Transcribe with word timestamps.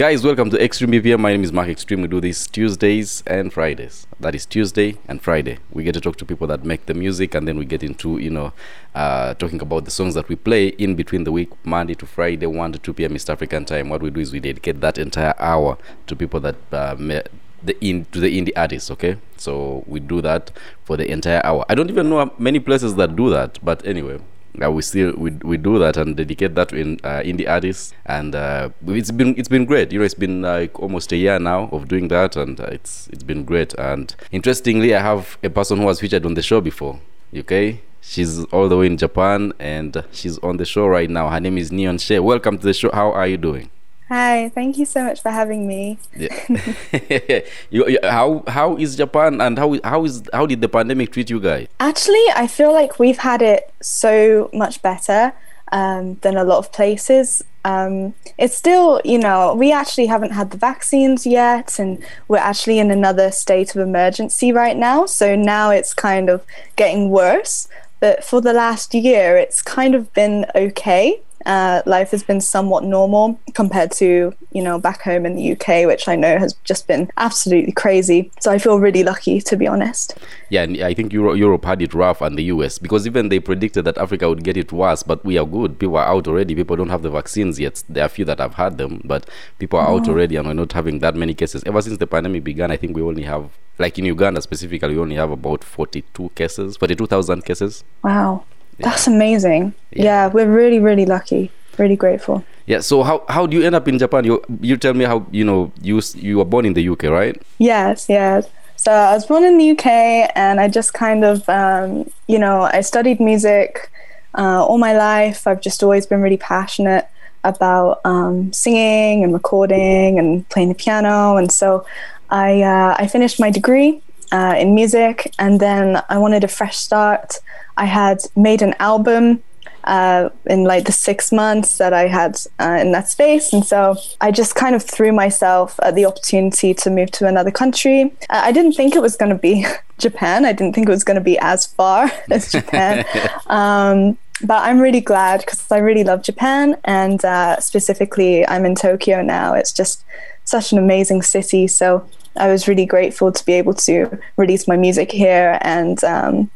Guys, 0.00 0.24
welcome 0.24 0.48
to 0.48 0.56
Xtreme 0.56 1.02
BPM. 1.02 1.20
My 1.20 1.30
name 1.30 1.44
is 1.44 1.52
Mark 1.52 1.68
Xtreme. 1.68 2.00
We 2.00 2.08
do 2.08 2.22
this 2.22 2.46
Tuesdays 2.46 3.22
and 3.26 3.52
Fridays. 3.52 4.06
That 4.18 4.34
is 4.34 4.46
Tuesday 4.46 4.96
and 5.06 5.20
Friday. 5.20 5.58
We 5.70 5.84
get 5.84 5.92
to 5.92 6.00
talk 6.00 6.16
to 6.16 6.24
people 6.24 6.46
that 6.46 6.64
make 6.64 6.86
the 6.86 6.94
music, 6.94 7.34
and 7.34 7.46
then 7.46 7.58
we 7.58 7.66
get 7.66 7.82
into, 7.82 8.16
you 8.16 8.30
know, 8.30 8.54
uh, 8.94 9.34
talking 9.34 9.60
about 9.60 9.84
the 9.84 9.90
songs 9.90 10.14
that 10.14 10.26
we 10.30 10.36
play 10.36 10.68
in 10.68 10.94
between 10.94 11.24
the 11.24 11.32
week, 11.32 11.50
Monday 11.66 11.92
to 11.96 12.06
Friday, 12.06 12.46
1 12.46 12.72
to 12.72 12.78
2 12.78 12.94
p.m. 12.94 13.14
East 13.14 13.28
African 13.28 13.66
time. 13.66 13.90
What 13.90 14.00
we 14.00 14.08
do 14.08 14.20
is 14.20 14.32
we 14.32 14.40
dedicate 14.40 14.80
that 14.80 14.96
entire 14.96 15.34
hour 15.38 15.76
to 16.06 16.16
people 16.16 16.40
that 16.40 16.56
uh, 16.72 16.94
the 16.94 17.76
in 17.82 18.06
to 18.06 18.20
the 18.20 18.40
indie 18.40 18.52
artists. 18.56 18.90
Okay, 18.90 19.18
so 19.36 19.84
we 19.86 20.00
do 20.00 20.22
that 20.22 20.50
for 20.82 20.96
the 20.96 21.10
entire 21.10 21.44
hour. 21.44 21.66
I 21.68 21.74
don't 21.74 21.90
even 21.90 22.08
know 22.08 22.32
many 22.38 22.58
places 22.58 22.94
that 22.94 23.16
do 23.16 23.28
that, 23.28 23.58
but 23.62 23.84
anyway, 23.84 24.20
uh, 24.62 24.70
we 24.70 24.82
still 24.82 25.12
we, 25.16 25.30
we 25.42 25.56
do 25.56 25.78
that 25.78 25.96
and 25.96 26.16
dedicate 26.16 26.54
that 26.54 26.70
to 26.70 26.76
in, 26.76 27.00
uh, 27.04 27.20
indie 27.20 27.48
artists. 27.48 27.92
And 28.06 28.34
uh, 28.34 28.70
it's 28.86 29.10
been 29.10 29.36
it's 29.38 29.48
been 29.48 29.64
great. 29.64 29.92
You 29.92 30.00
know 30.00 30.04
it's 30.04 30.14
been 30.14 30.42
like 30.42 30.78
almost 30.80 31.12
a 31.12 31.16
year 31.16 31.38
now 31.38 31.68
of 31.72 31.88
doing 31.88 32.08
that 32.08 32.36
and 32.36 32.60
uh, 32.60 32.64
it's 32.64 33.08
it's 33.08 33.22
been 33.22 33.44
great. 33.44 33.74
And 33.74 34.14
interestingly 34.32 34.94
i 34.94 35.00
have 35.00 35.38
a 35.42 35.50
person 35.50 35.78
who 35.78 35.84
was 35.84 36.00
featured 36.00 36.24
on 36.24 36.34
the 36.34 36.42
show 36.42 36.60
before 36.60 37.00
okay 37.34 37.80
she's 38.00 38.44
all 38.46 38.68
the 38.68 38.76
way 38.76 38.86
in 38.86 38.96
japan 38.96 39.52
and 39.58 40.04
she's 40.12 40.38
on 40.38 40.56
the 40.56 40.64
show 40.64 40.86
right 40.86 41.10
now. 41.10 41.28
Her 41.28 41.40
name 41.40 41.58
is 41.58 41.70
Neon 41.70 41.98
She. 41.98 42.18
Welcome 42.18 42.58
to 42.58 42.64
the 42.64 42.74
show. 42.74 42.90
How 42.92 43.12
are 43.12 43.26
you 43.26 43.36
doing 43.36 43.70
Hi, 44.10 44.48
thank 44.48 44.76
you 44.76 44.86
so 44.86 45.04
much 45.04 45.22
for 45.22 45.30
having 45.30 45.68
me. 45.68 45.96
Yeah. 46.16 46.34
you, 47.70 47.86
you, 47.86 47.98
how 48.02 48.42
how 48.48 48.76
is 48.76 48.96
Japan 48.96 49.40
and 49.40 49.56
how 49.56 49.78
how 49.84 50.04
is 50.04 50.24
how 50.32 50.46
did 50.46 50.60
the 50.60 50.68
pandemic 50.68 51.12
treat 51.12 51.30
you 51.30 51.38
guys? 51.38 51.68
Actually, 51.78 52.24
I 52.34 52.48
feel 52.48 52.72
like 52.72 52.98
we've 52.98 53.18
had 53.18 53.40
it 53.40 53.72
so 53.80 54.50
much 54.52 54.82
better 54.82 55.32
um, 55.70 56.16
than 56.22 56.36
a 56.36 56.42
lot 56.42 56.58
of 56.58 56.72
places. 56.72 57.44
Um, 57.64 58.14
it's 58.36 58.56
still, 58.56 59.00
you 59.04 59.18
know, 59.18 59.54
we 59.54 59.70
actually 59.70 60.06
haven't 60.06 60.32
had 60.32 60.50
the 60.50 60.58
vaccines 60.58 61.24
yet, 61.24 61.78
and 61.78 62.02
we're 62.26 62.38
actually 62.38 62.80
in 62.80 62.90
another 62.90 63.30
state 63.30 63.76
of 63.76 63.80
emergency 63.80 64.50
right 64.50 64.76
now. 64.76 65.06
So 65.06 65.36
now 65.36 65.70
it's 65.70 65.94
kind 65.94 66.28
of 66.28 66.44
getting 66.74 67.10
worse. 67.10 67.68
But 68.00 68.24
for 68.24 68.40
the 68.40 68.54
last 68.54 68.92
year, 68.92 69.36
it's 69.36 69.62
kind 69.62 69.94
of 69.94 70.12
been 70.14 70.46
okay 70.56 71.20
uh, 71.46 71.82
life 71.86 72.10
has 72.10 72.22
been 72.22 72.40
somewhat 72.40 72.84
normal 72.84 73.40
compared 73.54 73.90
to 73.92 74.34
you 74.52 74.62
know 74.62 74.78
back 74.78 75.02
home 75.02 75.26
in 75.26 75.34
the 75.36 75.52
UK, 75.52 75.86
which 75.86 76.08
I 76.08 76.16
know 76.16 76.38
has 76.38 76.54
just 76.64 76.86
been 76.86 77.10
absolutely 77.16 77.72
crazy. 77.72 78.30
So 78.40 78.50
I 78.50 78.58
feel 78.58 78.78
really 78.78 79.02
lucky 79.02 79.40
to 79.40 79.56
be 79.56 79.66
honest. 79.66 80.16
Yeah, 80.48 80.62
and 80.62 80.82
I 80.82 80.94
think 80.94 81.12
Euro- 81.12 81.34
Europe 81.34 81.64
had 81.64 81.82
it 81.82 81.94
rough, 81.94 82.20
and 82.20 82.36
the 82.36 82.44
US 82.44 82.78
because 82.78 83.06
even 83.06 83.28
they 83.28 83.40
predicted 83.40 83.84
that 83.84 83.98
Africa 83.98 84.28
would 84.28 84.44
get 84.44 84.56
it 84.56 84.72
worse, 84.72 85.02
but 85.02 85.24
we 85.24 85.38
are 85.38 85.46
good. 85.46 85.78
People 85.78 85.96
are 85.96 86.06
out 86.06 86.28
already. 86.28 86.54
People 86.54 86.76
don't 86.76 86.90
have 86.90 87.02
the 87.02 87.10
vaccines 87.10 87.58
yet. 87.58 87.82
There 87.88 88.02
are 88.04 88.06
a 88.06 88.10
few 88.10 88.24
that 88.26 88.38
have 88.38 88.54
had 88.54 88.78
them, 88.78 89.00
but 89.04 89.28
people 89.58 89.78
are 89.78 89.88
oh. 89.88 89.96
out 89.96 90.08
already, 90.08 90.36
and 90.36 90.46
we're 90.46 90.54
not 90.54 90.72
having 90.72 90.98
that 91.00 91.14
many 91.14 91.34
cases. 91.34 91.62
Ever 91.64 91.82
since 91.82 91.98
the 91.98 92.06
pandemic 92.06 92.44
began, 92.44 92.70
I 92.70 92.76
think 92.76 92.96
we 92.96 93.02
only 93.02 93.22
have 93.22 93.50
like 93.80 93.98
in 93.98 94.04
Uganda 94.04 94.42
specifically, 94.42 94.94
we 94.94 95.00
only 95.00 95.16
have 95.16 95.30
about 95.30 95.64
42 95.64 96.30
cases, 96.34 96.76
42,000 96.76 97.44
cases. 97.44 97.82
Wow. 98.04 98.44
That's 98.82 99.06
amazing. 99.06 99.74
Yeah. 99.92 100.04
yeah, 100.04 100.26
we're 100.28 100.50
really, 100.50 100.78
really 100.78 101.06
lucky. 101.06 101.50
Really 101.78 101.96
grateful. 101.96 102.44
Yeah. 102.66 102.80
So 102.80 103.02
how 103.02 103.24
how 103.28 103.46
do 103.46 103.56
you 103.56 103.64
end 103.64 103.74
up 103.74 103.88
in 103.88 103.98
Japan? 103.98 104.24
You 104.24 104.42
you 104.60 104.76
tell 104.76 104.94
me 104.94 105.04
how 105.04 105.26
you 105.30 105.44
know 105.44 105.72
you 105.82 106.00
you 106.14 106.38
were 106.38 106.44
born 106.44 106.66
in 106.66 106.74
the 106.74 106.88
UK, 106.88 107.04
right? 107.04 107.40
Yes. 107.58 108.06
Yes. 108.08 108.48
So 108.76 108.92
I 108.92 109.14
was 109.14 109.26
born 109.26 109.44
in 109.44 109.58
the 109.58 109.70
UK, 109.72 109.86
and 110.34 110.60
I 110.60 110.68
just 110.68 110.94
kind 110.94 111.24
of 111.24 111.48
um, 111.48 112.10
you 112.26 112.38
know 112.38 112.62
I 112.62 112.80
studied 112.80 113.20
music 113.20 113.90
uh, 114.34 114.64
all 114.64 114.78
my 114.78 114.94
life. 114.96 115.46
I've 115.46 115.60
just 115.60 115.82
always 115.82 116.06
been 116.06 116.20
really 116.20 116.36
passionate 116.36 117.06
about 117.44 118.00
um, 118.04 118.52
singing 118.52 119.24
and 119.24 119.32
recording 119.32 120.18
and 120.18 120.48
playing 120.48 120.68
the 120.68 120.74
piano, 120.74 121.36
and 121.36 121.50
so 121.50 121.84
I 122.30 122.62
uh, 122.62 122.96
I 122.98 123.06
finished 123.06 123.40
my 123.40 123.50
degree 123.50 124.02
uh, 124.32 124.54
in 124.58 124.74
music, 124.74 125.32
and 125.38 125.60
then 125.60 126.02
I 126.08 126.18
wanted 126.18 126.44
a 126.44 126.48
fresh 126.48 126.76
start. 126.76 127.38
I 127.76 127.86
had 127.86 128.18
made 128.36 128.62
an 128.62 128.74
album 128.78 129.42
uh, 129.84 130.28
in 130.46 130.64
like 130.64 130.84
the 130.84 130.92
six 130.92 131.32
months 131.32 131.78
that 131.78 131.92
I 131.92 132.06
had 132.06 132.38
uh, 132.58 132.78
in 132.80 132.92
that 132.92 133.08
space. 133.08 133.52
And 133.52 133.64
so 133.64 133.96
I 134.20 134.30
just 134.30 134.54
kind 134.54 134.74
of 134.74 134.82
threw 134.82 135.12
myself 135.12 135.78
at 135.82 135.94
the 135.94 136.04
opportunity 136.04 136.74
to 136.74 136.90
move 136.90 137.10
to 137.12 137.26
another 137.26 137.50
country. 137.50 138.14
Uh, 138.28 138.42
I 138.44 138.52
didn't 138.52 138.72
think 138.72 138.94
it 138.94 139.02
was 139.02 139.16
going 139.16 139.30
to 139.30 139.38
be 139.38 139.66
Japan. 139.98 140.44
I 140.44 140.52
didn't 140.52 140.74
think 140.74 140.88
it 140.88 140.92
was 140.92 141.04
going 141.04 141.16
to 141.16 141.20
be 141.22 141.38
as 141.38 141.66
far 141.66 142.10
as 142.30 142.52
Japan. 142.52 143.04
um, 143.46 144.18
but 144.42 144.62
I'm 144.62 144.80
really 144.80 145.02
glad 145.02 145.40
because 145.40 145.70
I 145.70 145.78
really 145.78 146.04
love 146.04 146.22
Japan. 146.22 146.76
And 146.84 147.22
uh, 147.24 147.60
specifically, 147.60 148.46
I'm 148.46 148.64
in 148.64 148.74
Tokyo 148.74 149.22
now. 149.22 149.54
It's 149.54 149.72
just 149.72 150.04
such 150.44 150.72
an 150.72 150.78
amazing 150.78 151.22
city. 151.22 151.66
So 151.66 152.08
I 152.36 152.48
was 152.48 152.68
really 152.68 152.86
grateful 152.86 153.32
to 153.32 153.44
be 153.44 153.54
able 153.54 153.74
to 153.74 154.18
release 154.36 154.68
my 154.68 154.76
music 154.76 155.10
here 155.10 155.58
and 155.62 156.02
um, 156.04 156.50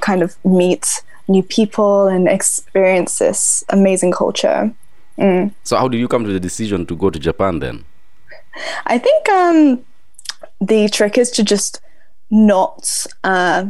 kind 0.00 0.22
of 0.22 0.36
meet 0.44 1.02
new 1.28 1.42
people 1.42 2.08
and 2.08 2.28
experience 2.28 3.18
this 3.18 3.64
amazing 3.68 4.12
culture. 4.12 4.72
Mm. 5.18 5.52
So, 5.64 5.76
how 5.76 5.88
did 5.88 5.98
you 5.98 6.08
come 6.08 6.24
to 6.24 6.32
the 6.32 6.40
decision 6.40 6.86
to 6.86 6.96
go 6.96 7.10
to 7.10 7.18
Japan 7.18 7.60
then? 7.60 7.84
I 8.86 8.98
think 8.98 9.28
um, 9.28 9.84
the 10.60 10.88
trick 10.88 11.16
is 11.18 11.30
to 11.32 11.44
just 11.44 11.80
not 12.30 13.06
uh, 13.22 13.66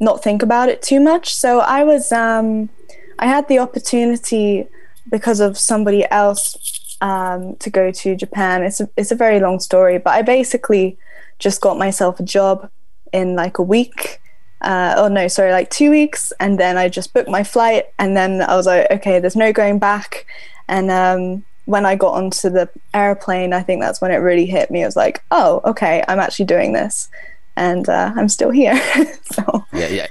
not 0.00 0.22
think 0.22 0.42
about 0.42 0.68
it 0.68 0.82
too 0.82 1.00
much. 1.00 1.34
So, 1.34 1.60
I 1.60 1.84
was 1.84 2.12
um, 2.12 2.70
I 3.18 3.26
had 3.26 3.48
the 3.48 3.58
opportunity 3.58 4.66
because 5.10 5.40
of 5.40 5.58
somebody 5.58 6.06
else 6.10 6.56
um, 7.02 7.56
to 7.56 7.68
go 7.68 7.90
to 7.90 8.16
Japan. 8.16 8.62
It's 8.62 8.80
a, 8.80 8.88
it's 8.96 9.12
a 9.12 9.16
very 9.16 9.40
long 9.40 9.60
story, 9.60 9.98
but 9.98 10.14
I 10.14 10.22
basically 10.22 10.96
just 11.38 11.60
got 11.60 11.76
myself 11.76 12.18
a 12.18 12.22
job 12.22 12.70
in 13.12 13.36
like 13.36 13.58
a 13.58 13.62
week 13.62 14.22
uh, 14.62 14.94
oh 14.96 15.08
no, 15.08 15.28
sorry, 15.28 15.50
like 15.50 15.70
two 15.70 15.90
weeks. 15.90 16.32
And 16.40 16.58
then 16.58 16.78
I 16.78 16.88
just 16.88 17.12
booked 17.12 17.28
my 17.28 17.44
flight. 17.44 17.86
And 17.98 18.16
then 18.16 18.42
I 18.42 18.56
was 18.56 18.66
like, 18.66 18.90
okay, 18.90 19.18
there's 19.18 19.36
no 19.36 19.52
going 19.52 19.78
back. 19.78 20.26
And 20.68 20.90
um, 20.90 21.44
when 21.64 21.84
I 21.84 21.96
got 21.96 22.14
onto 22.14 22.48
the 22.48 22.68
airplane, 22.94 23.52
I 23.52 23.62
think 23.62 23.82
that's 23.82 24.00
when 24.00 24.12
it 24.12 24.16
really 24.16 24.46
hit 24.46 24.70
me. 24.70 24.82
I 24.82 24.86
was 24.86 24.96
like, 24.96 25.22
oh, 25.30 25.60
okay, 25.64 26.04
I'm 26.08 26.20
actually 26.20 26.46
doing 26.46 26.72
this. 26.72 27.08
And 27.56 27.88
uh, 27.88 28.12
I'm 28.16 28.28
still 28.28 28.50
here. 28.50 28.80
so 29.32 29.64
yeah, 29.72 29.88
yeah. 29.88 30.06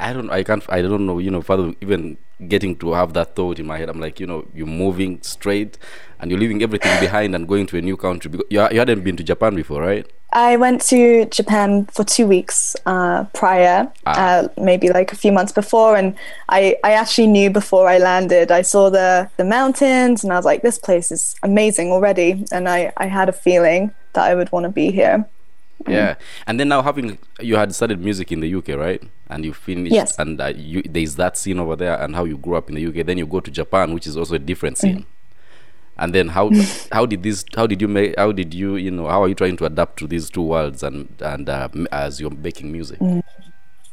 I, 0.00 0.12
don't, 0.12 0.30
I 0.30 0.42
can't, 0.42 0.64
I 0.68 0.82
don't 0.82 1.06
know, 1.06 1.18
you 1.18 1.30
know, 1.30 1.42
father, 1.42 1.72
even 1.80 2.16
getting 2.48 2.76
to 2.78 2.92
have 2.92 3.12
that 3.12 3.36
thought 3.36 3.60
in 3.60 3.66
my 3.66 3.78
head, 3.78 3.88
I'm 3.88 4.00
like, 4.00 4.18
you 4.18 4.26
know, 4.26 4.46
you're 4.52 4.66
moving 4.66 5.22
straight 5.22 5.78
and 6.20 6.30
you're 6.30 6.40
leaving 6.40 6.62
everything 6.62 6.98
behind 7.00 7.34
and 7.34 7.46
going 7.46 7.66
to 7.66 7.78
a 7.78 7.82
new 7.82 7.96
country. 7.96 8.30
You, 8.50 8.68
you 8.70 8.78
hadn't 8.78 9.02
been 9.02 9.16
to 9.16 9.24
Japan 9.24 9.54
before, 9.54 9.82
right? 9.82 10.06
I 10.32 10.56
went 10.56 10.82
to 10.88 11.24
Japan 11.26 11.86
for 11.86 12.04
two 12.04 12.26
weeks 12.26 12.74
uh, 12.84 13.24
prior, 13.32 13.90
ah. 14.06 14.10
uh, 14.18 14.48
maybe 14.58 14.88
like 14.90 15.12
a 15.12 15.16
few 15.16 15.32
months 15.32 15.52
before, 15.52 15.96
and 15.96 16.14
I, 16.48 16.76
I 16.82 16.92
actually 16.92 17.28
knew 17.28 17.48
before 17.48 17.88
I 17.88 17.98
landed. 17.98 18.50
I 18.50 18.62
saw 18.62 18.90
the 18.90 19.30
the 19.36 19.44
mountains, 19.44 20.24
and 20.24 20.32
I 20.32 20.36
was 20.36 20.44
like, 20.44 20.62
"This 20.62 20.78
place 20.78 21.10
is 21.10 21.36
amazing 21.42 21.92
already," 21.92 22.44
and 22.50 22.68
I, 22.68 22.92
I 22.96 23.06
had 23.06 23.28
a 23.28 23.32
feeling 23.32 23.92
that 24.14 24.24
I 24.24 24.34
would 24.34 24.50
want 24.52 24.64
to 24.64 24.70
be 24.70 24.90
here. 24.90 25.24
Yeah, 25.86 26.16
and 26.46 26.58
then 26.58 26.68
now 26.68 26.82
having 26.82 27.18
you 27.40 27.56
had 27.56 27.74
studied 27.74 28.00
music 28.00 28.32
in 28.32 28.40
the 28.40 28.52
UK, 28.52 28.68
right? 28.70 29.02
And 29.28 29.44
you 29.44 29.54
finished, 29.54 29.94
yes. 29.94 30.18
and 30.18 30.40
uh, 30.40 30.52
you, 30.54 30.82
there's 30.82 31.16
that 31.16 31.38
scene 31.38 31.58
over 31.60 31.76
there, 31.76 32.00
and 32.02 32.16
how 32.16 32.24
you 32.24 32.36
grew 32.36 32.56
up 32.56 32.68
in 32.68 32.74
the 32.74 32.86
UK. 32.86 33.06
Then 33.06 33.18
you 33.18 33.26
go 33.26 33.40
to 33.40 33.50
Japan, 33.50 33.94
which 33.94 34.06
is 34.06 34.16
also 34.16 34.34
a 34.34 34.40
different 34.40 34.78
scene. 34.78 35.00
Mm 35.00 35.06
and 35.98 36.14
then 36.14 36.28
how 36.28 36.50
how 36.92 37.06
did 37.06 37.22
this 37.22 37.44
how 37.54 37.66
did 37.66 37.80
you 37.80 37.88
make 37.88 38.14
how 38.18 38.32
did 38.32 38.54
you 38.54 38.76
you 38.76 38.90
know 38.90 39.08
how 39.08 39.22
are 39.22 39.28
you 39.28 39.34
trying 39.34 39.56
to 39.56 39.64
adapt 39.64 39.98
to 39.98 40.06
these 40.06 40.30
two 40.30 40.42
worlds 40.42 40.82
and 40.82 41.08
and 41.20 41.48
uh, 41.48 41.68
as 41.92 42.20
you're 42.20 42.30
making 42.30 42.72
music? 42.72 42.98
Mm. 42.98 43.22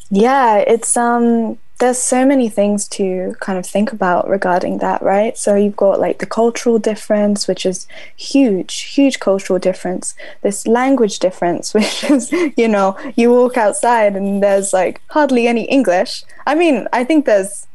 yeah 0.09 0.57
it's 0.57 0.95
um 0.97 1.57
there's 1.79 1.97
so 1.97 2.25
many 2.25 2.47
things 2.47 2.87
to 2.87 3.35
kind 3.39 3.57
of 3.59 3.65
think 3.65 3.91
about 3.91 4.29
regarding 4.29 4.77
that 4.77 5.01
right? 5.01 5.37
So 5.37 5.55
you've 5.55 5.75
got 5.75 5.99
like 5.99 6.19
the 6.19 6.25
cultural 6.25 6.79
difference 6.79 7.47
which 7.47 7.65
is 7.65 7.87
huge 8.15 8.81
huge 8.81 9.19
cultural 9.19 9.59
difference. 9.59 10.15
This 10.43 10.67
language 10.67 11.19
difference 11.19 11.73
which 11.77 12.03
is 12.05 12.31
you 12.55 12.67
know 12.67 12.97
you 13.15 13.31
walk 13.31 13.57
outside 13.57 14.15
and 14.15 14.41
there's 14.41 14.71
like 14.71 15.01
hardly 15.09 15.47
any 15.47 15.63
english. 15.65 16.23
I 16.45 16.55
mean 16.55 16.87
i 16.93 17.03
think 17.03 17.25
there's 17.25 17.67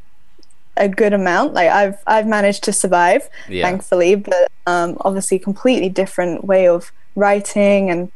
a 0.79 0.89
good 0.89 1.13
amount. 1.13 1.55
Like 1.55 1.71
I've 1.71 1.99
I've 2.07 2.27
managed 2.27 2.65
to 2.65 2.73
survive, 2.73 3.29
yeah. 3.49 3.65
thankfully, 3.65 4.15
but 4.15 4.51
um, 4.67 4.97
obviously 5.01 5.39
completely 5.39 5.89
different 5.89 6.45
way 6.45 6.69
of 6.69 6.93
writing 7.15 7.91
and 7.91 8.13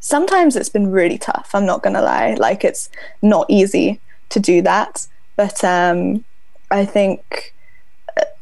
sometimes 0.00 0.54
it's 0.56 0.68
been 0.68 0.90
really 0.90 1.18
tough. 1.18 1.50
I'm 1.54 1.66
not 1.66 1.82
gonna 1.82 2.02
lie. 2.02 2.34
Like 2.34 2.64
it's 2.64 2.88
not 3.22 3.46
easy 3.48 4.00
to 4.30 4.40
do 4.40 4.62
that, 4.62 5.06
but 5.36 5.64
um, 5.64 6.24
I 6.70 6.84
think 6.84 7.54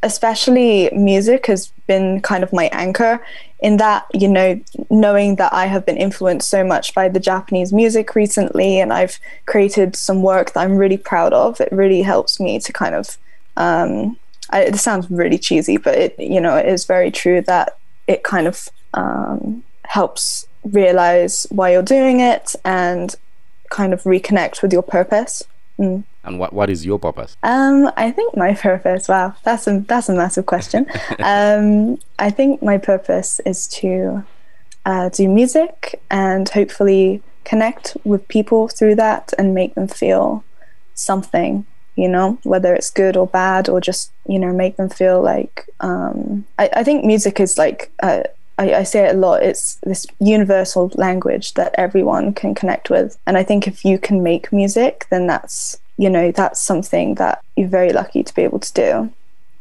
especially 0.02 0.90
music 0.92 1.46
has 1.46 1.72
been 1.87 2.20
kind 2.20 2.42
of 2.42 2.52
my 2.52 2.66
anchor 2.72 3.25
in 3.60 3.76
that 3.78 4.06
you 4.12 4.28
know 4.28 4.60
knowing 4.90 5.37
that 5.37 5.52
i 5.52 5.66
have 5.66 5.84
been 5.87 5.96
influenced 5.96 6.49
so 6.49 6.62
much 6.64 6.94
by 6.94 7.08
the 7.08 7.20
japanese 7.20 7.72
music 7.72 8.14
recently 8.14 8.81
and 8.81 8.92
i've 8.92 9.19
created 9.46 9.96
some 9.96 10.22
work 10.22 10.52
that 10.52 10.60
i'm 10.60 10.76
really 10.76 10.96
proud 10.96 11.32
of 11.32 11.60
it 11.60 11.69
really 11.72 12.02
helps 12.02 12.38
me 12.38 12.58
to 12.58 12.72
kind 12.72 12.94
of 12.94 13.19
um, 13.56 14.16
I, 14.50 14.62
it 14.62 14.76
sounds 14.76 15.10
really 15.10 15.38
cheesy, 15.38 15.76
but 15.76 15.96
it 15.96 16.14
you 16.18 16.40
know 16.40 16.56
it 16.56 16.66
is 16.66 16.84
very 16.84 17.10
true 17.10 17.40
that 17.42 17.78
it 18.06 18.22
kind 18.22 18.46
of 18.46 18.68
um, 18.94 19.62
helps 19.84 20.46
realize 20.64 21.46
why 21.50 21.72
you're 21.72 21.82
doing 21.82 22.20
it 22.20 22.54
and 22.64 23.14
kind 23.70 23.92
of 23.92 24.02
reconnect 24.04 24.62
with 24.62 24.72
your 24.72 24.82
purpose. 24.82 25.42
Mm. 25.78 26.04
And 26.24 26.38
what, 26.40 26.52
what 26.52 26.70
is 26.70 26.84
your 26.84 26.98
purpose? 26.98 27.36
Um, 27.42 27.90
I 27.96 28.10
think 28.10 28.36
my 28.36 28.54
purpose. 28.54 29.08
Wow, 29.08 29.34
that's 29.44 29.66
a 29.66 29.80
that's 29.80 30.08
a 30.08 30.14
massive 30.14 30.46
question. 30.46 30.86
um, 31.22 31.98
I 32.18 32.30
think 32.30 32.62
my 32.62 32.78
purpose 32.78 33.40
is 33.46 33.68
to 33.68 34.24
uh, 34.84 35.08
do 35.10 35.28
music 35.28 36.00
and 36.10 36.48
hopefully 36.48 37.22
connect 37.44 37.96
with 38.04 38.26
people 38.26 38.66
through 38.68 38.96
that 38.96 39.32
and 39.38 39.54
make 39.54 39.74
them 39.74 39.86
feel 39.86 40.44
something. 40.94 41.64
You 41.96 42.08
know, 42.08 42.38
whether 42.43 42.75
it's 42.75 42.90
good 42.90 43.16
or 43.16 43.26
bad, 43.26 43.69
or 43.69 43.81
just 43.81 44.12
you 44.26 44.38
know 44.38 44.52
make 44.52 44.76
them 44.76 44.88
feel 44.88 45.22
like. 45.22 45.69
Um, 45.81 46.44
I, 46.58 46.70
I 46.72 46.84
think 46.84 47.04
music 47.04 47.40
is 47.40 47.58
like. 47.58 47.90
Uh, 48.02 48.22
I, 48.58 48.72
I, 48.72 48.82
say 48.84 49.04
it 49.04 49.14
a 49.14 49.19
lot, 49.19 49.43
it's 49.43 49.75
this 49.82 50.06
universal 50.19 50.90
language 50.94 51.52
that 51.54 51.75
everyone 51.76 52.32
can 52.32 52.54
connect 52.54 52.88
with. 52.88 53.19
And 53.26 53.37
I 53.37 53.43
think 53.43 53.69
if 53.69 53.84
you 53.84 53.98
can 53.98 54.22
make 54.22 54.50
music, 54.50 55.06
then 55.10 55.26
that's 55.26 55.78
you 55.98 56.08
know 56.08 56.32
that's 56.32 56.58
something 56.58 57.16
that 57.16 57.43
you're 57.56 57.69
very 57.69 57.93
lucky 57.93 58.22
to 58.22 58.34
be 58.34 58.42
able 58.42 58.60
to 58.60 58.72
do. 58.72 59.12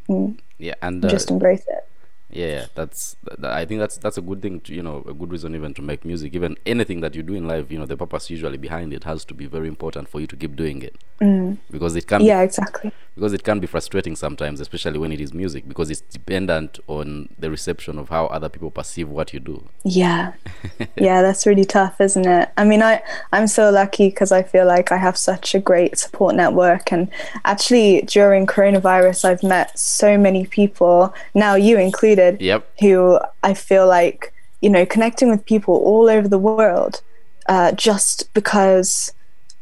And 0.08 0.42
yeah, 0.60 0.76
and 0.82 1.04
uh, 1.04 1.10
just 1.10 1.30
embrace 1.30 1.66
it 1.68 1.86
yeah 2.36 2.66
that's 2.76 3.16
that, 3.24 3.52
i 3.52 3.66
think 3.66 3.80
that's 3.80 3.98
that's 3.98 4.18
a 4.18 4.22
good 4.22 4.42
thing 4.42 4.60
to 4.60 4.74
you 4.74 4.84
know 4.84 5.04
a 5.08 5.14
good 5.14 5.32
reason 5.32 5.56
even 5.56 5.74
to 5.74 5.82
make 5.82 6.04
music. 6.06 6.36
Even 6.36 6.58
anything 6.66 7.00
that 7.02 7.16
you 7.16 7.24
do 7.24 7.34
in 7.34 7.48
life 7.48 7.72
you 7.72 7.80
know 7.80 7.86
the 7.86 7.98
purpose 7.98 8.30
usually 8.30 8.58
behind 8.58 8.94
it 8.94 9.04
has 9.04 9.24
to 9.26 9.34
be 9.34 9.46
very 9.46 9.68
important 9.68 10.10
for 10.10 10.20
you 10.20 10.28
to 10.28 10.36
keep 10.36 10.56
doing 10.56 10.82
it. 10.82 10.96
Mm. 11.22 11.58
because 11.72 11.96
it 11.96 12.08
can 12.08 12.22
yeah 12.22 12.42
be, 12.42 12.46
exactly 12.46 12.92
because 13.16 13.34
it 13.34 13.44
can 13.44 13.60
be 13.60 13.68
frustrating 13.68 14.16
sometimes 14.16 14.60
especially 14.60 15.00
when 15.00 15.12
it 15.12 15.22
is 15.22 15.34
music 15.34 15.68
because 15.68 15.90
it's 15.90 16.02
dependent 16.02 16.80
on 16.88 17.30
the 17.40 17.50
reception 17.50 17.98
of 17.98 18.10
how 18.10 18.26
other 18.28 18.50
people 18.50 18.70
perceive 18.70 19.10
what 19.10 19.34
you 19.34 19.40
do. 19.40 19.68
Yeah. 19.84 20.34
Yeah 20.98 21.22
that's 21.22 21.46
really 21.46 21.66
tough 21.66 22.00
isn't 22.02 22.28
it? 22.28 22.50
I 22.58 22.64
mean 22.64 22.82
i 22.82 23.02
i'm 23.32 23.48
so 23.48 23.70
lucky 23.70 24.10
because 24.10 24.32
i 24.32 24.44
feel 24.44 24.66
like 24.66 24.92
i 24.92 24.98
have 24.98 25.18
such 25.18 25.56
a 25.56 25.60
great 25.60 25.98
support 25.98 26.36
network. 26.36 26.92
And 26.92 27.10
actually 27.44 28.02
during 28.02 28.46
coronavirus 28.46 29.26
i've 29.26 29.44
met 29.44 29.78
so 29.78 30.18
many 30.18 30.46
people 30.46 31.14
now 31.34 31.56
you 31.56 31.78
included 31.78 32.42
yep. 32.42 32.68
who 32.80 33.20
i 33.44 33.54
feel 33.54 33.88
like 33.88 34.34
you 34.62 34.70
know 34.70 34.86
connecting 34.86 35.30
with 35.30 35.46
people 35.46 35.76
all 35.76 36.10
over 36.10 36.28
the 36.28 36.40
world 36.40 37.02
uh, 37.48 37.72
just 37.74 38.34
because 38.34 39.14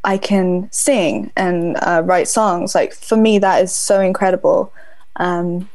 I 0.03 0.17
can 0.17 0.69
sing 0.71 1.31
and 1.35 1.77
uh, 1.77 2.01
write 2.05 2.27
songs. 2.27 2.75
Like 2.75 2.93
for 2.93 3.15
me, 3.15 3.39
that 3.39 3.63
is 3.63 3.73
so 3.73 4.01
incredible. 4.01 4.73
Um, 5.15 5.69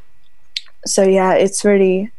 so 0.84 1.02
yeah, 1.02 1.32
it's 1.34 1.64
really, 1.64 2.10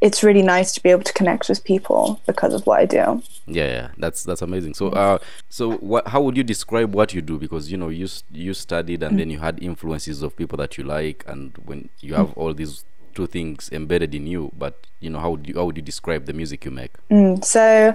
it's 0.00 0.22
really 0.22 0.42
nice 0.42 0.72
to 0.72 0.82
be 0.82 0.90
able 0.90 1.04
to 1.04 1.12
connect 1.12 1.48
with 1.48 1.62
people 1.62 2.20
because 2.26 2.54
of 2.54 2.66
what 2.66 2.80
I 2.80 2.86
do. 2.86 3.22
Yeah, 3.46 3.66
yeah, 3.66 3.88
that's 3.98 4.24
that's 4.24 4.42
amazing. 4.42 4.74
So, 4.74 4.88
uh, 4.88 5.18
so 5.48 5.72
what? 5.78 6.08
How 6.08 6.20
would 6.20 6.36
you 6.36 6.44
describe 6.44 6.94
what 6.94 7.14
you 7.14 7.22
do? 7.22 7.38
Because 7.38 7.70
you 7.70 7.76
know, 7.76 7.88
you 7.88 8.08
you 8.30 8.54
studied 8.54 9.02
and 9.02 9.14
mm. 9.14 9.18
then 9.18 9.30
you 9.30 9.38
had 9.38 9.62
influences 9.62 10.22
of 10.22 10.36
people 10.36 10.56
that 10.58 10.78
you 10.78 10.84
like, 10.84 11.24
and 11.26 11.56
when 11.64 11.90
you 12.00 12.14
have 12.14 12.32
all 12.34 12.54
these 12.54 12.84
two 13.14 13.26
things 13.26 13.68
embedded 13.72 14.14
in 14.14 14.26
you, 14.26 14.52
but 14.56 14.86
you 15.00 15.10
know, 15.10 15.18
how 15.18 15.30
would 15.30 15.46
you 15.46 15.54
how 15.54 15.64
would 15.64 15.76
you 15.76 15.82
describe 15.82 16.26
the 16.26 16.32
music 16.32 16.64
you 16.64 16.70
make? 16.70 16.92
Mm, 17.10 17.44
so, 17.44 17.94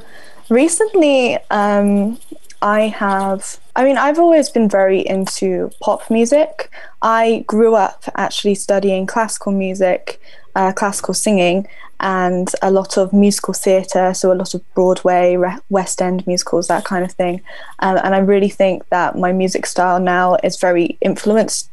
recently, 0.49 1.37
um, 1.49 2.19
I 2.61 2.87
have, 2.87 3.59
I 3.75 3.83
mean, 3.83 3.97
I've 3.97 4.19
always 4.19 4.49
been 4.49 4.69
very 4.69 5.01
into 5.01 5.71
pop 5.81 6.09
music. 6.09 6.71
I 7.01 7.43
grew 7.47 7.75
up 7.75 8.03
actually 8.15 8.55
studying 8.55 9.05
classical 9.05 9.51
music, 9.51 10.19
uh, 10.55 10.71
classical 10.71 11.13
singing, 11.13 11.67
and 11.99 12.49
a 12.61 12.71
lot 12.71 12.97
of 12.97 13.13
musical 13.13 13.53
theatre, 13.53 14.13
so 14.13 14.31
a 14.31 14.35
lot 14.35 14.53
of 14.53 14.73
Broadway, 14.73 15.37
West 15.69 16.01
End 16.01 16.25
musicals, 16.27 16.67
that 16.67 16.83
kind 16.83 17.05
of 17.05 17.11
thing. 17.11 17.41
Um, 17.79 17.97
and 18.03 18.13
I 18.13 18.19
really 18.19 18.49
think 18.49 18.87
that 18.89 19.17
my 19.17 19.31
music 19.31 19.65
style 19.65 19.99
now 19.99 20.35
is 20.43 20.59
very 20.59 20.97
influenced 21.01 21.69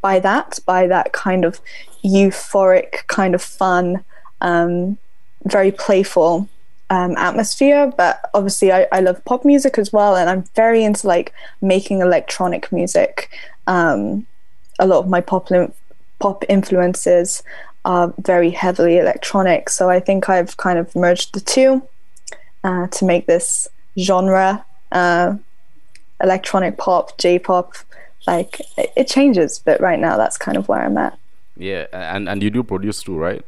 by 0.00 0.18
that, 0.20 0.58
by 0.66 0.86
that 0.88 1.12
kind 1.12 1.44
of 1.44 1.60
euphoric, 2.04 3.06
kind 3.06 3.34
of 3.34 3.42
fun, 3.42 4.04
um, 4.40 4.98
very 5.44 5.70
playful 5.70 6.48
um, 6.90 7.16
atmosphere. 7.16 7.92
But 7.96 8.28
obviously, 8.34 8.72
I, 8.72 8.86
I 8.92 9.00
love 9.00 9.24
pop 9.24 9.44
music 9.44 9.78
as 9.78 9.92
well, 9.92 10.16
and 10.16 10.28
I'm 10.28 10.42
very 10.54 10.84
into 10.84 11.06
like 11.06 11.32
making 11.62 12.00
electronic 12.00 12.70
music. 12.70 13.30
Um, 13.66 14.26
a 14.78 14.86
lot 14.86 14.98
of 14.98 15.08
my 15.08 15.20
pop 15.20 15.48
pop 16.18 16.44
influences 16.48 17.42
are 17.84 18.12
very 18.18 18.50
heavily 18.50 18.98
electronic, 18.98 19.70
so 19.70 19.88
I 19.88 20.00
think 20.00 20.28
I've 20.28 20.56
kind 20.56 20.78
of 20.78 20.94
merged 20.94 21.32
the 21.32 21.40
two 21.40 21.82
uh, 22.64 22.88
to 22.88 23.04
make 23.04 23.26
this 23.26 23.68
genre 23.98 24.64
uh, 24.92 25.36
electronic 26.22 26.76
pop, 26.76 27.16
J 27.18 27.38
pop. 27.38 27.74
Like 28.26 28.60
it, 28.76 28.92
it 28.96 29.08
changes, 29.08 29.60
but 29.64 29.80
right 29.80 29.98
now 29.98 30.18
that's 30.18 30.36
kind 30.36 30.58
of 30.58 30.68
where 30.68 30.82
I'm 30.82 30.98
at. 30.98 31.18
Yeah, 31.56 31.86
and 31.92 32.28
and 32.28 32.42
you 32.42 32.50
do 32.50 32.62
produce 32.62 33.02
too, 33.02 33.16
right? 33.16 33.44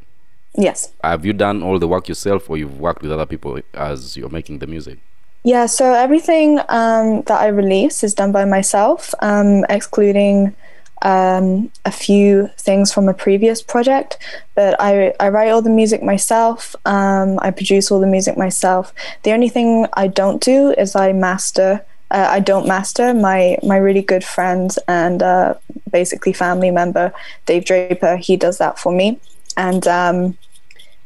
Yes. 0.56 0.92
Have 1.02 1.24
you 1.24 1.32
done 1.32 1.62
all 1.62 1.78
the 1.78 1.88
work 1.88 2.08
yourself, 2.08 2.50
or 2.50 2.56
you've 2.56 2.78
worked 2.78 3.02
with 3.02 3.12
other 3.12 3.26
people 3.26 3.58
as 3.74 4.16
you're 4.16 4.28
making 4.28 4.58
the 4.58 4.66
music? 4.66 4.98
Yeah, 5.44 5.66
so 5.66 5.92
everything 5.92 6.60
um, 6.68 7.22
that 7.22 7.40
I 7.40 7.48
release 7.48 8.04
is 8.04 8.14
done 8.14 8.30
by 8.30 8.44
myself, 8.44 9.12
um, 9.20 9.64
excluding 9.68 10.54
um, 11.02 11.72
a 11.84 11.90
few 11.90 12.48
things 12.58 12.92
from 12.92 13.08
a 13.08 13.14
previous 13.14 13.60
project. 13.60 14.18
But 14.54 14.80
I, 14.80 15.14
I 15.18 15.30
write 15.30 15.50
all 15.50 15.62
the 15.62 15.70
music 15.70 16.02
myself, 16.02 16.76
um, 16.84 17.40
I 17.42 17.50
produce 17.50 17.90
all 17.90 17.98
the 17.98 18.06
music 18.06 18.36
myself. 18.36 18.94
The 19.24 19.32
only 19.32 19.48
thing 19.48 19.86
I 19.94 20.06
don't 20.06 20.40
do 20.40 20.72
is 20.72 20.94
I 20.94 21.12
master. 21.12 21.84
Uh, 22.10 22.28
I 22.30 22.40
don't 22.40 22.68
master. 22.68 23.14
My 23.14 23.56
my 23.62 23.78
really 23.78 24.02
good 24.02 24.22
friend 24.22 24.70
and 24.86 25.22
uh, 25.22 25.54
basically 25.90 26.34
family 26.34 26.70
member, 26.70 27.12
Dave 27.46 27.64
Draper, 27.64 28.16
he 28.16 28.36
does 28.36 28.58
that 28.58 28.78
for 28.78 28.92
me 28.92 29.18
and 29.56 29.86
um, 29.86 30.38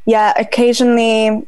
yeah, 0.05 0.33
occasionally 0.37 1.47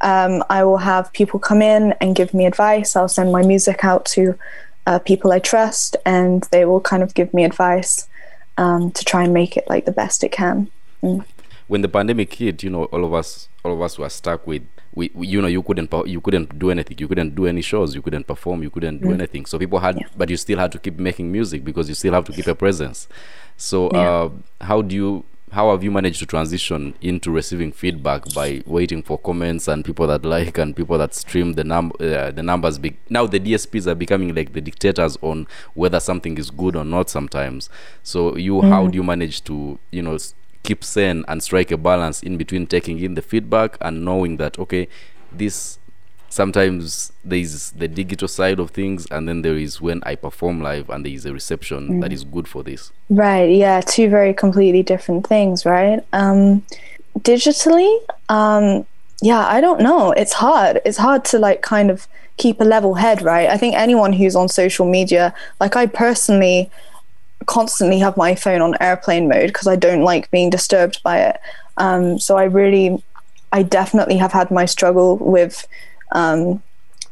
um, 0.00 0.44
I 0.48 0.64
will 0.64 0.78
have 0.78 1.12
people 1.12 1.40
come 1.40 1.62
in 1.62 1.92
and 2.00 2.14
give 2.14 2.32
me 2.32 2.46
advice. 2.46 2.96
I'll 2.96 3.08
send 3.08 3.32
my 3.32 3.42
music 3.42 3.84
out 3.84 4.04
to 4.06 4.38
uh, 4.86 4.98
people 5.00 5.32
I 5.32 5.38
trust, 5.38 5.96
and 6.06 6.44
they 6.50 6.64
will 6.64 6.80
kind 6.80 7.02
of 7.02 7.14
give 7.14 7.34
me 7.34 7.44
advice 7.44 8.08
um, 8.56 8.90
to 8.92 9.04
try 9.04 9.24
and 9.24 9.34
make 9.34 9.56
it 9.56 9.68
like 9.68 9.84
the 9.84 9.92
best 9.92 10.24
it 10.24 10.32
can. 10.32 10.70
Mm. 11.02 11.24
When 11.66 11.82
the 11.82 11.88
pandemic 11.88 12.32
hit, 12.32 12.62
you 12.62 12.70
know, 12.70 12.84
all 12.84 13.04
of 13.04 13.12
us, 13.12 13.48
all 13.64 13.74
of 13.74 13.82
us 13.82 13.98
were 13.98 14.08
stuck 14.08 14.46
with. 14.46 14.62
We, 14.94 15.10
we 15.14 15.26
you 15.26 15.42
know, 15.42 15.48
you 15.48 15.62
couldn't, 15.62 15.92
you 16.06 16.20
couldn't 16.20 16.58
do 16.58 16.70
anything. 16.70 16.96
You 16.98 17.06
couldn't 17.06 17.34
do 17.34 17.46
any 17.46 17.60
shows. 17.60 17.94
You 17.94 18.00
couldn't 18.02 18.26
perform. 18.26 18.62
You 18.62 18.70
couldn't 18.70 19.02
do 19.02 19.08
mm. 19.08 19.14
anything. 19.14 19.44
So 19.46 19.58
people 19.58 19.78
had, 19.78 19.96
yeah. 19.96 20.06
but 20.16 20.30
you 20.30 20.36
still 20.36 20.58
had 20.58 20.72
to 20.72 20.78
keep 20.78 20.98
making 20.98 21.30
music 21.30 21.64
because 21.64 21.88
you 21.88 21.94
still 21.94 22.14
have 22.14 22.24
to 22.24 22.32
keep 22.32 22.46
a 22.46 22.54
presence. 22.54 23.06
So, 23.56 23.90
yeah. 23.92 23.98
uh, 23.98 24.30
how 24.62 24.82
do 24.82 24.96
you 24.96 25.24
how 25.52 25.70
have 25.70 25.82
you 25.82 25.90
managed 25.90 26.18
to 26.18 26.26
transition 26.26 26.94
into 27.00 27.30
receiving 27.30 27.72
feedback 27.72 28.24
by 28.34 28.62
waiting 28.66 29.02
for 29.02 29.18
comments 29.18 29.68
and 29.68 29.84
people 29.84 30.06
that 30.06 30.24
like 30.24 30.58
and 30.58 30.76
people 30.76 30.98
that 30.98 31.14
stream 31.14 31.54
the 31.54 31.64
num 31.64 31.92
uh, 32.00 32.30
the 32.30 32.42
numbers 32.42 32.78
be- 32.78 32.96
now 33.08 33.26
the 33.26 33.40
DSPs 33.40 33.86
are 33.86 33.94
becoming 33.94 34.34
like 34.34 34.52
the 34.52 34.60
dictators 34.60 35.16
on 35.22 35.46
whether 35.74 36.00
something 36.00 36.38
is 36.38 36.50
good 36.50 36.76
or 36.76 36.84
not 36.84 37.08
sometimes 37.10 37.68
so 38.02 38.36
you 38.36 38.54
mm. 38.54 38.68
how 38.68 38.86
do 38.86 38.96
you 38.96 39.02
manage 39.02 39.42
to 39.44 39.78
you 39.90 40.02
know 40.02 40.18
keep 40.62 40.84
sane 40.84 41.24
and 41.28 41.42
strike 41.42 41.70
a 41.70 41.76
balance 41.76 42.22
in 42.22 42.36
between 42.36 42.66
taking 42.66 42.98
in 43.00 43.14
the 43.14 43.22
feedback 43.22 43.76
and 43.80 44.04
knowing 44.04 44.36
that 44.36 44.58
okay 44.58 44.88
this 45.32 45.78
sometimes 46.28 47.12
there 47.24 47.38
is 47.38 47.70
the 47.72 47.88
digital 47.88 48.28
side 48.28 48.58
of 48.60 48.70
things 48.70 49.06
and 49.10 49.28
then 49.28 49.42
there 49.42 49.56
is 49.56 49.80
when 49.80 50.02
i 50.04 50.14
perform 50.14 50.60
live 50.60 50.90
and 50.90 51.04
there 51.04 51.12
is 51.12 51.24
a 51.24 51.32
reception 51.32 51.88
mm. 51.88 52.00
that 52.00 52.12
is 52.12 52.24
good 52.24 52.46
for 52.46 52.62
this. 52.62 52.92
Right 53.08 53.50
yeah 53.50 53.80
two 53.80 54.08
very 54.08 54.34
completely 54.34 54.82
different 54.82 55.26
things 55.26 55.64
right? 55.64 56.00
Um 56.12 56.64
digitally 57.18 57.98
um 58.28 58.86
yeah 59.22 59.46
i 59.46 59.60
don't 59.60 59.80
know. 59.80 60.12
It's 60.12 60.34
hard. 60.34 60.80
It's 60.84 60.98
hard 60.98 61.24
to 61.26 61.38
like 61.38 61.62
kind 61.62 61.90
of 61.90 62.06
keep 62.36 62.60
a 62.60 62.64
level 62.64 62.94
head 62.94 63.22
right? 63.22 63.48
I 63.48 63.56
think 63.56 63.74
anyone 63.74 64.12
who's 64.12 64.36
on 64.36 64.48
social 64.48 64.86
media 64.86 65.34
like 65.60 65.76
i 65.76 65.86
personally 65.86 66.70
constantly 67.46 67.98
have 68.00 68.16
my 68.16 68.34
phone 68.34 68.60
on 68.60 68.74
airplane 68.80 69.28
mode 69.28 69.46
because 69.46 69.66
i 69.68 69.76
don't 69.76 70.02
like 70.02 70.30
being 70.30 70.50
disturbed 70.50 71.02
by 71.02 71.20
it. 71.20 71.40
Um 71.78 72.18
so 72.18 72.36
i 72.36 72.44
really 72.44 73.02
i 73.50 73.62
definitely 73.62 74.18
have 74.18 74.32
had 74.32 74.50
my 74.50 74.66
struggle 74.66 75.16
with 75.16 75.66
um, 76.12 76.62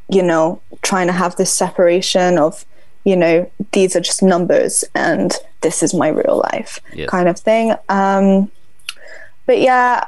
you 0.08 0.22
know, 0.22 0.60
trying 0.82 1.06
to 1.06 1.12
have 1.12 1.36
this 1.36 1.52
separation 1.52 2.38
of, 2.38 2.64
you 3.04 3.16
know, 3.16 3.50
these 3.72 3.96
are 3.96 4.00
just 4.00 4.22
numbers 4.22 4.84
and 4.94 5.34
this 5.60 5.82
is 5.82 5.94
my 5.94 6.08
real 6.08 6.42
life 6.52 6.80
yes. 6.92 7.08
kind 7.10 7.28
of 7.28 7.38
thing. 7.38 7.74
Um, 7.88 8.50
but 9.46 9.60
yeah, 9.60 10.06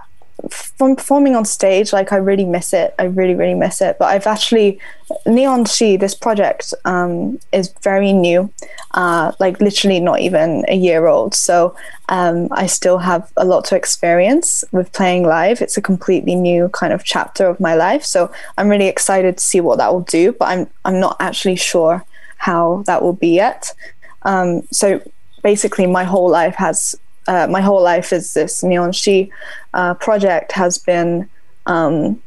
from 0.50 0.94
performing 0.94 1.34
on 1.34 1.44
stage, 1.44 1.92
like 1.92 2.12
I 2.12 2.16
really 2.16 2.44
miss 2.44 2.72
it. 2.72 2.94
I 2.98 3.04
really, 3.04 3.34
really 3.34 3.54
miss 3.54 3.80
it. 3.80 3.98
But 3.98 4.06
I've 4.06 4.26
actually 4.26 4.78
Neon 5.26 5.64
She, 5.64 5.96
this 5.96 6.14
project 6.14 6.72
um, 6.84 7.40
is 7.52 7.74
very 7.82 8.12
new, 8.12 8.52
uh, 8.92 9.32
like 9.40 9.60
literally 9.60 9.98
not 9.98 10.20
even 10.20 10.64
a 10.68 10.76
year 10.76 11.06
old. 11.06 11.34
So 11.34 11.74
um, 12.08 12.48
I 12.52 12.66
still 12.66 12.98
have 12.98 13.32
a 13.36 13.44
lot 13.44 13.64
to 13.66 13.76
experience 13.76 14.64
with 14.70 14.92
playing 14.92 15.24
live. 15.24 15.60
It's 15.60 15.76
a 15.76 15.82
completely 15.82 16.36
new 16.36 16.68
kind 16.68 16.92
of 16.92 17.02
chapter 17.02 17.46
of 17.46 17.58
my 17.58 17.74
life. 17.74 18.04
So 18.04 18.30
I'm 18.56 18.68
really 18.68 18.88
excited 18.88 19.38
to 19.38 19.44
see 19.44 19.60
what 19.60 19.78
that 19.78 19.92
will 19.92 20.02
do. 20.02 20.32
But 20.32 20.48
I'm 20.48 20.70
I'm 20.84 21.00
not 21.00 21.16
actually 21.18 21.56
sure 21.56 22.04
how 22.36 22.84
that 22.86 23.02
will 23.02 23.12
be 23.12 23.30
yet. 23.30 23.74
Um, 24.22 24.62
so 24.70 25.02
basically, 25.42 25.86
my 25.86 26.04
whole 26.04 26.30
life 26.30 26.54
has 26.54 26.94
uh, 27.28 27.46
my 27.48 27.60
whole 27.60 27.82
life 27.82 28.12
is 28.12 28.34
this 28.34 28.62
Neon 28.62 28.92
She 28.92 29.30
uh, 29.74 29.94
project 29.94 30.52
has 30.52 30.78
been 30.78 31.28
um, 31.66 32.20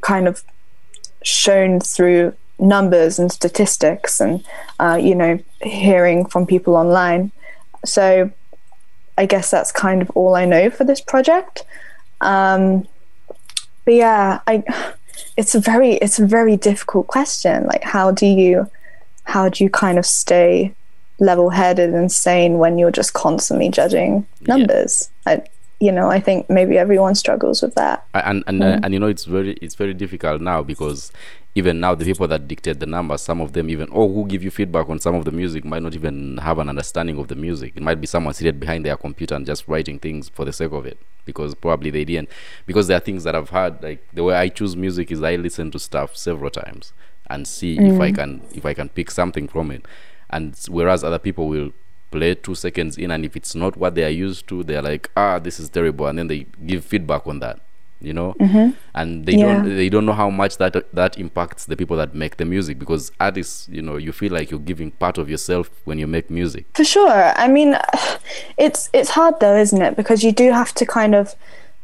kind 0.00 0.26
of 0.26 0.42
shown 1.22 1.78
through 1.78 2.34
numbers 2.58 3.18
and 3.18 3.30
statistics 3.30 4.20
and 4.20 4.44
uh, 4.80 4.98
you 5.00 5.14
know 5.14 5.38
hearing 5.62 6.26
from 6.26 6.46
people 6.46 6.74
online. 6.74 7.30
So 7.84 8.30
i 9.18 9.26
guess 9.26 9.50
that's 9.50 9.70
kind 9.70 10.00
of 10.00 10.08
all 10.12 10.34
i 10.34 10.44
know 10.44 10.70
for 10.70 10.84
this 10.84 11.00
project. 11.00 11.64
Um, 12.20 12.88
but 13.84 13.94
yeah 13.94 14.40
i 14.46 14.62
it's 15.36 15.54
a 15.54 15.60
very 15.60 15.94
it's 15.94 16.18
a 16.18 16.26
very 16.26 16.56
difficult 16.56 17.06
question. 17.06 17.64
Like 17.66 17.82
how 17.82 18.10
do 18.10 18.26
you 18.26 18.70
how 19.24 19.48
do 19.48 19.64
you 19.64 19.70
kind 19.70 19.98
of 19.98 20.06
stay 20.06 20.74
level 21.22 21.50
headed 21.50 21.94
and 21.94 22.10
sane 22.10 22.58
when 22.58 22.78
you're 22.78 22.90
just 22.90 23.14
constantly 23.14 23.70
judging 23.70 24.26
numbers. 24.42 25.08
Yeah. 25.26 25.32
I, 25.32 25.46
you 25.80 25.90
know, 25.90 26.10
I 26.10 26.20
think 26.20 26.48
maybe 26.48 26.78
everyone 26.78 27.14
struggles 27.14 27.62
with 27.62 27.74
that. 27.74 28.04
And 28.14 28.44
and 28.46 28.60
mm. 28.60 28.76
uh, 28.76 28.80
and 28.82 28.92
you 28.94 29.00
know, 29.00 29.08
it's 29.08 29.24
very 29.24 29.52
it's 29.54 29.74
very 29.74 29.94
difficult 29.94 30.40
now 30.40 30.62
because 30.62 31.10
even 31.54 31.80
now 31.80 31.94
the 31.94 32.04
people 32.04 32.28
that 32.28 32.48
dictate 32.48 32.80
the 32.80 32.86
numbers, 32.86 33.20
some 33.20 33.40
of 33.40 33.52
them 33.52 33.68
even 33.68 33.88
or 33.90 34.08
who 34.08 34.26
give 34.26 34.42
you 34.42 34.50
feedback 34.50 34.88
on 34.88 34.98
some 34.98 35.14
of 35.14 35.24
the 35.24 35.32
music 35.32 35.64
might 35.64 35.82
not 35.82 35.94
even 35.94 36.38
have 36.38 36.58
an 36.58 36.68
understanding 36.68 37.18
of 37.18 37.28
the 37.28 37.34
music. 37.34 37.72
It 37.76 37.82
might 37.82 38.00
be 38.00 38.06
someone 38.06 38.34
seated 38.34 38.60
behind 38.60 38.86
their 38.86 38.96
computer 38.96 39.34
and 39.34 39.44
just 39.44 39.66
writing 39.68 39.98
things 39.98 40.28
for 40.28 40.44
the 40.44 40.52
sake 40.52 40.72
of 40.72 40.86
it 40.86 40.98
because 41.24 41.54
probably 41.54 41.90
they 41.90 42.04
didn't. 42.04 42.28
Because 42.66 42.86
there 42.86 42.96
are 42.96 43.00
things 43.00 43.24
that 43.24 43.34
I've 43.34 43.50
heard 43.50 43.82
like 43.82 44.06
the 44.12 44.24
way 44.24 44.34
I 44.34 44.48
choose 44.48 44.76
music 44.76 45.10
is 45.10 45.22
I 45.22 45.36
listen 45.36 45.70
to 45.72 45.78
stuff 45.78 46.16
several 46.16 46.50
times 46.50 46.92
and 47.28 47.46
see 47.46 47.76
mm. 47.76 47.94
if 47.94 48.00
I 48.00 48.12
mm. 48.12 48.16
can 48.16 48.42
if 48.54 48.64
I 48.64 48.74
can 48.74 48.88
pick 48.88 49.10
something 49.10 49.48
from 49.48 49.70
it 49.70 49.84
and 50.32 50.58
whereas 50.68 51.04
other 51.04 51.18
people 51.18 51.48
will 51.48 51.72
play 52.10 52.34
two 52.34 52.54
seconds 52.54 52.98
in 52.98 53.10
and 53.10 53.24
if 53.24 53.36
it's 53.36 53.54
not 53.54 53.76
what 53.76 53.94
they 53.94 54.04
are 54.04 54.10
used 54.10 54.46
to 54.46 54.62
they're 54.62 54.82
like 54.82 55.10
ah 55.16 55.38
this 55.38 55.58
is 55.58 55.68
terrible 55.70 56.06
and 56.06 56.18
then 56.18 56.26
they 56.26 56.46
give 56.66 56.84
feedback 56.84 57.26
on 57.26 57.38
that 57.38 57.58
you 58.02 58.12
know 58.12 58.34
mm-hmm. 58.34 58.70
and 58.94 59.26
they 59.26 59.32
yeah. 59.32 59.54
don't 59.54 59.76
they 59.76 59.88
don't 59.88 60.04
know 60.04 60.12
how 60.12 60.28
much 60.28 60.58
that 60.58 60.74
that 60.92 61.18
impacts 61.18 61.66
the 61.66 61.76
people 61.76 61.96
that 61.96 62.14
make 62.14 62.36
the 62.36 62.44
music 62.44 62.78
because 62.78 63.12
artists 63.20 63.68
you 63.70 63.80
know 63.80 63.96
you 63.96 64.12
feel 64.12 64.32
like 64.32 64.50
you're 64.50 64.60
giving 64.60 64.90
part 64.90 65.18
of 65.18 65.30
yourself 65.30 65.70
when 65.84 65.98
you 65.98 66.06
make 66.06 66.28
music 66.28 66.66
for 66.74 66.84
sure 66.84 67.32
i 67.36 67.48
mean 67.48 67.76
it's 68.58 68.90
it's 68.92 69.10
hard 69.10 69.38
though 69.40 69.56
isn't 69.56 69.82
it 69.82 69.96
because 69.96 70.22
you 70.22 70.32
do 70.32 70.52
have 70.52 70.74
to 70.74 70.84
kind 70.84 71.14
of 71.14 71.34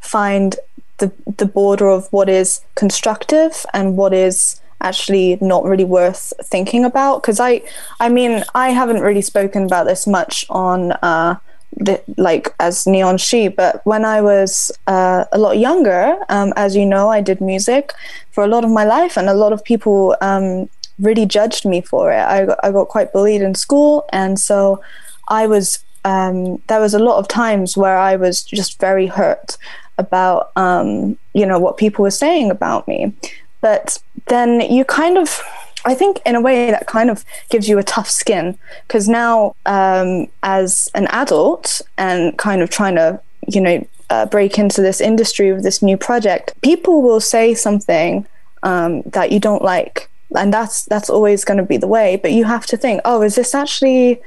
find 0.00 0.56
the 0.98 1.12
the 1.36 1.46
border 1.46 1.88
of 1.88 2.08
what 2.12 2.28
is 2.28 2.60
constructive 2.74 3.64
and 3.72 3.96
what 3.96 4.12
is 4.12 4.60
actually 4.80 5.38
not 5.40 5.64
really 5.64 5.84
worth 5.84 6.32
thinking 6.44 6.84
about 6.84 7.22
because 7.22 7.40
I 7.40 7.62
I 8.00 8.08
mean 8.08 8.44
I 8.54 8.70
haven't 8.70 9.00
really 9.00 9.22
spoken 9.22 9.64
about 9.64 9.86
this 9.86 10.06
much 10.06 10.46
on 10.50 10.92
uh 10.92 11.36
the, 11.76 12.02
like 12.16 12.54
as 12.58 12.86
Neon 12.86 13.18
She 13.18 13.48
but 13.48 13.84
when 13.84 14.04
I 14.04 14.20
was 14.20 14.72
uh, 14.86 15.24
a 15.32 15.38
lot 15.38 15.58
younger 15.58 16.16
um, 16.28 16.52
as 16.56 16.74
you 16.74 16.86
know 16.86 17.08
I 17.08 17.20
did 17.20 17.40
music 17.40 17.92
for 18.30 18.42
a 18.42 18.48
lot 18.48 18.64
of 18.64 18.70
my 18.70 18.84
life 18.84 19.16
and 19.16 19.28
a 19.28 19.34
lot 19.34 19.52
of 19.52 19.62
people 19.62 20.16
um, 20.20 20.68
really 20.98 21.26
judged 21.26 21.64
me 21.64 21.80
for 21.80 22.10
it. 22.10 22.16
I 22.16 22.46
I 22.62 22.72
got 22.72 22.88
quite 22.88 23.12
bullied 23.12 23.42
in 23.42 23.54
school 23.54 24.08
and 24.12 24.38
so 24.38 24.82
I 25.28 25.46
was 25.46 25.80
um, 26.04 26.62
there 26.68 26.80
was 26.80 26.94
a 26.94 26.98
lot 26.98 27.18
of 27.18 27.28
times 27.28 27.76
where 27.76 27.98
I 27.98 28.16
was 28.16 28.42
just 28.42 28.80
very 28.80 29.06
hurt 29.06 29.58
about 29.98 30.52
um, 30.56 31.18
you 31.34 31.44
know 31.44 31.58
what 31.58 31.76
people 31.76 32.02
were 32.02 32.10
saying 32.10 32.50
about 32.50 32.88
me 32.88 33.12
but 33.60 34.00
then 34.26 34.60
you 34.60 34.84
kind 34.84 35.18
of 35.18 35.42
I 35.84 35.94
think 35.94 36.20
in 36.26 36.34
a 36.34 36.40
way 36.40 36.70
that 36.70 36.86
kind 36.86 37.08
of 37.08 37.24
gives 37.50 37.68
you 37.68 37.78
a 37.78 37.82
tough 37.82 38.10
skin 38.10 38.58
because 38.86 39.08
now, 39.08 39.54
um, 39.64 40.28
as 40.42 40.90
an 40.94 41.06
adult 41.06 41.80
and 41.96 42.36
kind 42.36 42.62
of 42.62 42.68
trying 42.70 42.96
to, 42.96 43.20
you 43.46 43.60
know, 43.60 43.86
uh, 44.10 44.26
break 44.26 44.58
into 44.58 44.82
this 44.82 45.00
industry 45.00 45.52
with 45.52 45.62
this 45.62 45.80
new 45.80 45.96
project, 45.96 46.52
people 46.62 47.00
will 47.00 47.20
say 47.20 47.54
something 47.54 48.26
um, 48.62 49.02
that 49.02 49.30
you 49.30 49.38
don't 49.38 49.62
like, 49.62 50.10
and 50.36 50.52
that's 50.52 50.84
that's 50.86 51.08
always 51.08 51.44
going 51.44 51.58
to 51.58 51.64
be 51.64 51.76
the 51.76 51.86
way. 51.86 52.16
But 52.16 52.32
you 52.32 52.44
have 52.44 52.66
to 52.66 52.76
think, 52.76 53.00
oh, 53.04 53.22
is 53.22 53.36
this 53.36 53.54
actually 53.54 54.20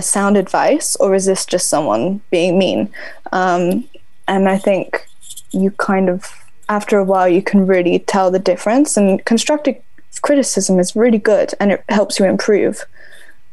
sound 0.00 0.36
advice 0.36 0.96
or 0.96 1.14
is 1.14 1.26
this 1.26 1.44
just 1.44 1.68
someone 1.68 2.20
being 2.30 2.58
mean? 2.58 2.92
Um, 3.32 3.88
and 4.28 4.48
I 4.48 4.56
think 4.56 5.06
you 5.50 5.70
kind 5.72 6.08
of 6.08 6.43
after 6.68 6.98
a 6.98 7.04
while 7.04 7.28
you 7.28 7.42
can 7.42 7.66
really 7.66 7.98
tell 8.00 8.30
the 8.30 8.38
difference 8.38 8.96
and 8.96 9.24
constructive 9.24 9.76
criticism 10.22 10.78
is 10.78 10.96
really 10.96 11.18
good 11.18 11.52
and 11.60 11.72
it 11.72 11.84
helps 11.88 12.18
you 12.18 12.24
improve. 12.24 12.84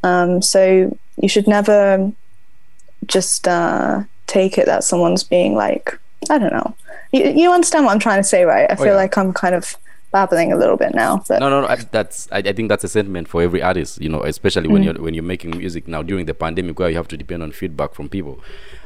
Um, 0.03 0.41
so 0.41 0.97
you 1.21 1.29
should 1.29 1.47
never 1.47 2.11
just 3.07 3.47
uh, 3.47 4.03
take 4.27 4.57
it 4.57 4.65
that 4.65 4.83
someone's 4.83 5.23
being 5.23 5.55
like 5.55 5.97
i 6.29 6.37
don't 6.37 6.53
know. 6.53 6.75
You, 7.11 7.29
you 7.29 7.51
understand 7.51 7.85
what 7.85 7.91
i'm 7.91 7.99
trying 7.99 8.19
to 8.19 8.27
say 8.27 8.45
right? 8.45 8.69
I 8.69 8.73
oh, 8.73 8.77
feel 8.77 8.85
yeah. 8.87 8.95
like 8.95 9.17
i'm 9.17 9.33
kind 9.33 9.55
of 9.55 9.75
babbling 10.11 10.51
a 10.51 10.57
little 10.57 10.77
bit 10.77 10.93
now. 10.93 11.23
But. 11.27 11.39
No, 11.39 11.49
no, 11.49 11.61
no. 11.61 11.67
I, 11.67 11.75
that's 11.75 12.27
I, 12.31 12.37
I, 12.39 12.53
think 12.53 12.69
that's 12.69 12.83
a 12.83 12.87
sentiment 12.87 13.27
for 13.27 13.41
every 13.41 13.61
artist. 13.61 14.01
You 14.01 14.09
know, 14.09 14.23
especially 14.23 14.67
mm. 14.67 14.73
when 14.73 14.83
you're 14.83 14.93
when 14.95 15.13
you're 15.13 15.23
making 15.23 15.57
music 15.57 15.87
now 15.87 16.01
during 16.01 16.25
the 16.25 16.33
pandemic, 16.33 16.77
where 16.79 16.89
you 16.89 16.97
have 16.97 17.07
to 17.09 17.17
depend 17.17 17.43
on 17.43 17.51
feedback 17.51 17.93
from 17.93 18.09
people, 18.09 18.39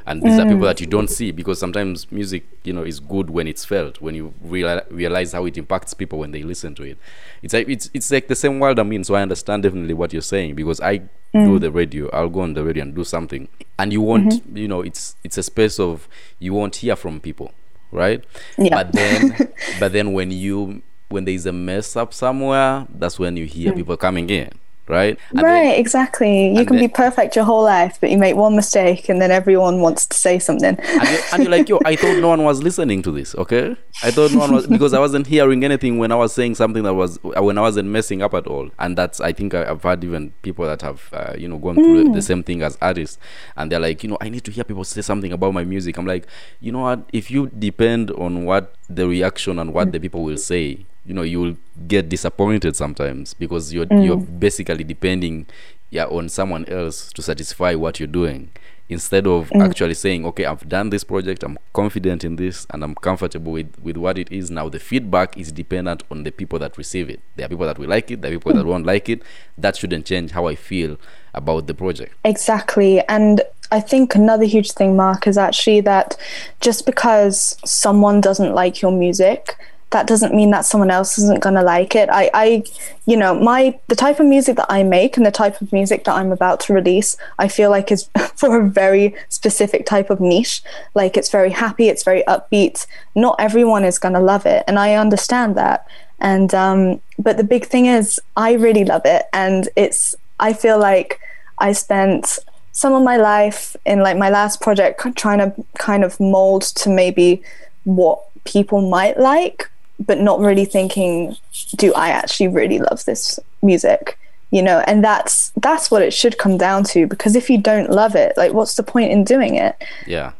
and 0.05 0.21
these 0.21 0.33
mm. 0.33 0.45
are 0.45 0.47
people 0.47 0.65
that 0.65 0.79
you 0.79 0.87
don't 0.87 1.09
see 1.09 1.31
because 1.31 1.59
sometimes 1.59 2.11
music, 2.11 2.45
you 2.63 2.73
know, 2.73 2.83
is 2.83 2.99
good 2.99 3.29
when 3.29 3.47
it's 3.47 3.65
felt, 3.65 4.01
when 4.01 4.15
you 4.15 4.33
real, 4.41 4.81
realize 4.89 5.33
how 5.33 5.45
it 5.45 5.57
impacts 5.57 5.93
people 5.93 6.19
when 6.19 6.31
they 6.31 6.43
listen 6.43 6.75
to 6.75 6.83
it. 6.83 6.97
It's 7.41 7.53
like 7.53 7.67
it's 7.67 7.89
it's 7.93 8.11
like 8.11 8.27
the 8.27 8.35
same 8.35 8.59
world 8.59 8.79
I'm 8.79 8.91
in, 8.93 9.03
so 9.03 9.15
I 9.15 9.21
understand 9.21 9.63
definitely 9.63 9.93
what 9.93 10.13
you're 10.13 10.21
saying 10.21 10.55
because 10.55 10.79
I 10.79 10.99
mm. 10.99 11.09
do 11.33 11.59
the 11.59 11.71
radio. 11.71 12.09
I'll 12.11 12.29
go 12.29 12.41
on 12.41 12.53
the 12.53 12.63
radio 12.63 12.83
and 12.83 12.95
do 12.95 13.03
something, 13.03 13.47
and 13.79 13.91
you 13.91 14.01
won't, 14.01 14.33
mm-hmm. 14.33 14.57
you 14.57 14.67
know, 14.67 14.81
it's 14.81 15.15
it's 15.23 15.37
a 15.37 15.43
space 15.43 15.79
of 15.79 16.07
you 16.39 16.53
won't 16.53 16.77
hear 16.77 16.95
from 16.95 17.19
people 17.19 17.51
right 17.91 18.25
yeah. 18.57 18.69
but 18.83 18.91
then 18.91 19.53
but 19.79 19.93
then 19.93 20.11
when 20.11 20.31
you 20.31 20.81
when 21.15 21.25
there 21.25 21.33
is 21.33 21.45
a 21.45 21.53
mess 21.53 21.95
up 21.95 22.13
somewhere, 22.13 22.85
that's 22.93 23.17
when 23.17 23.37
you 23.37 23.45
hear 23.45 23.71
mm. 23.71 23.77
people 23.77 23.95
coming 23.95 24.29
in, 24.29 24.51
right? 24.87 25.17
And 25.29 25.41
right, 25.41 25.63
then, 25.63 25.79
exactly. 25.79 26.49
You 26.49 26.65
can 26.65 26.75
then, 26.75 26.87
be 26.87 26.87
perfect 26.89 27.37
your 27.37 27.45
whole 27.45 27.63
life, 27.63 27.97
but 28.01 28.11
you 28.11 28.17
make 28.17 28.35
one 28.35 28.53
mistake, 28.53 29.07
and 29.07 29.21
then 29.21 29.31
everyone 29.31 29.79
wants 29.79 30.05
to 30.07 30.17
say 30.17 30.39
something. 30.39 30.77
And 30.77 31.09
you're, 31.09 31.21
and 31.31 31.43
you're 31.43 31.51
like, 31.51 31.69
yo, 31.69 31.79
I 31.85 31.95
thought 32.01 32.19
no 32.19 32.27
one 32.27 32.43
was 32.43 32.61
listening 32.61 33.01
to 33.03 33.11
this. 33.11 33.33
Okay, 33.35 33.77
I 34.03 34.11
thought 34.11 34.33
no 34.33 34.39
one 34.39 34.53
was 34.53 34.67
because 34.67 34.93
I 34.93 34.99
wasn't 34.99 35.27
hearing 35.27 35.63
anything 35.63 35.97
when 35.97 36.11
I 36.11 36.15
was 36.15 36.33
saying 36.33 36.55
something 36.55 36.83
that 36.83 36.93
was 36.93 37.17
when 37.23 37.57
I 37.57 37.61
wasn't 37.61 37.87
messing 37.87 38.21
up 38.21 38.33
at 38.33 38.45
all. 38.45 38.69
And 38.77 38.97
that's 38.97 39.21
I 39.21 39.31
think 39.31 39.53
I, 39.53 39.65
have 39.65 39.83
had 39.83 40.03
even 40.03 40.33
people 40.41 40.65
that 40.65 40.81
have 40.81 41.09
uh, 41.13 41.33
you 41.37 41.47
know 41.47 41.57
gone 41.57 41.75
through 41.75 42.09
mm. 42.09 42.13
the 42.13 42.21
same 42.21 42.43
thing 42.43 42.61
as 42.61 42.77
artists, 42.81 43.17
and 43.55 43.71
they're 43.71 43.79
like, 43.79 44.03
you 44.03 44.09
know, 44.09 44.17
I 44.19 44.27
need 44.27 44.43
to 44.43 44.51
hear 44.51 44.65
people 44.65 44.83
say 44.83 45.01
something 45.01 45.31
about 45.31 45.53
my 45.53 45.63
music. 45.63 45.97
I'm 45.97 46.05
like, 46.05 46.27
you 46.59 46.73
know 46.73 46.81
what? 46.81 47.09
If 47.13 47.31
you 47.31 47.47
depend 47.47 48.11
on 48.11 48.43
what 48.43 48.75
the 48.89 49.07
reaction 49.07 49.59
and 49.59 49.73
what 49.73 49.87
mm. 49.87 49.91
the 49.93 49.99
people 49.99 50.23
will 50.23 50.37
say 50.37 50.85
you 51.05 51.13
know 51.13 51.21
you'll 51.21 51.55
get 51.87 52.09
disappointed 52.09 52.75
sometimes 52.75 53.33
because 53.33 53.73
you're 53.73 53.85
mm. 53.85 54.05
you're 54.05 54.17
basically 54.17 54.83
depending 54.83 55.45
yeah 55.89 56.05
on 56.05 56.27
someone 56.29 56.65
else 56.65 57.11
to 57.13 57.21
satisfy 57.21 57.75
what 57.75 57.99
you're 57.99 58.07
doing 58.07 58.49
instead 58.87 59.25
of 59.25 59.49
mm. 59.49 59.67
actually 59.67 59.93
saying 59.93 60.25
okay 60.25 60.45
i've 60.45 60.67
done 60.69 60.89
this 60.89 61.03
project 61.03 61.43
i'm 61.43 61.57
confident 61.73 62.23
in 62.23 62.35
this 62.35 62.67
and 62.71 62.83
i'm 62.83 62.93
comfortable 62.95 63.51
with 63.51 63.73
with 63.81 63.97
what 63.97 64.17
it 64.17 64.31
is 64.31 64.51
now 64.51 64.69
the 64.69 64.79
feedback 64.79 65.37
is 65.37 65.51
dependent 65.51 66.03
on 66.11 66.23
the 66.23 66.31
people 66.31 66.59
that 66.59 66.77
receive 66.77 67.09
it 67.09 67.19
there 67.35 67.45
are 67.45 67.49
people 67.49 67.65
that 67.65 67.79
will 67.79 67.89
like 67.89 68.11
it 68.11 68.21
there 68.21 68.31
are 68.31 68.35
people 68.35 68.51
mm. 68.51 68.55
that 68.55 68.65
won't 68.65 68.85
like 68.85 69.09
it 69.09 69.21
that 69.57 69.75
shouldn't 69.75 70.05
change 70.05 70.31
how 70.31 70.45
i 70.47 70.55
feel 70.55 70.97
about 71.33 71.67
the 71.67 71.73
project 71.73 72.13
exactly 72.23 73.01
and 73.07 73.41
I 73.71 73.79
think 73.79 74.13
another 74.13 74.45
huge 74.45 74.73
thing, 74.73 74.95
Mark, 74.95 75.25
is 75.25 75.39
actually 75.39 75.81
that 75.81 76.15
just 76.61 76.85
because 76.85 77.57
someone 77.65 78.21
doesn't 78.21 78.53
like 78.53 78.81
your 78.81 78.91
music 78.91 79.57
that 79.95 80.07
doesn't 80.07 80.35
mean 80.35 80.51
that 80.51 80.65
someone 80.65 80.91
else 80.91 81.17
isn't 81.17 81.39
going 81.39 81.55
to 81.55 81.61
like 81.61 81.95
it. 81.95 82.09
I, 82.11 82.29
I, 82.33 82.63
you 83.05 83.15
know, 83.15 83.33
my 83.33 83.79
the 83.87 83.95
type 83.95 84.19
of 84.19 84.25
music 84.25 84.57
that 84.57 84.65
I 84.69 84.83
make 84.83 85.15
and 85.15 85.25
the 85.25 85.31
type 85.31 85.61
of 85.61 85.71
music 85.71 86.03
that 86.03 86.15
I'm 86.15 86.33
about 86.33 86.59
to 86.61 86.73
release, 86.73 87.15
I 87.39 87.47
feel 87.47 87.69
like 87.69 87.93
is 87.93 88.09
for 88.35 88.59
a 88.59 88.67
very 88.67 89.15
specific 89.29 89.85
type 89.85 90.09
of 90.09 90.19
niche. 90.19 90.61
Like 90.95 91.15
it's 91.15 91.31
very 91.31 91.49
happy, 91.49 91.87
it's 91.87 92.03
very 92.03 92.23
upbeat. 92.23 92.85
Not 93.15 93.37
everyone 93.39 93.85
is 93.85 93.97
going 93.97 94.15
to 94.15 94.19
love 94.19 94.45
it, 94.45 94.65
and 94.67 94.77
I 94.77 94.95
understand 94.95 95.55
that. 95.55 95.87
And 96.19 96.53
um, 96.53 96.99
but 97.17 97.37
the 97.37 97.45
big 97.45 97.65
thing 97.65 97.85
is, 97.85 98.19
I 98.35 98.51
really 98.53 98.83
love 98.83 99.03
it, 99.05 99.27
and 99.31 99.69
it's. 99.77 100.13
I 100.41 100.51
feel 100.51 100.77
like 100.77 101.21
I 101.59 101.71
spent 101.71 102.37
some 102.73 102.91
of 102.91 103.01
my 103.01 103.15
life 103.15 103.77
in 103.85 103.99
like 104.01 104.17
my 104.17 104.29
last 104.29 104.59
project 104.59 104.99
trying 105.15 105.39
to 105.39 105.55
kind 105.77 106.03
of 106.03 106.19
mold 106.19 106.63
to 106.63 106.89
maybe 106.89 107.41
what 107.85 108.19
people 108.43 108.89
might 108.89 109.17
like, 109.17 109.69
but 109.99 110.19
not 110.19 110.39
really 110.39 110.65
thinking, 110.65 111.35
do 111.75 111.93
I 111.93 112.09
actually 112.09 112.47
really 112.47 112.79
love 112.79 113.05
this 113.05 113.39
music? 113.61 114.17
You 114.51 114.61
know, 114.61 114.83
and 114.87 115.03
that's 115.03 115.51
that's 115.57 115.89
what 115.89 116.01
it 116.01 116.13
should 116.13 116.37
come 116.37 116.57
down 116.57 116.83
to 116.85 117.07
because 117.07 117.35
if 117.35 117.49
you 117.49 117.57
don't 117.57 117.89
love 117.89 118.15
it, 118.15 118.37
like 118.37 118.53
what's 118.53 118.75
the 118.75 118.83
point 118.83 119.11
in 119.11 119.23
doing 119.23 119.55
it? 119.55 119.75
Yeah. 120.05 120.31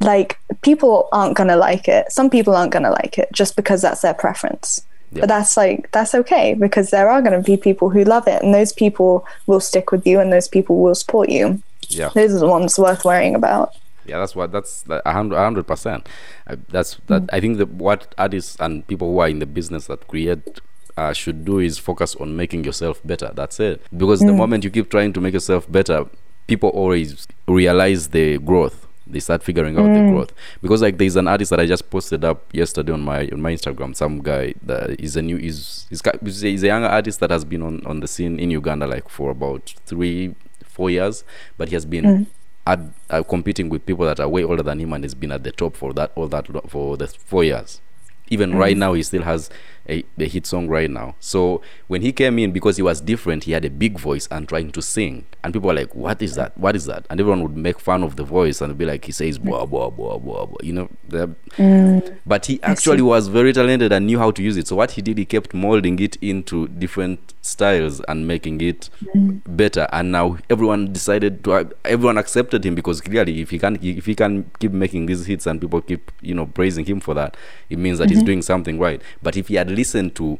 Like 0.00 0.38
people 0.62 1.08
aren't 1.12 1.36
going 1.36 1.48
to 1.48 1.56
like 1.56 1.88
it. 1.88 2.10
Some 2.10 2.30
people 2.30 2.54
aren't 2.54 2.72
going 2.72 2.84
to 2.84 2.90
like 2.90 3.18
it 3.18 3.28
just 3.32 3.56
because 3.56 3.82
that's 3.82 4.02
their 4.02 4.14
preference. 4.14 4.82
But 5.20 5.28
that's 5.28 5.56
like 5.56 5.90
that's 5.92 6.14
okay 6.14 6.54
because 6.54 6.90
there 6.90 7.08
are 7.08 7.22
going 7.22 7.40
to 7.40 7.44
be 7.44 7.56
people 7.56 7.90
who 7.90 8.04
love 8.04 8.26
it 8.26 8.42
and 8.42 8.52
those 8.52 8.72
people 8.72 9.24
will 9.46 9.60
stick 9.60 9.92
with 9.92 10.06
you 10.06 10.20
and 10.20 10.32
those 10.32 10.48
people 10.48 10.80
will 10.80 10.94
support 10.94 11.28
you. 11.28 11.62
Yeah. 11.88 12.10
Those 12.14 12.34
are 12.34 12.40
the 12.40 12.48
ones 12.48 12.78
worth 12.78 13.04
worrying 13.04 13.34
about. 13.34 13.74
Yeah, 14.06 14.18
that's 14.18 14.36
what 14.36 14.52
that's 14.52 14.84
a 14.88 15.12
hundred 15.12 15.36
hundred 15.36 15.66
percent. 15.66 16.08
Uh, 16.46 16.56
That's 16.68 16.96
that. 17.06 17.22
Mm. 17.22 17.28
I 17.32 17.40
think 17.40 17.58
that 17.58 17.68
what 17.70 18.14
artists 18.18 18.56
and 18.60 18.86
people 18.86 19.12
who 19.12 19.18
are 19.20 19.28
in 19.28 19.38
the 19.38 19.46
business 19.46 19.86
that 19.86 20.06
create 20.08 20.60
uh, 20.96 21.12
should 21.12 21.44
do 21.44 21.58
is 21.58 21.78
focus 21.78 22.14
on 22.16 22.36
making 22.36 22.64
yourself 22.64 23.00
better. 23.04 23.30
That's 23.34 23.58
it. 23.60 23.82
Because 23.96 24.20
the 24.20 24.26
Mm. 24.26 24.36
moment 24.36 24.64
you 24.64 24.70
keep 24.70 24.90
trying 24.90 25.12
to 25.14 25.20
make 25.20 25.32
yourself 25.34 25.70
better, 25.72 26.06
people 26.46 26.68
always 26.70 27.26
realize 27.48 28.08
the 28.08 28.38
growth. 28.38 28.86
They 29.06 29.20
start 29.20 29.42
figuring 29.42 29.76
out 29.76 29.84
Mm. 29.86 30.06
the 30.06 30.12
growth. 30.12 30.32
Because 30.62 30.80
like 30.82 30.98
there's 30.98 31.16
an 31.16 31.28
artist 31.28 31.50
that 31.50 31.60
I 31.60 31.66
just 31.66 31.90
posted 31.90 32.24
up 32.24 32.44
yesterday 32.52 32.92
on 32.92 33.00
my 33.02 33.28
on 33.32 33.40
my 33.42 33.52
Instagram. 33.54 33.94
Some 33.96 34.20
guy 34.22 34.54
that 34.62 34.98
is 35.00 35.16
a 35.16 35.22
new 35.22 35.36
is 35.36 35.86
he's, 35.90 36.00
got- 36.02 36.20
he's 36.22 36.44
a 36.44 36.48
he's 36.48 36.62
a 36.62 36.66
younger 36.68 36.88
artist 36.88 37.20
that 37.20 37.30
has 37.30 37.44
been 37.44 37.62
on 37.62 37.84
on 37.86 38.00
the 38.00 38.06
scene 38.08 38.38
in 38.38 38.50
Uganda 38.50 38.86
like 38.86 39.08
for 39.08 39.30
about 39.30 39.74
three 39.86 40.34
four 40.64 40.90
years, 40.90 41.22
but 41.56 41.68
he 41.68 41.74
has 41.74 41.84
been 41.86 42.04
Mm. 42.04 42.26
At, 42.66 42.80
uh, 43.10 43.22
competing 43.22 43.68
with 43.68 43.84
people 43.84 44.04
that 44.06 44.20
are 44.20 44.28
way 44.28 44.44
older 44.44 44.62
than 44.62 44.78
him 44.78 44.92
and 44.92 45.04
has 45.04 45.14
been 45.14 45.32
at 45.32 45.44
the 45.44 45.52
top 45.52 45.76
for 45.76 45.92
that 45.94 46.12
all 46.14 46.28
that 46.28 46.46
for 46.70 46.96
the 46.96 47.06
four 47.06 47.44
years. 47.44 47.80
Even 48.28 48.56
right 48.56 48.76
now, 48.76 48.94
he 48.94 49.02
still 49.02 49.22
has 49.22 49.50
a, 49.88 50.04
a 50.18 50.26
hit 50.26 50.46
song 50.46 50.68
right 50.68 50.90
now. 50.90 51.14
So 51.20 51.62
when 51.88 52.02
he 52.02 52.12
came 52.12 52.38
in, 52.38 52.52
because 52.52 52.76
he 52.76 52.82
was 52.82 53.00
different, 53.00 53.44
he 53.44 53.52
had 53.52 53.64
a 53.64 53.70
big 53.70 53.98
voice 53.98 54.26
and 54.30 54.48
trying 54.48 54.72
to 54.72 54.82
sing, 54.82 55.26
and 55.42 55.52
people 55.52 55.68
were 55.68 55.74
like, 55.74 55.94
"What 55.94 56.22
is 56.22 56.34
that? 56.36 56.56
What 56.56 56.76
is 56.76 56.86
that?" 56.86 57.06
And 57.10 57.20
everyone 57.20 57.42
would 57.42 57.56
make 57.56 57.80
fun 57.80 58.02
of 58.02 58.16
the 58.16 58.24
voice 58.24 58.60
and 58.60 58.76
be 58.76 58.84
like, 58.84 59.04
"He 59.04 59.12
says 59.12 59.38
blah 59.38 59.66
blah 59.66 59.90
blah 59.90 60.18
blah 60.18 60.46
blah," 60.46 60.56
you 60.62 60.72
know. 60.72 60.88
the- 61.08 61.34
mm. 61.56 62.18
But 62.26 62.46
he 62.46 62.62
actually 62.62 63.02
was 63.02 63.28
very 63.28 63.52
talented 63.52 63.92
and 63.92 64.06
knew 64.06 64.18
how 64.18 64.30
to 64.30 64.42
use 64.42 64.56
it. 64.56 64.66
So 64.68 64.76
what 64.76 64.92
he 64.92 65.02
did, 65.02 65.18
he 65.18 65.24
kept 65.24 65.54
molding 65.54 65.98
it 65.98 66.16
into 66.20 66.68
different 66.68 67.34
styles 67.42 68.00
and 68.08 68.26
making 68.26 68.60
it 68.60 68.88
mm. 69.14 69.40
better. 69.46 69.86
And 69.92 70.12
now 70.12 70.38
everyone 70.48 70.92
decided 70.92 71.44
to, 71.44 71.70
everyone 71.84 72.18
accepted 72.18 72.64
him 72.64 72.74
because 72.74 73.00
clearly, 73.00 73.40
if 73.40 73.50
he 73.50 73.58
can, 73.58 73.78
if 73.82 74.06
he 74.06 74.14
can 74.14 74.50
keep 74.58 74.72
making 74.72 75.06
these 75.06 75.26
hits 75.26 75.46
and 75.46 75.60
people 75.60 75.80
keep, 75.82 76.10
you 76.22 76.34
know, 76.34 76.46
praising 76.46 76.84
him 76.84 77.00
for 77.00 77.14
that, 77.14 77.36
it 77.68 77.78
means 77.78 77.98
that 77.98 78.08
he's 78.08 78.18
mm-hmm. 78.18 78.26
doing 78.26 78.42
something 78.42 78.78
right. 78.78 79.02
But 79.22 79.36
if 79.36 79.48
he 79.48 79.56
had 79.56 79.70
listened 79.74 80.14
to 80.16 80.38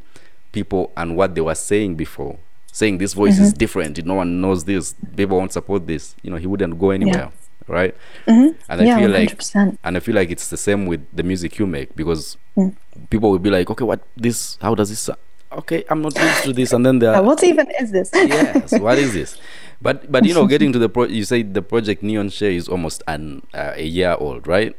people 0.53 0.93
and 0.97 1.17
what 1.17 1.35
they 1.35 1.41
were 1.41 1.55
saying 1.55 1.97
before, 1.97 2.39
saying 2.73 2.99
this 2.99 3.13
voice 3.13 3.39
is 3.39 3.53
different, 3.53 4.05
no 4.05 4.15
one 4.15 4.41
knows 4.41 4.65
this, 4.65 4.95
people 5.17 5.37
won't 5.39 5.53
support 5.53 5.87
this, 5.87 6.15
you 6.23 6.31
know, 6.31 6.37
he 6.37 6.47
wouldn't 6.47 6.79
go 6.79 6.91
anywhere, 6.91 7.31
right? 7.69 7.95
And 8.27 8.57
I 8.69 8.75
Mm-hmm. 8.77 8.87
yeah, 8.87 8.97
feel 8.99 9.11
like 9.11 9.37
100%. 9.39 9.79
and 9.85 9.97
I 9.97 10.01
feel 10.01 10.15
like 10.15 10.31
it's 10.31 10.49
the 10.49 10.57
same 10.57 10.87
with 10.87 11.05
the 11.13 11.23
music 11.23 11.59
you 11.59 11.67
make 11.67 11.95
because 11.97 12.37
Mm. 12.57 12.73
people 13.11 13.31
will 13.33 13.41
be 13.41 13.51
like, 13.51 13.69
okay, 13.71 13.85
what 13.85 14.01
this? 14.17 14.57
How 14.63 14.75
does 14.77 14.89
this? 14.89 15.01
sound? 15.01 15.19
Okay, 15.51 15.85
I'm 15.91 16.01
not 16.03 16.17
used 16.19 16.45
to 16.45 16.53
this, 16.53 16.73
and 16.73 16.87
then 16.87 16.99
they're 17.01 17.21
what 17.31 17.43
even 17.43 17.67
is 17.81 17.91
this? 17.91 18.11
yes, 18.15 18.79
what 18.79 18.97
is 18.99 19.13
this? 19.13 19.37
But 19.83 20.11
but 20.11 20.25
you 20.25 20.35
know, 20.35 20.47
getting 20.55 20.73
to 20.73 20.79
the 20.79 20.89
pro, 20.89 21.05
you 21.05 21.25
say 21.25 21.43
the 21.43 21.63
project 21.63 22.03
Neon 22.03 22.29
She 22.29 22.55
is 22.57 22.69
almost 22.69 23.03
an 23.09 23.43
uh, 23.53 23.73
a 23.75 23.83
year 23.85 24.15
old, 24.19 24.47
right? 24.47 24.75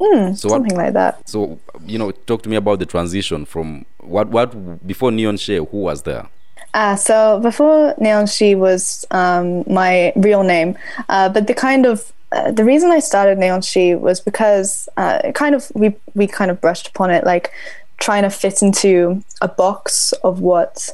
Mm, 0.00 0.36
So 0.36 0.48
what- 0.48 0.54
something 0.56 0.76
like 0.76 0.92
that. 0.94 1.28
So 1.28 1.58
you 1.86 1.98
know, 1.98 2.10
talk 2.26 2.42
to 2.42 2.48
me 2.48 2.56
about 2.56 2.78
the 2.78 2.86
transition 2.86 3.44
from 3.44 3.84
what 4.00 4.28
what 4.28 4.86
before 4.86 5.10
Neon 5.10 5.36
She, 5.36 5.56
who 5.56 5.66
was 5.88 6.02
there? 6.02 6.26
Uh, 6.74 6.96
so 6.96 7.40
before 7.40 7.94
Neon 7.98 8.26
She 8.26 8.54
was 8.54 9.06
um, 9.10 9.64
my 9.66 10.12
real 10.16 10.42
name, 10.42 10.76
uh, 11.08 11.28
but 11.28 11.46
the 11.46 11.54
kind 11.54 11.86
of 11.86 12.12
uh, 12.30 12.50
the 12.52 12.62
reason 12.64 12.90
I 12.90 13.00
started 13.00 13.38
Neon 13.38 13.62
She 13.62 13.94
was 13.94 14.20
because 14.20 14.88
uh, 14.96 15.32
kind 15.32 15.54
of 15.54 15.72
we 15.74 15.96
we 16.14 16.26
kind 16.26 16.50
of 16.50 16.60
brushed 16.60 16.88
upon 16.88 17.10
it 17.10 17.24
like 17.24 17.50
trying 17.98 18.22
to 18.22 18.30
fit 18.30 18.62
into 18.62 19.22
a 19.40 19.48
box 19.48 20.12
of 20.22 20.40
what 20.40 20.90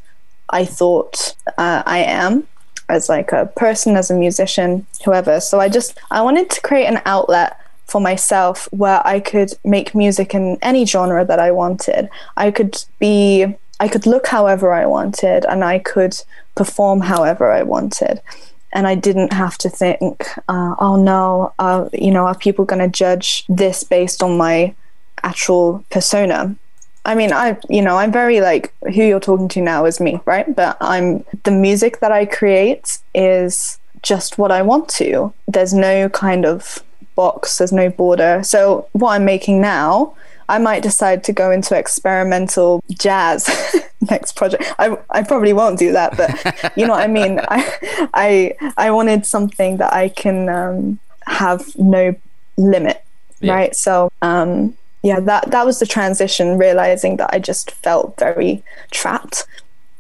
I 0.49 0.65
thought 0.65 1.35
uh, 1.59 1.83
I 1.85 1.99
am 1.99 2.47
as 2.89 3.09
like 3.09 3.33
a 3.33 3.47
person, 3.57 3.97
as 3.97 4.11
a 4.11 4.15
musician, 4.15 4.87
whoever. 5.05 5.41
So 5.41 5.59
I 5.61 5.69
just 5.69 5.99
I 6.11 6.23
wanted 6.23 6.49
to 6.51 6.61
create 6.61 6.87
an 6.87 7.01
outlet 7.05 7.57
for 7.87 8.01
myself 8.01 8.69
where 8.73 9.07
I 9.07 9.21
could 9.21 9.53
make 9.65 9.95
music 9.95 10.35
in 10.35 10.59
any 10.63 10.85
genre 10.87 11.25
that 11.25 11.39
I 11.39 11.51
wanted. 11.51 12.09
I 12.37 12.51
could 12.51 12.77
be 12.99 13.55
I 13.81 13.89
could 13.89 14.07
look 14.07 14.27
however 14.29 14.73
I 14.73 14.87
wanted 14.87 15.45
and 15.45 15.65
I 15.65 15.79
could 15.79 16.17
perform 16.55 17.01
however 17.01 17.51
I 17.51 17.63
wanted. 17.63 18.21
And 18.73 18.87
I 18.87 18.95
didn't 18.95 19.33
have 19.33 19.57
to 19.59 19.69
think, 19.69 20.27
uh, 20.49 20.75
oh 20.79 20.97
no, 20.97 21.53
uh, 21.59 21.89
you 21.93 22.11
know, 22.11 22.27
are 22.27 22.37
people 22.37 22.65
going 22.65 22.83
to 22.83 22.89
judge 22.89 23.45
this 23.49 23.85
based 23.85 24.23
on 24.23 24.37
my 24.37 24.75
actual 25.23 25.85
persona? 25.91 26.57
I 27.05 27.15
mean, 27.15 27.33
I, 27.33 27.59
you 27.69 27.83
know, 27.83 27.99
I'm 27.99 28.11
very 28.11 28.41
like 28.41 28.73
who 28.83 29.03
you're 29.03 29.21
talking 29.21 29.49
to 29.51 29.61
now 29.61 29.85
is 29.85 30.01
me, 30.01 30.21
right? 30.25 30.55
But 30.55 30.77
I'm 30.81 31.25
the 31.45 31.51
music 31.51 32.01
that 32.01 32.13
I 32.13 32.25
create 32.27 32.99
is 33.15 33.79
just 34.03 34.39
what 34.39 34.51
I 34.51 34.63
want 34.63 34.89
to. 34.91 35.33
There's 35.47 35.75
no 35.75 36.09
kind 36.09 36.47
of 36.47 36.83
box, 37.15 37.59
there's 37.59 37.73
no 37.73 37.89
border. 37.91 38.43
So, 38.43 38.89
what 38.93 39.11
I'm 39.13 39.25
making 39.25 39.61
now, 39.61 40.15
I 40.49 40.59
might 40.59 40.83
decide 40.83 41.25
to 41.25 41.33
go 41.33 41.51
into 41.51 41.77
experimental 41.77 42.83
jazz 42.91 43.49
next 44.11 44.37
project. 44.37 44.65
I, 44.79 44.97
I 45.11 45.23
probably 45.23 45.53
won't 45.53 45.79
do 45.79 45.93
that, 45.93 46.17
but 46.17 46.77
you 46.77 46.87
know 46.87 46.93
what 46.93 47.03
I 47.03 47.07
mean. 47.07 47.41
I 47.49 48.09
I 48.15 48.57
I 48.77 48.91
wanted 48.91 49.27
something 49.27 49.79
that 49.79 49.93
I 49.93 50.09
can 50.11 50.49
um, 50.49 50.99
have 51.27 51.77
no 51.79 52.15
limit, 52.57 53.03
Yeah. 53.41 53.55
right? 53.55 53.77
So 53.77 54.11
um, 54.23 54.77
yeah, 55.03 55.21
that 55.21 55.51
that 55.51 55.65
was 55.65 55.79
the 55.79 55.87
transition. 55.87 56.59
Realizing 56.59 57.17
that 57.17 57.31
I 57.33 57.39
just 57.39 57.71
felt 57.71 58.19
very 58.19 58.63
trapped. 58.91 59.47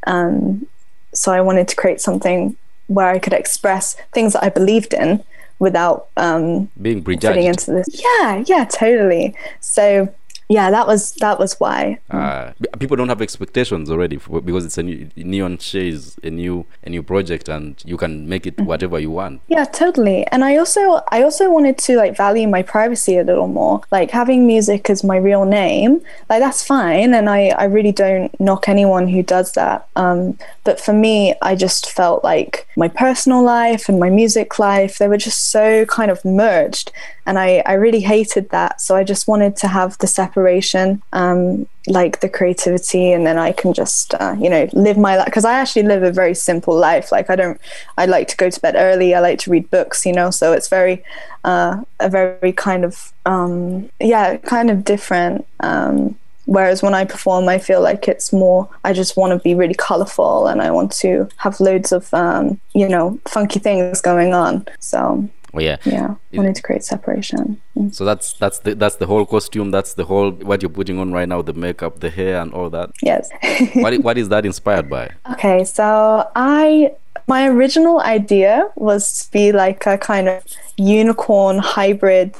Um, 0.06 0.66
so 1.14 1.32
I 1.32 1.40
wanted 1.40 1.68
to 1.68 1.76
create 1.76 2.00
something 2.00 2.56
where 2.88 3.08
I 3.08 3.18
could 3.18 3.32
express 3.32 3.96
things 4.12 4.34
that 4.34 4.44
I 4.44 4.50
believed 4.50 4.92
in 4.92 5.24
without 5.58 6.08
um, 6.16 6.70
Being 6.80 7.02
prejudged. 7.02 7.38
into 7.38 7.72
this. 7.72 7.86
Yeah, 7.90 8.44
yeah, 8.46 8.64
totally. 8.64 9.34
So 9.60 10.12
yeah, 10.48 10.70
that 10.70 10.86
was 10.86 11.12
that 11.14 11.38
was 11.38 11.54
why. 11.60 11.98
uh, 12.10 12.52
people 12.78 12.96
don't 12.96 13.08
have 13.08 13.22
expectations 13.22 13.90
already 13.90 14.18
for, 14.18 14.40
because 14.40 14.64
it's 14.64 14.78
a 14.78 14.82
new 14.82 15.08
neon 15.16 15.58
is 15.74 16.16
a 16.22 16.30
new 16.30 16.66
a 16.82 16.90
new 16.90 17.02
project 17.02 17.48
and 17.48 17.82
you 17.84 17.96
can 17.96 18.28
make 18.28 18.46
it 18.46 18.60
whatever 18.60 18.98
you 18.98 19.10
want 19.10 19.40
Yeah, 19.48 19.64
totally. 19.64 20.26
And 20.28 20.44
I 20.44 20.56
also 20.56 21.02
I 21.08 21.22
also 21.22 21.50
wanted 21.50 21.78
to 21.78 21.96
like 21.96 22.16
value 22.16 22.46
my 22.48 22.62
privacy 22.62 23.16
a 23.18 23.24
little 23.24 23.48
more. 23.48 23.80
Like 23.90 24.10
having 24.10 24.46
music 24.46 24.90
as 24.90 25.02
my 25.02 25.16
real 25.16 25.44
name, 25.44 26.02
like 26.28 26.40
that's 26.40 26.64
fine 26.64 27.14
and 27.14 27.28
I 27.28 27.48
I 27.48 27.64
really 27.64 27.92
don't 27.92 28.38
knock 28.40 28.68
anyone 28.68 29.08
who 29.08 29.22
does 29.22 29.52
that. 29.52 29.88
Um 29.96 30.38
but 30.64 30.80
for 30.80 30.92
me, 30.92 31.34
I 31.42 31.54
just 31.54 31.90
felt 31.90 32.24
like 32.24 32.66
my 32.76 32.88
personal 32.88 33.42
life 33.42 33.88
and 33.88 34.00
my 34.00 34.10
music 34.10 34.58
life, 34.58 34.98
they 34.98 35.08
were 35.08 35.18
just 35.18 35.50
so 35.50 35.84
kind 35.86 36.10
of 36.10 36.24
merged 36.24 36.90
and 37.26 37.38
I 37.38 37.62
I 37.66 37.74
really 37.74 38.00
hated 38.00 38.50
that. 38.50 38.80
So 38.80 38.96
I 38.96 39.04
just 39.04 39.28
wanted 39.28 39.56
to 39.56 39.68
have 39.68 39.98
the 39.98 40.06
separation 40.06 41.02
um 41.12 41.66
like 41.86 42.20
the 42.20 42.28
creativity 42.30 43.12
and 43.12 43.26
then 43.26 43.36
i 43.36 43.52
can 43.52 43.74
just 43.74 44.14
uh, 44.14 44.34
you 44.40 44.48
know 44.48 44.66
live 44.72 44.96
my 44.96 45.18
life 45.18 45.26
because 45.26 45.44
i 45.44 45.52
actually 45.52 45.82
live 45.82 46.02
a 46.02 46.10
very 46.10 46.34
simple 46.34 46.74
life. 46.74 47.12
Like 47.12 47.28
i 47.28 47.36
don't 47.36 47.60
i 47.98 48.06
like 48.06 48.28
to 48.28 48.36
go 48.36 48.48
to 48.48 48.60
bed 48.60 48.74
early. 48.76 49.14
I 49.14 49.20
like 49.20 49.38
to 49.40 49.50
read 49.50 49.70
books 49.70 50.06
you 50.06 50.12
know? 50.12 50.30
So 50.30 50.52
it's 50.52 50.68
very 50.68 51.04
uh, 51.44 51.82
a 52.00 52.08
very 52.08 52.52
kind 52.52 52.84
of 52.84 53.12
um, 53.26 53.90
yeah 54.00 54.36
kind 54.38 54.70
of 54.70 54.84
different 54.84 55.46
um, 55.60 56.16
whereas 56.46 56.82
when 56.82 56.94
i 56.94 57.04
perform 57.04 57.48
i 57.48 57.58
feel 57.58 57.80
like 57.80 58.06
it's 58.06 58.32
more 58.32 58.68
i 58.84 58.92
just 58.92 59.16
want 59.16 59.32
to 59.32 59.42
be 59.42 59.54
really 59.54 59.74
colorful 59.74 60.46
and 60.46 60.60
i 60.60 60.70
want 60.70 60.92
to 60.92 61.26
have 61.38 61.58
loads 61.58 61.90
of 61.90 62.12
um, 62.12 62.60
you 62.74 62.88
know 62.88 63.18
funky 63.26 63.58
things 63.58 64.00
going 64.00 64.34
on. 64.34 64.66
So 64.80 65.28
oh 65.54 65.60
yeah. 65.60 65.76
Yeah 65.84 66.14
Is- 66.32 66.40
need 66.40 66.54
to 66.56 66.62
create 66.62 66.84
separation. 66.84 67.60
Mm. 67.76 67.94
so 67.94 68.04
that's 68.04 68.34
that's 68.34 68.58
the 68.60 68.74
that's 68.74 68.96
the 68.96 69.06
whole 69.06 69.26
costume 69.26 69.70
that's 69.70 69.94
the 69.94 70.04
whole 70.04 70.30
what 70.30 70.62
you're 70.62 70.70
putting 70.70 70.98
on 70.98 71.12
right 71.12 71.28
now 71.28 71.42
the 71.42 71.52
makeup 71.52 72.00
the 72.00 72.10
hair 72.10 72.40
and 72.40 72.52
all 72.52 72.70
that. 72.70 72.90
Yes. 73.02 73.30
What 73.74 73.94
what 74.02 74.18
is 74.18 74.28
that 74.28 74.44
inspired 74.44 74.88
by? 74.88 75.10
Okay, 75.32 75.64
so 75.64 76.28
I 76.36 76.92
my 77.26 77.48
original 77.48 78.00
idea 78.00 78.70
was 78.76 79.24
to 79.24 79.32
be 79.32 79.52
like 79.52 79.86
a 79.86 79.96
kind 79.96 80.28
of 80.28 80.44
unicorn 80.76 81.58
hybrid 81.58 82.34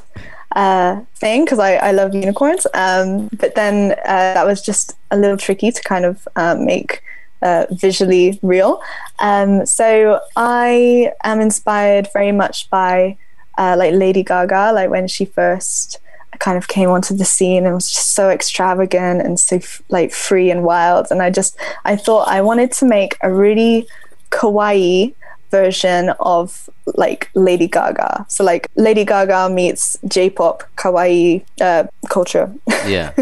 uh, 0.55 1.01
thing 1.17 1.45
because 1.45 1.59
I, 1.59 1.75
I 1.77 1.93
love 1.93 2.15
unicorns. 2.15 2.67
Um, 2.75 3.29
but 3.33 3.55
then 3.55 3.93
uh, 3.93 4.35
that 4.35 4.47
was 4.47 4.63
just 4.63 4.97
a 5.11 5.17
little 5.17 5.37
tricky 5.37 5.71
to 5.73 5.83
kind 5.83 6.05
of 6.05 6.27
uh, 6.37 6.55
make 6.55 7.03
uh, 7.45 7.67
visually 7.71 8.39
real. 8.43 8.83
Um, 9.21 9.67
so 9.67 10.21
I 10.35 11.13
am 11.23 11.41
inspired 11.41 12.09
very 12.13 12.33
much 12.33 12.69
by 12.71 13.17
uh, 13.57 13.77
like 13.79 13.95
Lady 13.95 14.25
Gaga, 14.25 14.73
like 14.75 14.91
when 14.91 15.07
she 15.07 15.25
first 15.25 16.01
kind 16.41 16.59
of 16.59 16.67
came 16.67 16.91
onto 16.91 17.15
the 17.15 17.25
scene 17.25 17.65
and 17.65 17.75
was 17.75 17.93
just 17.93 18.15
so 18.15 18.29
extravagant 18.29 19.23
and 19.23 19.39
so 19.39 19.61
like 19.89 20.13
free 20.13 20.51
and 20.51 20.65
wild. 20.65 21.07
And 21.11 21.23
I 21.23 21.31
just 21.31 21.57
I 21.85 21.95
thought 21.95 22.27
I 22.27 22.41
wanted 22.41 22.73
to 22.73 22.87
make 22.87 23.17
a 23.23 23.33
really 23.33 23.87
kawaii 24.31 25.15
version 25.55 26.11
of 26.19 26.69
like 26.97 27.31
Lady 27.35 27.69
Gaga. 27.69 28.27
So 28.29 28.45
like 28.45 28.69
Lady 28.75 29.05
Gaga 29.05 29.49
meets 29.49 29.99
J-pop 30.09 30.65
kawaii 30.77 31.45
uh, 31.61 31.85
culture. 32.11 32.53
yeah, 32.87 33.13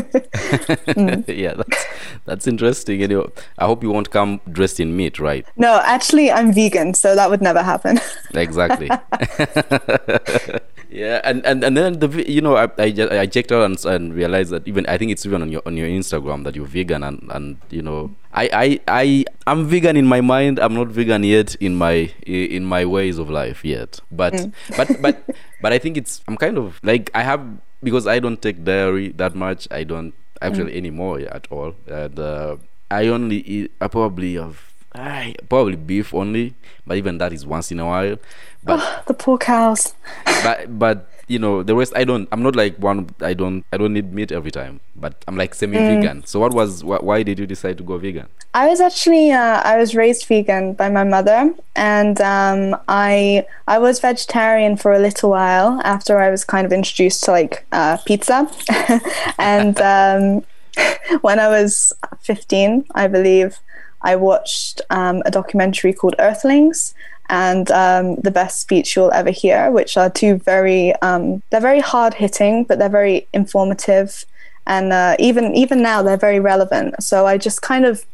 mm. 0.97 1.25
yeah, 1.45 1.55
that's 1.55 1.85
that's 2.25 2.47
interesting. 2.47 3.03
Anyway, 3.03 3.27
I 3.59 3.67
hope 3.67 3.83
you 3.83 3.91
won't 3.91 4.11
come 4.11 4.41
dressed 4.51 4.81
in 4.81 4.97
meat, 4.97 5.19
right? 5.19 5.45
No, 5.57 5.81
actually, 5.97 6.31
I'm 6.31 6.53
vegan, 6.53 6.95
so 6.95 7.15
that 7.15 7.29
would 7.31 7.43
never 7.43 7.63
happen. 7.63 8.01
exactly. 8.35 8.89
yeah, 10.93 11.21
and, 11.25 11.45
and 11.47 11.65
and 11.65 11.77
then 11.77 11.99
the 11.99 12.31
you 12.31 12.41
know 12.41 12.57
I 12.57 12.69
I, 12.77 13.25
I 13.25 13.27
checked 13.27 13.51
out 13.51 13.65
and, 13.65 13.83
and 13.87 14.15
realized 14.15 14.51
that 14.53 14.69
even 14.69 14.85
I 14.87 14.99
think 14.99 15.11
it's 15.11 15.25
even 15.25 15.41
on 15.41 15.51
your 15.51 15.63
on 15.65 15.77
your 15.77 15.89
Instagram 15.89 16.45
that 16.45 16.55
you're 16.55 16.67
vegan 16.67 17.03
and 17.03 17.25
and 17.33 17.57
you 17.71 17.81
know 17.81 18.15
I 18.33 18.49
I 18.53 18.81
I 18.87 19.25
I'm 19.47 19.67
vegan 19.67 19.97
in 19.97 20.07
my 20.07 20.21
mind. 20.21 20.61
I'm 20.61 20.75
not 20.75 20.89
vegan 20.89 21.25
yet 21.25 21.55
in 21.57 21.75
my 21.77 22.13
in 22.27 22.65
my 22.65 22.85
ways 22.85 23.19
of 23.19 23.31
life 23.31 23.65
yet. 23.65 24.01
But 24.11 24.35
mm. 24.35 24.53
but 24.77 25.01
but 25.01 25.17
but 25.63 25.73
I 25.73 25.79
think 25.79 25.97
it's 25.97 26.21
I'm 26.29 26.37
kind 26.37 26.59
of 26.59 26.79
like 26.83 27.11
I 27.15 27.23
have 27.23 27.41
because 27.83 28.07
I 28.07 28.19
don't 28.19 28.41
take 28.41 28.63
dairy 28.63 29.13
that 29.17 29.35
much. 29.35 29.67
I 29.71 29.85
don't 29.85 30.13
actually 30.43 30.73
mm. 30.73 30.77
anymore 30.77 31.21
at 31.21 31.49
all. 31.51 31.75
And 31.87 32.19
uh, 32.19 32.57
I 32.91 33.09
only 33.09 33.41
eat. 33.41 33.73
I 33.81 33.89
probably 33.89 34.35
have. 34.35 34.69
I, 34.95 35.35
probably 35.49 35.77
beef 35.77 36.13
only, 36.13 36.55
but 36.87 36.99
even 36.99 37.17
that 37.17 37.33
is 37.33 37.47
once 37.47 37.73
in 37.73 37.81
a 37.81 37.87
while. 37.87 38.19
But 38.65 38.81
oh, 38.81 39.03
the 39.07 39.15
poor 39.15 39.39
cows. 39.39 39.95
but 40.45 40.79
but 40.79 41.09
you 41.29 41.39
know 41.39 41.63
the 41.63 41.75
rest 41.75 41.93
i 41.97 42.05
don't 42.05 42.29
i'm 42.33 42.43
not 42.43 42.57
like 42.57 42.77
one 42.77 43.09
i 43.21 43.33
don't 43.33 43.65
i 43.73 43.77
don't 43.77 43.93
need 43.93 44.13
meat 44.13 44.33
every 44.33 44.51
time 44.51 44.81
but 44.97 45.25
i'm 45.27 45.37
like 45.37 45.55
semi-vegan 45.55 46.23
mm. 46.23 46.27
so 46.27 46.41
what 46.41 46.53
was 46.53 46.83
wh- 46.83 47.03
why 47.03 47.23
did 47.23 47.39
you 47.39 47.47
decide 47.47 47.79
to 47.79 47.85
go 47.85 47.97
vegan 47.97 48.27
i 48.55 48.69
was 48.69 48.81
actually 48.81 49.31
uh, 49.31 49.61
i 49.65 49.77
was 49.77 49.95
raised 49.95 50.27
vegan 50.27 50.75
by 50.75 50.89
my 50.89 51.05
mother 51.05 51.55
and 51.77 52.21
um, 52.21 52.77
i 52.89 53.45
i 53.67 53.79
was 53.79 54.01
vegetarian 54.01 54.77
for 54.77 54.93
a 54.93 54.99
little 54.99 55.31
while 55.31 55.81
after 55.85 56.19
i 56.19 56.29
was 56.29 56.45
kind 56.45 56.67
of 56.67 56.73
introduced 56.73 57.25
to 57.25 57.31
like 57.31 57.65
uh, 57.73 57.97
pizza 58.05 58.51
and 59.39 59.81
um, 59.81 60.45
when 61.23 61.39
i 61.39 61.49
was 61.49 61.93
15 62.21 62.85
i 62.95 63.07
believe 63.07 63.59
i 64.03 64.17
watched 64.17 64.81
um, 64.91 65.23
a 65.25 65.31
documentary 65.31 65.93
called 65.93 66.17
earthlings 66.19 66.95
and 67.29 67.71
um, 67.71 68.17
the 68.17 68.31
best 68.31 68.61
speech 68.61 68.95
you'll 68.95 69.13
ever 69.13 69.31
hear, 69.31 69.71
which 69.71 69.97
are 69.97 70.11
two 70.11 70.37
very 70.37 70.95
um, 70.97 71.43
they're 71.51 71.61
very 71.61 71.81
hard 71.81 72.15
hitting, 72.15 72.65
but 72.65 72.79
they're 72.79 72.89
very 72.89 73.27
informative, 73.33 74.25
and 74.67 74.93
uh, 74.93 75.17
even 75.19 75.55
even 75.55 75.83
now 75.83 76.03
they're 76.03 76.17
very 76.17 76.41
relevant. 76.41 77.03
So 77.03 77.27
I 77.27 77.39
just 77.39 77.63
kind 77.63 77.85
of 77.85 78.05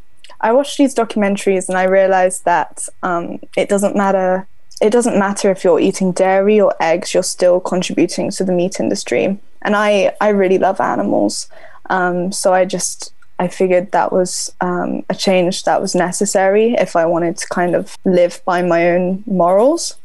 I 0.41 0.53
watched 0.53 0.79
these 0.79 0.95
documentaries 0.95 1.69
and 1.69 1.77
I 1.77 1.85
realized 1.85 2.45
that 2.45 2.89
um, 3.03 3.41
it 3.57 3.69
doesn't 3.69 3.97
matter. 3.97 4.47
It 4.81 4.91
doesn't 4.91 5.19
matter 5.19 5.51
if 5.51 5.65
you're 5.65 5.81
eating 5.81 6.13
dairy 6.13 6.61
or 6.61 6.75
eggs; 6.81 7.13
you're 7.13 7.23
still 7.23 7.61
contributing 7.61 8.31
to 8.33 8.45
the 8.45 8.53
meat 8.53 8.79
industry. 8.79 9.39
And 9.63 9.75
I 9.75 10.15
I 10.21 10.29
really 10.29 10.59
love 10.59 10.81
animals, 10.81 11.49
um, 11.91 12.31
so 12.31 12.53
I 12.53 12.65
just 12.65 13.13
I 13.39 13.49
figured 13.49 13.93
that 13.93 14.13
was 14.13 14.53
um, 14.61 15.05
a 15.09 15.15
change 15.15 15.65
that 15.65 15.81
was 15.81 15.95
necessary 15.95 16.75
if 16.75 16.97
I 16.97 17.07
wanted 17.07 17.37
to 17.37 17.47
kind 17.49 17.75
of 17.75 17.97
live 18.05 18.41
by 18.45 18.63
my 18.63 18.91
own 18.91 19.23
morals. 19.27 19.97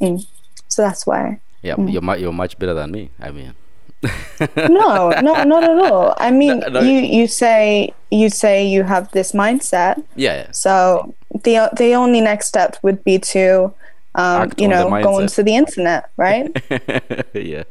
Mm. 0.00 0.26
So 0.68 0.82
that's 0.82 1.06
why. 1.06 1.40
Yeah, 1.62 1.76
mm. 1.76 1.92
you're 1.92 2.16
you're 2.16 2.32
much 2.32 2.58
better 2.58 2.74
than 2.74 2.90
me. 2.90 3.10
I 3.20 3.30
mean. 3.30 3.54
no, 4.56 5.10
not 5.22 5.46
not 5.52 5.64
at 5.64 5.78
all. 5.78 6.14
I 6.18 6.30
mean, 6.30 6.58
no, 6.60 6.68
no. 6.68 6.80
you 6.80 6.98
you 6.98 7.26
say 7.26 7.94
you 8.10 8.28
say 8.28 8.66
you 8.66 8.82
have 8.82 9.10
this 9.12 9.32
mindset. 9.32 10.02
Yeah. 10.16 10.36
yeah. 10.36 10.50
So 10.50 11.14
the 11.30 11.70
the 11.76 11.94
only 11.94 12.20
next 12.20 12.48
step 12.48 12.76
would 12.82 13.02
be 13.04 13.18
to, 13.18 13.72
um, 14.16 14.52
you 14.58 14.68
know, 14.68 14.90
go 15.02 15.20
onto 15.20 15.42
the 15.42 15.54
internet, 15.54 16.10
right? 16.16 16.50
yeah 17.34 17.64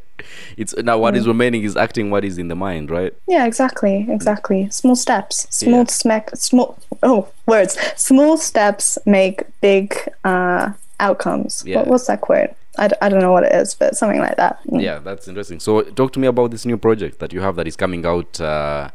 it's 0.58 0.76
now 0.78 0.98
what 0.98 1.14
mm. 1.14 1.18
is 1.18 1.28
remaining 1.28 1.64
is 1.64 1.76
acting 1.76 2.12
what 2.12 2.24
is 2.24 2.38
in 2.38 2.48
the 2.48 2.56
mind, 2.56 2.90
right? 2.90 3.14
Yeah, 3.28 3.46
exactly, 3.46 4.06
exactly. 4.10 4.70
Small 4.70 4.96
steps, 4.96 5.48
small 5.50 5.80
yeah. 5.80 5.88
smack, 5.88 6.36
small. 6.36 6.78
Oh, 7.02 7.30
words. 7.46 7.78
Small 7.96 8.38
steps 8.38 8.98
make 9.06 9.44
big 9.62 9.96
uh, 10.24 10.74
outcomes. 11.00 11.64
Yeah. 11.66 11.78
What, 11.78 11.88
what's 11.88 12.08
that 12.08 12.22
quote? 12.22 12.52
I 12.78 12.88
d- 12.88 12.96
I 13.02 13.10
don't 13.10 13.22
know 13.22 13.32
what 13.32 13.44
it 13.44 13.54
is, 13.54 13.76
but 13.76 13.96
something 13.96 14.20
like 14.20 14.38
that. 14.38 14.60
Mm. 14.68 14.82
Yeah, 14.82 15.00
that's 15.00 15.28
interesting. 15.28 15.60
So, 15.60 15.82
talk 15.82 16.12
to 16.14 16.20
me 16.20 16.28
about 16.28 16.52
this 16.52 16.66
new 16.66 16.78
project 16.78 17.20
that 17.20 17.32
you 17.32 17.42
have 17.42 17.56
that 17.56 17.68
is 17.68 17.76
coming 17.76 18.06
out. 18.06 18.40
Uh, 18.42 18.90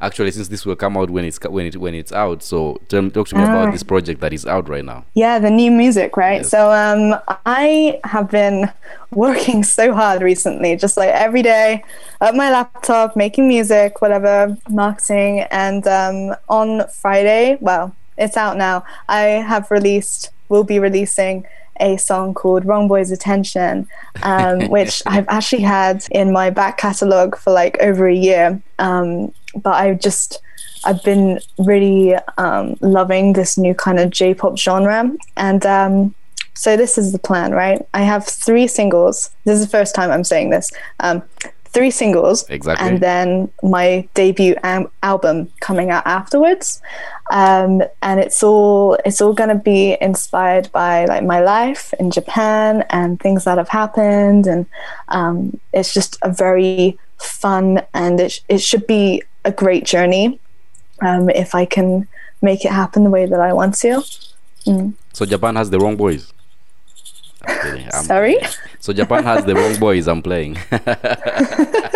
actually 0.00 0.30
since 0.30 0.48
this 0.48 0.64
will 0.64 0.76
come 0.76 0.96
out 0.96 1.10
when 1.10 1.24
it's 1.24 1.40
when 1.40 1.66
it 1.66 1.76
when 1.76 1.94
it's 1.94 2.12
out 2.12 2.42
so 2.42 2.80
tell, 2.88 3.08
talk 3.10 3.28
to 3.28 3.36
me 3.36 3.42
about 3.42 3.68
ah. 3.68 3.70
this 3.70 3.82
project 3.82 4.20
that 4.20 4.32
is 4.32 4.46
out 4.46 4.68
right 4.68 4.84
now 4.84 5.04
yeah 5.14 5.38
the 5.38 5.50
new 5.50 5.70
music 5.70 6.16
right 6.16 6.42
yes. 6.42 6.50
so 6.50 6.70
um 6.70 7.18
i 7.46 7.98
have 8.04 8.30
been 8.30 8.70
working 9.10 9.64
so 9.78 9.92
hard 9.92 10.22
recently 10.22 10.76
just 10.76 10.96
like 10.96 11.10
every 11.10 11.42
day 11.42 11.82
at 12.20 12.34
my 12.34 12.50
laptop 12.50 13.16
making 13.16 13.48
music 13.48 14.00
whatever 14.00 14.56
marketing 14.70 15.40
and 15.50 15.86
um 15.88 16.34
on 16.48 16.86
friday 16.88 17.58
well 17.60 17.94
it's 18.16 18.36
out 18.36 18.56
now 18.56 18.84
i 19.08 19.22
have 19.22 19.70
released 19.70 20.30
will 20.48 20.64
be 20.64 20.78
releasing 20.78 21.44
a 21.80 21.96
song 21.96 22.34
called 22.34 22.64
Wrong 22.64 22.88
Boy's 22.88 23.10
Attention, 23.12 23.86
um, 24.22 24.60
which 24.68 25.00
I've 25.06 25.28
actually 25.28 25.62
had 25.62 26.04
in 26.10 26.32
my 26.32 26.50
back 26.50 26.76
catalogue 26.76 27.38
for 27.38 27.52
like 27.52 27.78
over 27.78 28.08
a 28.08 28.14
year. 28.14 28.60
Um, 28.80 29.32
but 29.58 29.74
I 29.74 29.94
just 29.94 30.40
I've 30.84 31.02
been 31.02 31.40
really 31.58 32.14
um, 32.36 32.76
loving 32.80 33.32
this 33.32 33.58
new 33.58 33.74
kind 33.74 33.98
of 33.98 34.10
J-pop 34.10 34.56
genre, 34.56 35.10
and 35.36 35.66
um, 35.66 36.14
so 36.54 36.76
this 36.76 36.98
is 36.98 37.12
the 37.12 37.18
plan, 37.18 37.52
right? 37.52 37.86
I 37.94 38.02
have 38.02 38.26
three 38.26 38.66
singles. 38.66 39.30
This 39.44 39.60
is 39.60 39.66
the 39.66 39.70
first 39.70 39.94
time 39.94 40.10
I'm 40.10 40.24
saying 40.24 40.50
this. 40.50 40.70
Um, 41.00 41.22
three 41.66 41.90
singles, 41.90 42.48
exactly, 42.48 42.88
and 42.88 43.00
then 43.00 43.50
my 43.62 44.08
debut 44.14 44.54
am- 44.62 44.90
album 45.02 45.50
coming 45.60 45.90
out 45.90 46.06
afterwards. 46.06 46.80
Um, 47.30 47.82
and 48.02 48.20
it's 48.20 48.42
all 48.42 48.94
it's 49.04 49.20
all 49.20 49.34
going 49.34 49.50
to 49.50 49.62
be 49.62 49.96
inspired 50.00 50.72
by 50.72 51.04
like 51.04 51.24
my 51.24 51.40
life 51.40 51.92
in 52.00 52.10
Japan 52.10 52.84
and 52.90 53.20
things 53.20 53.44
that 53.44 53.58
have 53.58 53.68
happened, 53.68 54.46
and 54.46 54.66
um, 55.08 55.60
it's 55.72 55.92
just 55.92 56.18
a 56.22 56.32
very 56.32 56.98
fun 57.18 57.82
and 57.94 58.20
it, 58.20 58.32
sh- 58.32 58.40
it 58.48 58.58
should 58.58 58.86
be 58.86 59.22
a 59.44 59.52
great 59.52 59.84
journey 59.84 60.40
um, 61.00 61.30
if 61.30 61.54
I 61.54 61.64
can 61.64 62.08
make 62.42 62.64
it 62.64 62.72
happen 62.72 63.04
the 63.04 63.10
way 63.10 63.26
that 63.26 63.40
I 63.40 63.52
want 63.52 63.74
to. 63.76 64.02
Mm. 64.66 64.94
So 65.12 65.24
Japan 65.24 65.56
has 65.56 65.70
the 65.70 65.78
wrong 65.78 65.96
boys. 65.96 66.32
I'm 67.46 67.88
I'm 67.92 68.04
Sorry. 68.04 68.36
So 68.80 68.92
Japan 68.92 69.24
has 69.24 69.44
the 69.44 69.54
wrong 69.54 69.78
boys. 69.78 70.08
I'm 70.08 70.22
playing. 70.22 70.58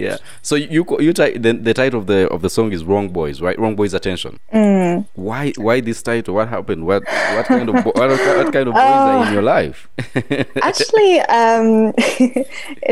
yeah. 0.00 0.16
So 0.42 0.54
you 0.54 0.84
you 0.98 1.12
the, 1.12 1.58
the 1.60 1.74
title 1.74 2.00
of 2.00 2.06
the 2.06 2.28
of 2.28 2.42
the 2.42 2.50
song 2.50 2.72
is 2.72 2.84
"Wrong 2.84 3.08
Boys," 3.08 3.40
right? 3.40 3.58
"Wrong 3.58 3.76
Boys 3.76 3.94
Attention." 3.94 4.40
Mm. 4.52 5.06
Why 5.14 5.52
why 5.56 5.80
this 5.80 6.02
title? 6.02 6.34
What 6.34 6.48
happened? 6.48 6.86
What 6.86 7.04
what 7.04 7.46
kind 7.46 7.68
of 7.68 7.84
what, 7.84 7.96
what, 7.96 8.52
kind 8.52 8.68
of 8.68 8.74
boys 8.74 8.82
uh, 8.82 9.10
are 9.10 9.26
in 9.26 9.32
your 9.32 9.42
life? 9.42 9.88
actually, 10.62 11.20
um, 11.20 11.92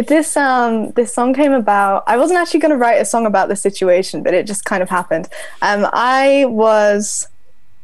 this 0.07 0.37
um 0.37 0.91
this 0.93 1.13
song 1.15 1.35
came 1.35 1.53
about. 1.53 2.05
I 2.07 2.17
wasn't 2.17 2.39
actually 2.39 2.61
going 2.61 2.73
to 2.73 2.77
write 2.77 3.01
a 3.01 3.05
song 3.05 3.27
about 3.27 3.49
the 3.49 3.57
situation, 3.57 4.23
but 4.23 4.35
it 4.35 4.47
just 4.47 4.65
kind 4.65 4.83
of 4.83 4.89
happened. 4.89 5.29
Um, 5.63 5.87
I 5.93 6.45
was 6.47 7.29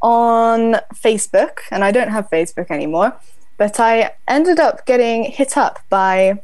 on 0.03 0.77
Facebook, 0.95 1.61
and 1.71 1.83
I 1.83 1.91
don't 1.91 2.11
have 2.11 2.29
Facebook 2.31 2.71
anymore, 2.71 3.17
but 3.57 3.81
I 3.81 4.13
ended 4.29 4.61
up 4.61 4.87
getting 4.87 5.25
hit 5.25 5.57
up 5.57 5.81
by 5.89 6.41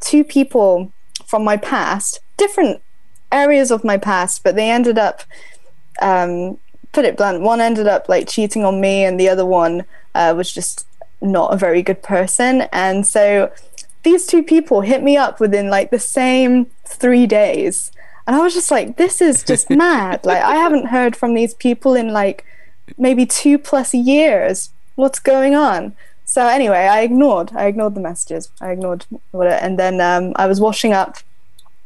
two 0.00 0.24
people 0.24 0.92
from 1.28 1.44
my 1.44 1.58
past, 1.58 2.20
different 2.38 2.80
areas 3.30 3.70
of 3.70 3.84
my 3.84 3.98
past, 3.98 4.42
but 4.42 4.56
they 4.56 4.70
ended 4.70 4.96
up, 4.96 5.22
um, 6.00 6.56
put 6.92 7.04
it 7.04 7.18
blunt, 7.18 7.42
one 7.42 7.60
ended 7.60 7.86
up 7.86 8.08
like 8.08 8.26
cheating 8.26 8.64
on 8.64 8.80
me, 8.80 9.04
and 9.04 9.20
the 9.20 9.28
other 9.28 9.44
one 9.44 9.84
uh, 10.14 10.32
was 10.34 10.50
just 10.50 10.86
not 11.20 11.52
a 11.52 11.56
very 11.58 11.82
good 11.82 12.02
person. 12.02 12.62
And 12.72 13.06
so 13.06 13.52
these 14.04 14.26
two 14.26 14.42
people 14.42 14.80
hit 14.80 15.02
me 15.02 15.18
up 15.18 15.38
within 15.38 15.68
like 15.68 15.90
the 15.90 15.98
same 15.98 16.66
three 16.86 17.26
days. 17.26 17.92
And 18.26 18.34
I 18.34 18.40
was 18.40 18.54
just 18.54 18.70
like, 18.70 18.96
this 18.96 19.20
is 19.20 19.42
just 19.42 19.68
mad. 19.84 20.24
Like, 20.24 20.42
I 20.42 20.54
haven't 20.54 20.86
heard 20.86 21.14
from 21.14 21.34
these 21.34 21.52
people 21.52 21.94
in 21.94 22.08
like 22.08 22.46
maybe 22.96 23.26
two 23.26 23.58
plus 23.58 23.92
years. 23.92 24.70
What's 24.94 25.18
going 25.18 25.54
on? 25.54 25.94
So 26.28 26.46
anyway, 26.46 26.86
I 26.86 27.00
ignored. 27.00 27.52
I 27.54 27.68
ignored 27.68 27.94
the 27.94 28.02
messages. 28.02 28.50
I 28.60 28.72
ignored 28.72 29.06
what 29.30 29.46
and 29.46 29.78
then 29.78 29.98
um, 30.02 30.34
I 30.36 30.46
was 30.46 30.60
washing 30.60 30.92
up 30.92 31.16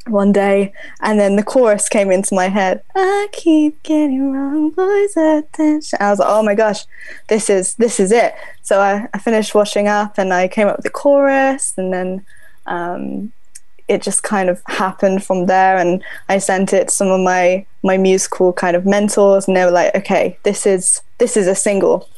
one 0.08 0.32
day, 0.32 0.72
and 1.00 1.20
then 1.20 1.36
the 1.36 1.44
chorus 1.44 1.88
came 1.88 2.10
into 2.10 2.34
my 2.34 2.48
head. 2.48 2.82
I 2.96 3.28
keep 3.30 3.80
getting 3.84 4.32
wrong 4.32 4.70
boys' 4.70 5.16
attention. 5.16 5.96
I 6.00 6.10
was 6.10 6.18
like, 6.18 6.28
oh 6.28 6.42
my 6.42 6.56
gosh, 6.56 6.86
this 7.28 7.48
is 7.48 7.76
this 7.76 8.00
is 8.00 8.10
it. 8.10 8.34
So 8.62 8.80
I, 8.80 9.06
I 9.14 9.18
finished 9.18 9.54
washing 9.54 9.86
up, 9.86 10.18
and 10.18 10.34
I 10.34 10.48
came 10.48 10.66
up 10.66 10.76
with 10.76 10.84
the 10.84 10.90
chorus, 10.90 11.74
and 11.76 11.92
then 11.92 12.26
um, 12.66 13.32
it 13.86 14.02
just 14.02 14.24
kind 14.24 14.50
of 14.50 14.60
happened 14.66 15.22
from 15.22 15.46
there. 15.46 15.76
And 15.76 16.02
I 16.28 16.38
sent 16.38 16.72
it 16.72 16.88
to 16.88 16.94
some 16.94 17.08
of 17.12 17.20
my 17.20 17.64
my 17.84 17.96
musical 17.96 18.52
kind 18.52 18.74
of 18.74 18.86
mentors, 18.86 19.46
and 19.46 19.56
they 19.56 19.64
were 19.64 19.70
like, 19.70 19.94
"Okay, 19.94 20.36
this 20.42 20.66
is 20.66 21.00
this 21.18 21.36
is 21.36 21.46
a 21.46 21.54
single," 21.54 22.08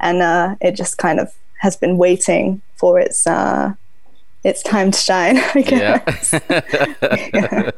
and 0.00 0.22
uh, 0.22 0.56
it 0.62 0.76
just 0.76 0.96
kind 0.96 1.20
of 1.20 1.30
has 1.64 1.76
been 1.76 1.96
waiting 1.98 2.60
for 2.76 3.00
its 3.00 3.26
uh, 3.26 3.72
its 4.44 4.62
time 4.62 4.90
to 4.90 4.98
shine. 4.98 5.36
I 5.54 5.62
guess. 5.62 6.32
Yeah. 6.32 6.60
yeah. 7.34 7.70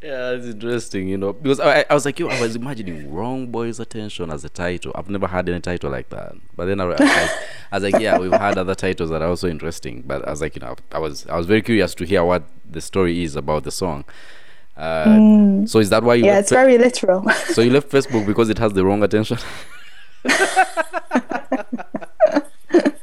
Yeah, 0.00 0.30
it's 0.32 0.46
interesting, 0.46 1.08
you 1.08 1.16
know, 1.16 1.32
because 1.32 1.60
I, 1.60 1.84
I 1.88 1.94
was 1.94 2.04
like, 2.04 2.18
yo, 2.18 2.26
I 2.28 2.40
was 2.40 2.56
imagining 2.56 3.12
"Wrong 3.14 3.46
Boy's 3.56 3.78
Attention" 3.78 4.30
as 4.30 4.44
a 4.44 4.48
title. 4.48 4.90
I've 4.96 5.08
never 5.08 5.28
had 5.28 5.48
any 5.48 5.60
title 5.60 5.90
like 5.92 6.08
that. 6.10 6.34
But 6.56 6.64
then 6.66 6.80
I, 6.80 6.86
I, 6.98 7.28
I 7.72 7.76
was 7.76 7.84
like, 7.84 8.02
yeah, 8.02 8.18
we've 8.18 8.32
had 8.32 8.58
other 8.58 8.74
titles 8.74 9.10
that 9.10 9.22
are 9.22 9.28
also 9.28 9.48
interesting. 9.48 10.02
But 10.04 10.26
I 10.26 10.30
was 10.30 10.40
like, 10.40 10.56
you 10.56 10.60
know, 10.60 10.74
I 10.90 10.98
was 10.98 11.26
I 11.28 11.36
was 11.36 11.46
very 11.46 11.62
curious 11.62 11.94
to 11.96 12.04
hear 12.04 12.24
what 12.24 12.42
the 12.68 12.80
story 12.80 13.22
is 13.22 13.36
about 13.36 13.62
the 13.64 13.70
song. 13.70 14.04
Uh, 14.76 15.04
Mm. 15.06 15.68
So 15.68 15.78
is 15.78 15.90
that 15.90 16.02
why 16.02 16.14
you? 16.14 16.24
Yeah, 16.24 16.38
it's 16.40 16.48
Fa- 16.48 16.56
very 16.62 16.78
literal. 16.78 17.28
so 17.54 17.60
you 17.62 17.70
left 17.70 17.88
Facebook 17.90 18.26
because 18.26 18.48
it 18.50 18.58
has 18.58 18.72
the 18.72 18.84
wrong 18.84 19.02
attention. 19.04 19.38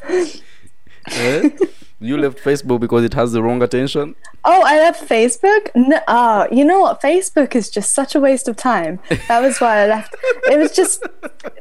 Eh? 1.12 1.50
You 2.02 2.18
left 2.18 2.38
Facebook 2.38 2.80
because 2.80 3.04
it 3.04 3.14
has 3.14 3.34
the 3.34 3.44
wrong 3.44 3.62
attention. 3.62 4.16
Oh, 4.46 4.64
I 4.66 4.78
left 4.78 5.08
Facebook. 5.08 5.70
No, 5.76 6.00
oh, 6.08 6.48
you 6.50 6.64
know 6.64 6.80
what? 6.80 7.02
Facebook 7.02 7.56
is 7.56 7.70
just 7.70 7.94
such 7.94 8.16
a 8.16 8.22
waste 8.22 8.48
of 8.48 8.56
time. 8.56 9.02
That 9.28 9.42
was 9.42 9.60
why 9.60 9.80
I 9.80 9.88
left. 9.88 10.16
It 10.46 10.58
was 10.58 10.74
just 10.74 11.06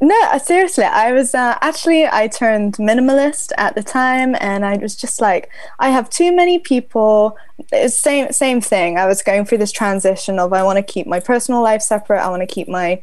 no. 0.01 0.37
Seriously, 0.37 0.85
I 0.85 1.11
was 1.11 1.35
uh, 1.35 1.57
actually 1.59 2.07
I 2.07 2.27
turned 2.27 2.75
minimalist 2.77 3.51
at 3.57 3.75
the 3.75 3.83
time, 3.83 4.33
and 4.39 4.63
I 4.63 4.77
was 4.77 4.95
just 4.95 5.19
like, 5.19 5.49
I 5.79 5.89
have 5.89 6.09
too 6.09 6.33
many 6.33 6.57
people. 6.57 7.37
It's 7.73 7.97
same 7.97 8.31
same 8.31 8.61
thing. 8.61 8.97
I 8.97 9.07
was 9.07 9.21
going 9.21 9.43
through 9.43 9.57
this 9.57 9.73
transition 9.73 10.39
of 10.39 10.53
I 10.53 10.63
want 10.63 10.77
to 10.77 10.93
keep 10.93 11.05
my 11.05 11.19
personal 11.19 11.61
life 11.61 11.81
separate. 11.81 12.21
I 12.21 12.29
want 12.29 12.47
to 12.47 12.47
keep 12.47 12.69
my 12.69 13.01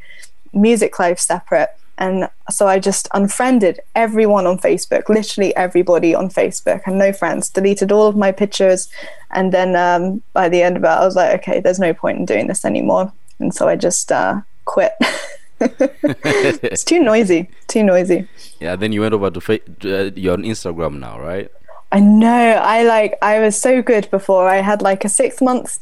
music 0.55 0.99
life 0.99 1.19
separate. 1.19 1.69
And 1.99 2.29
so 2.51 2.67
I 2.69 2.79
just 2.79 3.09
unfriended 3.15 3.81
everyone 3.95 4.47
on 4.47 4.59
Facebook, 4.59 5.09
literally 5.09 5.57
everybody 5.57 6.15
on 6.15 6.29
Facebook, 6.29 6.83
and 6.87 6.99
no 6.99 7.13
friends. 7.13 7.49
Deleted 7.49 7.91
all 7.91 8.07
of 8.07 8.17
my 8.17 8.33
pictures, 8.33 8.89
and 9.31 9.53
then 9.53 9.77
um, 9.77 10.23
by 10.35 10.49
the 10.49 10.63
end 10.63 10.77
of 10.77 10.85
it, 10.85 10.89
I 10.89 11.05
was 11.05 11.17
like, 11.17 11.41
okay, 11.41 11.61
there's 11.61 11.79
no 11.79 11.95
point 11.95 12.19
in 12.19 12.27
doing 12.27 12.49
this 12.49 12.65
anymore, 12.65 13.13
and 13.39 13.55
so 13.55 13.67
I 13.67 13.77
just 13.77 14.13
uh, 14.13 14.43
quit. 14.67 14.93
it's 15.61 16.85
too 16.85 17.01
noisy, 17.01 17.49
too 17.67 17.83
noisy. 17.83 18.29
Yeah, 18.61 18.77
then 18.77 18.93
you 18.93 19.01
went 19.01 19.15
over 19.15 19.31
to 19.31 19.41
fa- 19.41 19.61
uh, 19.85 20.11
you're 20.15 20.35
on 20.35 20.43
Instagram 20.43 20.99
now, 20.99 21.19
right? 21.19 21.51
I 21.93 22.01
know. 22.01 22.29
I 22.29 22.83
like. 22.83 23.17
I 23.23 23.41
was 23.41 23.57
so 23.57 23.81
good 23.81 24.11
before. 24.11 24.49
I 24.49 24.57
had 24.57 24.83
like 24.83 25.05
a 25.05 25.09
six 25.09 25.41
months 25.41 25.79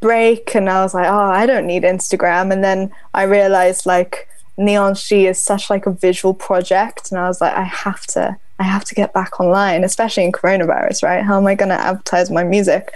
break, 0.00 0.54
and 0.54 0.68
I 0.68 0.82
was 0.82 0.92
like, 0.92 1.08
oh, 1.08 1.30
I 1.30 1.46
don't 1.46 1.66
need 1.66 1.84
Instagram. 1.84 2.52
And 2.52 2.62
then 2.62 2.92
I 3.14 3.22
realized 3.22 3.86
like 3.86 4.28
Neon 4.56 4.94
She 4.94 5.26
is 5.26 5.40
such 5.40 5.70
like 5.70 5.86
a 5.86 5.90
visual 5.90 6.34
project, 6.34 7.10
and 7.10 7.18
I 7.18 7.28
was 7.28 7.40
like, 7.40 7.54
I 7.54 7.64
have 7.64 8.06
to. 8.08 8.36
I 8.60 8.62
have 8.62 8.84
to 8.84 8.94
get 8.94 9.12
back 9.12 9.40
online, 9.40 9.82
especially 9.82 10.22
in 10.22 10.30
coronavirus, 10.30 11.02
right? 11.02 11.24
How 11.24 11.38
am 11.38 11.46
I 11.48 11.56
going 11.56 11.70
to 11.70 11.74
advertise 11.74 12.30
my 12.30 12.44
music 12.44 12.92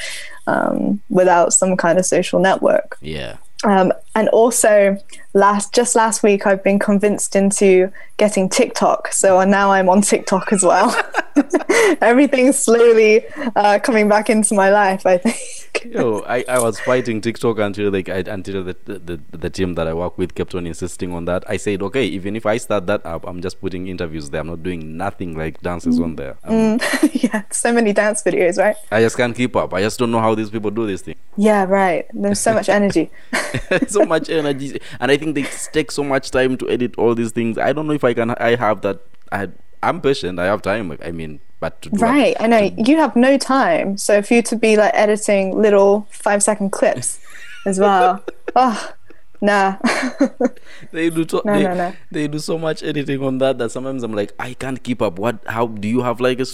um, 0.46 1.00
without 1.08 1.52
some 1.52 1.76
kind 1.76 1.98
of 1.98 2.06
social 2.06 2.38
network? 2.38 2.96
Yeah. 3.00 3.38
Um, 3.64 3.92
and 4.14 4.28
also, 4.28 4.96
last 5.34 5.74
just 5.74 5.96
last 5.96 6.22
week, 6.22 6.46
I've 6.46 6.62
been 6.62 6.78
convinced 6.78 7.34
into 7.34 7.90
getting 8.18 8.48
TikTok. 8.48 9.12
So 9.12 9.42
now 9.44 9.72
I'm 9.72 9.88
on 9.88 10.02
TikTok 10.02 10.52
as 10.52 10.62
well. 10.62 10.94
Everything's 12.00 12.56
slowly 12.56 13.26
uh, 13.56 13.80
coming 13.80 14.08
back 14.08 14.30
into 14.30 14.54
my 14.54 14.70
life. 14.70 15.04
I 15.06 15.18
think. 15.18 15.36
Yo, 15.84 16.20
I, 16.26 16.44
I 16.48 16.58
was 16.60 16.80
fighting 16.80 17.20
TikTok 17.20 17.58
until 17.58 17.90
like 17.90 18.08
I, 18.08 18.18
until 18.26 18.64
the, 18.64 18.76
the 18.84 19.20
the 19.30 19.50
team 19.50 19.74
that 19.74 19.86
I 19.86 19.94
work 19.94 20.18
with 20.18 20.34
kept 20.34 20.54
on 20.54 20.66
insisting 20.66 21.12
on 21.12 21.24
that. 21.26 21.44
I 21.48 21.56
said, 21.56 21.82
okay, 21.82 22.04
even 22.04 22.36
if 22.36 22.46
I 22.46 22.56
start 22.56 22.86
that 22.86 23.04
up, 23.04 23.26
I'm 23.26 23.40
just 23.40 23.60
putting 23.60 23.86
interviews 23.88 24.30
there. 24.30 24.40
I'm 24.40 24.48
not 24.48 24.62
doing 24.62 24.96
nothing 24.96 25.36
like 25.36 25.60
dances 25.60 26.00
on 26.00 26.16
there. 26.16 26.36
Um, 26.44 26.80
yeah, 27.12 27.42
so 27.50 27.72
many 27.72 27.92
dance 27.92 28.22
videos, 28.22 28.58
right? 28.58 28.76
I 28.90 29.00
just 29.00 29.16
can't 29.16 29.36
keep 29.36 29.56
up. 29.56 29.74
I 29.74 29.82
just 29.82 29.98
don't 29.98 30.10
know 30.10 30.20
how 30.20 30.34
these 30.34 30.50
people 30.50 30.70
do 30.70 30.86
this 30.86 31.02
thing. 31.02 31.16
Yeah, 31.36 31.64
right. 31.64 32.06
There's 32.12 32.40
so 32.40 32.54
much 32.54 32.68
energy. 32.68 33.10
so 33.88 34.04
much 34.04 34.28
energy, 34.28 34.80
and 35.00 35.10
I 35.10 35.16
think 35.16 35.34
they 35.34 35.44
take 35.72 35.90
so 35.90 36.02
much 36.02 36.30
time 36.30 36.56
to 36.58 36.68
edit 36.68 36.94
all 36.98 37.14
these 37.14 37.32
things. 37.32 37.58
I 37.58 37.72
don't 37.72 37.86
know 37.86 37.94
if 37.94 38.04
I 38.04 38.14
can. 38.14 38.30
I 38.32 38.56
have 38.56 38.82
that. 38.82 39.00
I 39.30 39.48
I'm 39.82 40.00
patient. 40.00 40.38
I 40.38 40.46
have 40.46 40.62
time. 40.62 40.96
I 41.02 41.12
mean, 41.12 41.40
but 41.60 41.82
to 41.82 41.90
Right, 41.90 42.36
I 42.40 42.46
know 42.46 42.70
you 42.76 42.96
have 42.98 43.16
no 43.16 43.36
time. 43.38 43.96
So 43.98 44.22
for 44.22 44.34
you 44.34 44.42
to 44.42 44.56
be 44.56 44.76
like 44.76 44.92
editing 44.94 45.60
little 45.60 46.06
five 46.10 46.42
second 46.42 46.70
clips 46.70 47.20
as 47.66 47.78
well. 47.78 48.22
oh, 48.56 48.92
nah. 49.40 49.76
they 50.92 51.10
do 51.10 51.26
so, 51.28 51.42
No, 51.44 51.54
they, 51.54 51.62
no, 51.64 51.74
no. 51.74 51.94
they 52.10 52.28
do 52.28 52.38
so 52.38 52.58
much 52.58 52.82
editing 52.82 53.22
on 53.22 53.38
that 53.38 53.58
that 53.58 53.70
sometimes 53.70 54.02
I'm 54.02 54.12
like 54.12 54.32
I 54.38 54.54
can't 54.54 54.82
keep 54.82 55.02
up. 55.02 55.18
What? 55.18 55.40
How 55.46 55.66
do 55.66 55.88
you 55.88 56.02
have 56.02 56.20
like 56.20 56.40
a 56.40 56.46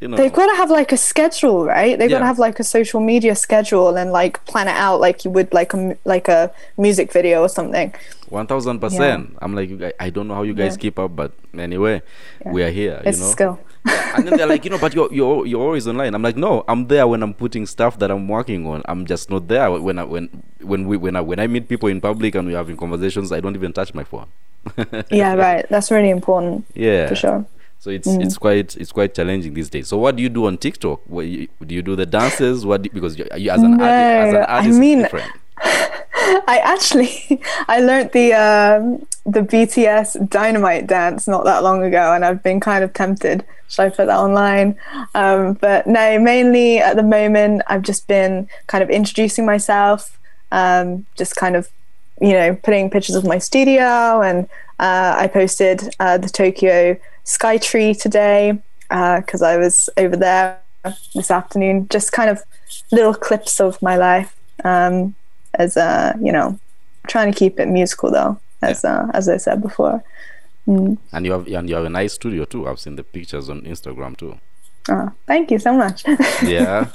you 0.00 0.08
know? 0.08 0.16
They've 0.16 0.32
got 0.32 0.46
to 0.50 0.56
have 0.56 0.70
like 0.70 0.90
a 0.92 0.96
schedule, 0.96 1.64
right? 1.64 1.96
They've 1.98 2.10
got 2.10 2.18
to 2.18 2.26
have 2.26 2.38
like 2.38 2.58
a 2.58 2.64
social 2.64 3.00
media 3.00 3.36
schedule 3.36 3.96
and 3.96 4.10
like 4.12 4.44
plan 4.46 4.66
it 4.68 4.76
out 4.76 5.00
like 5.00 5.24
you 5.24 5.30
would 5.30 5.52
like 5.54 5.72
a 5.74 5.96
like 6.04 6.28
a 6.28 6.52
music 6.76 7.12
video 7.12 7.42
or 7.42 7.48
something. 7.48 7.94
One 8.28 8.46
thousand 8.46 8.80
percent. 8.80 9.36
I'm 9.40 9.54
like, 9.54 9.70
you 9.70 9.76
guys, 9.76 9.92
I 10.00 10.10
don't 10.10 10.26
know 10.26 10.34
how 10.34 10.42
you 10.42 10.54
guys 10.54 10.74
Yeah. 10.74 10.80
keep 10.80 10.98
up, 10.98 11.14
but 11.14 11.32
anyway, 11.56 12.02
we 12.44 12.62
are 12.62 12.70
here. 12.70 13.00
It's 13.04 13.18
you 13.18 13.24
know. 13.24 13.30
a 13.30 13.32
skill. 13.32 13.60
And 13.84 14.26
then 14.28 14.36
they're 14.36 14.46
like, 14.46 14.64
you 14.64 14.70
know, 14.70 14.78
but 14.78 14.94
you're 14.94 15.12
you're 15.12 15.46
you're 15.46 15.60
always 15.62 15.88
online. 15.88 16.14
I'm 16.14 16.22
like, 16.22 16.36
no, 16.36 16.64
I'm 16.68 16.86
there 16.86 17.06
when 17.06 17.22
I'm 17.22 17.34
putting 17.34 17.66
stuff 17.66 17.98
that 17.98 18.10
I'm 18.10 18.28
working 18.28 18.66
on. 18.66 18.82
I'm 18.86 19.06
just 19.06 19.30
not 19.30 19.48
there 19.48 19.70
when 19.70 19.98
I 19.98 20.04
when 20.04 20.28
when 20.60 20.86
we 20.86 20.96
when 20.96 21.16
I 21.16 21.20
when 21.20 21.40
I 21.40 21.46
meet 21.46 21.68
people 21.68 21.88
in 21.88 22.00
public 22.00 22.34
and 22.34 22.46
we're 22.46 22.56
having 22.56 22.76
conversations. 22.76 23.32
I 23.32 23.40
don't 23.40 23.56
even 23.56 23.72
touch 23.72 23.94
my 23.94 24.04
phone. 24.04 24.26
Yeah, 25.10 25.34
right. 25.34 25.66
That's 25.68 25.90
really 25.90 26.10
important 26.10 26.64
Yeah, 26.74 27.08
for 27.08 27.16
sure. 27.16 27.44
So 27.80 27.90
it's 27.90 28.06
it's 28.06 28.36
mm. 28.36 28.40
quite 28.40 28.76
it's 28.76 28.92
quite 28.92 29.12
challenging 29.14 29.54
these 29.54 29.68
days. 29.68 29.88
So 29.88 29.96
what 29.98 30.14
do 30.14 30.22
you 30.22 30.28
do 30.28 30.46
on 30.46 30.56
TikTok? 30.58 31.00
Do 31.10 31.48
you 31.74 31.82
do 31.82 31.96
the 31.96 32.06
dances? 32.06 32.64
What 32.64 32.82
do, 32.82 32.90
because 32.90 33.18
you, 33.18 33.26
you 33.36 33.50
as 33.50 33.60
an 33.62 33.80
artist, 33.80 33.82
as 33.82 34.32
No, 34.34 34.38
an 34.38 34.44
I 34.44 34.52
artist, 34.58 34.68
it's 34.68 34.78
mean- 34.78 34.98
different. 35.02 35.32
I 36.46 36.60
actually 36.62 37.40
I 37.68 37.80
learnt 37.80 38.12
the 38.12 38.32
um, 38.34 39.06
the 39.24 39.40
BTS 39.40 40.28
Dynamite 40.28 40.86
dance 40.86 41.26
not 41.26 41.44
that 41.44 41.62
long 41.62 41.82
ago, 41.82 42.12
and 42.12 42.24
I've 42.24 42.42
been 42.42 42.60
kind 42.60 42.84
of 42.84 42.92
tempted. 42.92 43.44
Should 43.68 43.82
I 43.82 43.88
put 43.88 44.06
that 44.06 44.18
online? 44.18 44.76
Um, 45.14 45.54
but 45.54 45.86
no, 45.86 46.18
mainly 46.18 46.78
at 46.78 46.96
the 46.96 47.02
moment 47.02 47.62
I've 47.66 47.82
just 47.82 48.06
been 48.06 48.48
kind 48.66 48.84
of 48.84 48.90
introducing 48.90 49.46
myself, 49.46 50.18
um, 50.52 51.06
just 51.16 51.36
kind 51.36 51.56
of 51.56 51.68
you 52.20 52.32
know 52.32 52.54
putting 52.54 52.90
pictures 52.90 53.16
of 53.16 53.24
my 53.24 53.38
studio, 53.38 54.22
and 54.22 54.44
uh, 54.78 55.14
I 55.16 55.26
posted 55.26 55.94
uh, 55.98 56.18
the 56.18 56.28
Tokyo 56.28 56.96
Sky 57.24 57.58
Tree 57.58 57.94
today 57.94 58.58
because 58.88 59.42
I 59.42 59.56
was 59.56 59.88
over 59.96 60.16
there 60.16 60.60
this 61.14 61.30
afternoon. 61.30 61.88
Just 61.88 62.12
kind 62.12 62.30
of 62.30 62.42
little 62.92 63.14
clips 63.14 63.60
of 63.60 63.80
my 63.82 63.96
life. 63.96 64.36
Um, 64.64 65.16
as 65.54 65.76
uh, 65.76 66.14
you 66.20 66.32
know, 66.32 66.58
trying 67.06 67.32
to 67.32 67.38
keep 67.38 67.58
it 67.60 67.66
musical 67.66 68.10
though, 68.10 68.38
as 68.62 68.84
uh, 68.84 69.10
as 69.14 69.28
I 69.28 69.36
said 69.36 69.62
before. 69.62 70.02
Mm. 70.66 70.98
And 71.12 71.26
you 71.26 71.32
have 71.32 71.46
and 71.46 71.68
you 71.68 71.74
have 71.74 71.84
a 71.84 71.90
nice 71.90 72.14
studio 72.14 72.44
too. 72.44 72.68
I've 72.68 72.80
seen 72.80 72.96
the 72.96 73.04
pictures 73.04 73.48
on 73.48 73.62
Instagram 73.62 74.16
too. 74.16 74.38
Oh, 74.88 75.10
thank 75.26 75.50
you 75.50 75.58
so 75.58 75.72
much. 75.76 76.04
yeah 76.42 76.88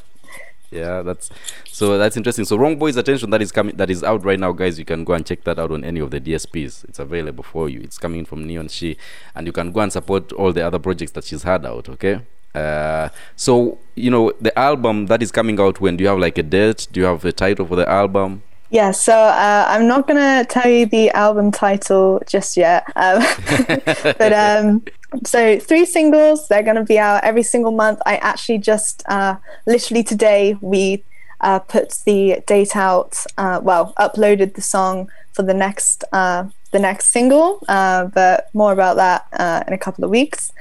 yeah 0.72 1.02
that's 1.02 1.30
so 1.66 1.98
that's 1.98 2.18
interesting 2.18 2.44
so 2.44 2.58
wrong 2.58 2.78
boys 2.78 2.98
attention 2.98 3.30
that 3.30 3.42
is 3.42 3.52
coming 3.52 3.76
that 3.78 3.90
is 3.90 4.04
out 4.04 4.24
right 4.26 4.40
now 4.40 4.52
guys 4.52 4.78
you 4.78 4.84
can 4.84 5.04
go 5.04 5.14
and 5.14 5.26
check 5.26 5.44
that 5.44 5.58
out 5.58 5.72
on 5.72 5.84
any 5.84 6.00
of 6.00 6.12
the 6.12 6.20
dsps 6.20 6.84
it's 6.86 7.00
available 7.00 7.44
for 7.44 7.70
you 7.70 7.80
it's 7.80 7.98
coming 7.98 8.26
from 8.26 8.46
neon 8.46 8.68
she 8.68 8.98
and 9.36 9.48
you 9.48 9.54
can 9.54 9.72
go 9.72 9.80
and 9.80 9.94
support 9.94 10.32
all 10.34 10.52
the 10.52 10.66
other 10.66 10.80
projects 10.80 11.12
that 11.12 11.24
she's 11.24 11.44
had 11.44 11.66
out 11.66 11.88
okay 11.88 12.20
uh 12.54 13.08
so 13.36 13.78
you 13.96 14.12
know 14.12 14.32
the 14.42 14.58
album 14.60 15.06
that 15.06 15.24
is 15.24 15.32
coming 15.32 15.60
out 15.60 15.80
when 15.80 15.96
do 15.96 16.04
you 16.04 16.10
have 16.10 16.20
like 16.20 16.38
a 16.38 16.44
date 16.44 16.88
do 16.92 17.00
you 17.00 17.06
have 17.06 17.24
a 17.24 17.32
title 17.32 17.66
for 17.66 17.76
the 17.78 17.88
album 17.88 18.44
yeah, 18.70 18.92
so 18.92 19.14
uh, 19.14 19.66
I'm 19.68 19.88
not 19.88 20.08
gonna 20.08 20.46
tell 20.46 20.70
you 20.70 20.86
the 20.86 21.10
album 21.12 21.52
title 21.52 22.22
just 22.28 22.58
yet, 22.58 22.84
um, 22.96 23.24
but 24.18 24.34
um, 24.34 24.84
so 25.26 25.58
three 25.60 25.86
singles. 25.86 26.48
They're 26.48 26.64
gonna 26.64 26.84
be 26.84 27.00
out 27.00 27.24
every 27.24 27.44
single 27.44 27.72
month. 27.72 28.02
I 28.06 28.18
actually 28.18 28.58
just 28.58 29.04
uh, 29.08 29.38
literally 29.66 30.04
today 30.04 30.58
we 30.60 31.04
uh, 31.40 31.60
put 31.60 32.00
the 32.06 32.44
date 32.46 32.76
out. 32.76 33.24
Uh, 33.38 33.62
well, 33.64 33.94
uploaded 33.98 34.56
the 34.56 34.62
song 34.62 35.10
for 35.32 35.44
the 35.44 35.54
next 35.54 36.04
uh, 36.12 36.46
the 36.72 36.80
next 36.80 37.14
single, 37.14 37.60
uh, 37.70 38.06
but 38.06 38.50
more 38.54 38.74
about 38.74 38.98
that 38.98 39.28
uh, 39.34 39.64
in 39.68 39.74
a 39.74 39.78
couple 39.78 40.04
of 40.04 40.10
weeks. 40.10 40.52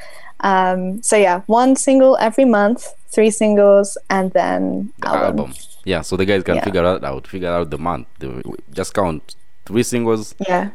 Um, 0.40 1.02
so 1.02 1.16
yeah, 1.16 1.40
one 1.46 1.74
single 1.74 2.16
every 2.18 2.44
month, 2.44 2.86
three 3.08 3.30
singles, 3.30 3.98
and 4.10 4.32
then 4.32 4.92
the 5.00 5.08
album. 5.08 5.40
album 5.40 5.54
yeah 5.92 6.02
so 6.02 6.16
the 6.16 6.26
guys 6.30 6.42
can 6.42 6.56
Yeah. 6.56 6.64
figure 6.68 6.82
that 6.82 7.04
out 7.04 7.26
figure 7.26 7.48
out 7.58 7.70
the 7.70 7.78
month 7.78 8.06
the, 8.18 8.28
just 8.78 8.92
count 8.92 9.22
three 9.66 9.82
singles 9.82 10.34
Yeah, 10.48 10.70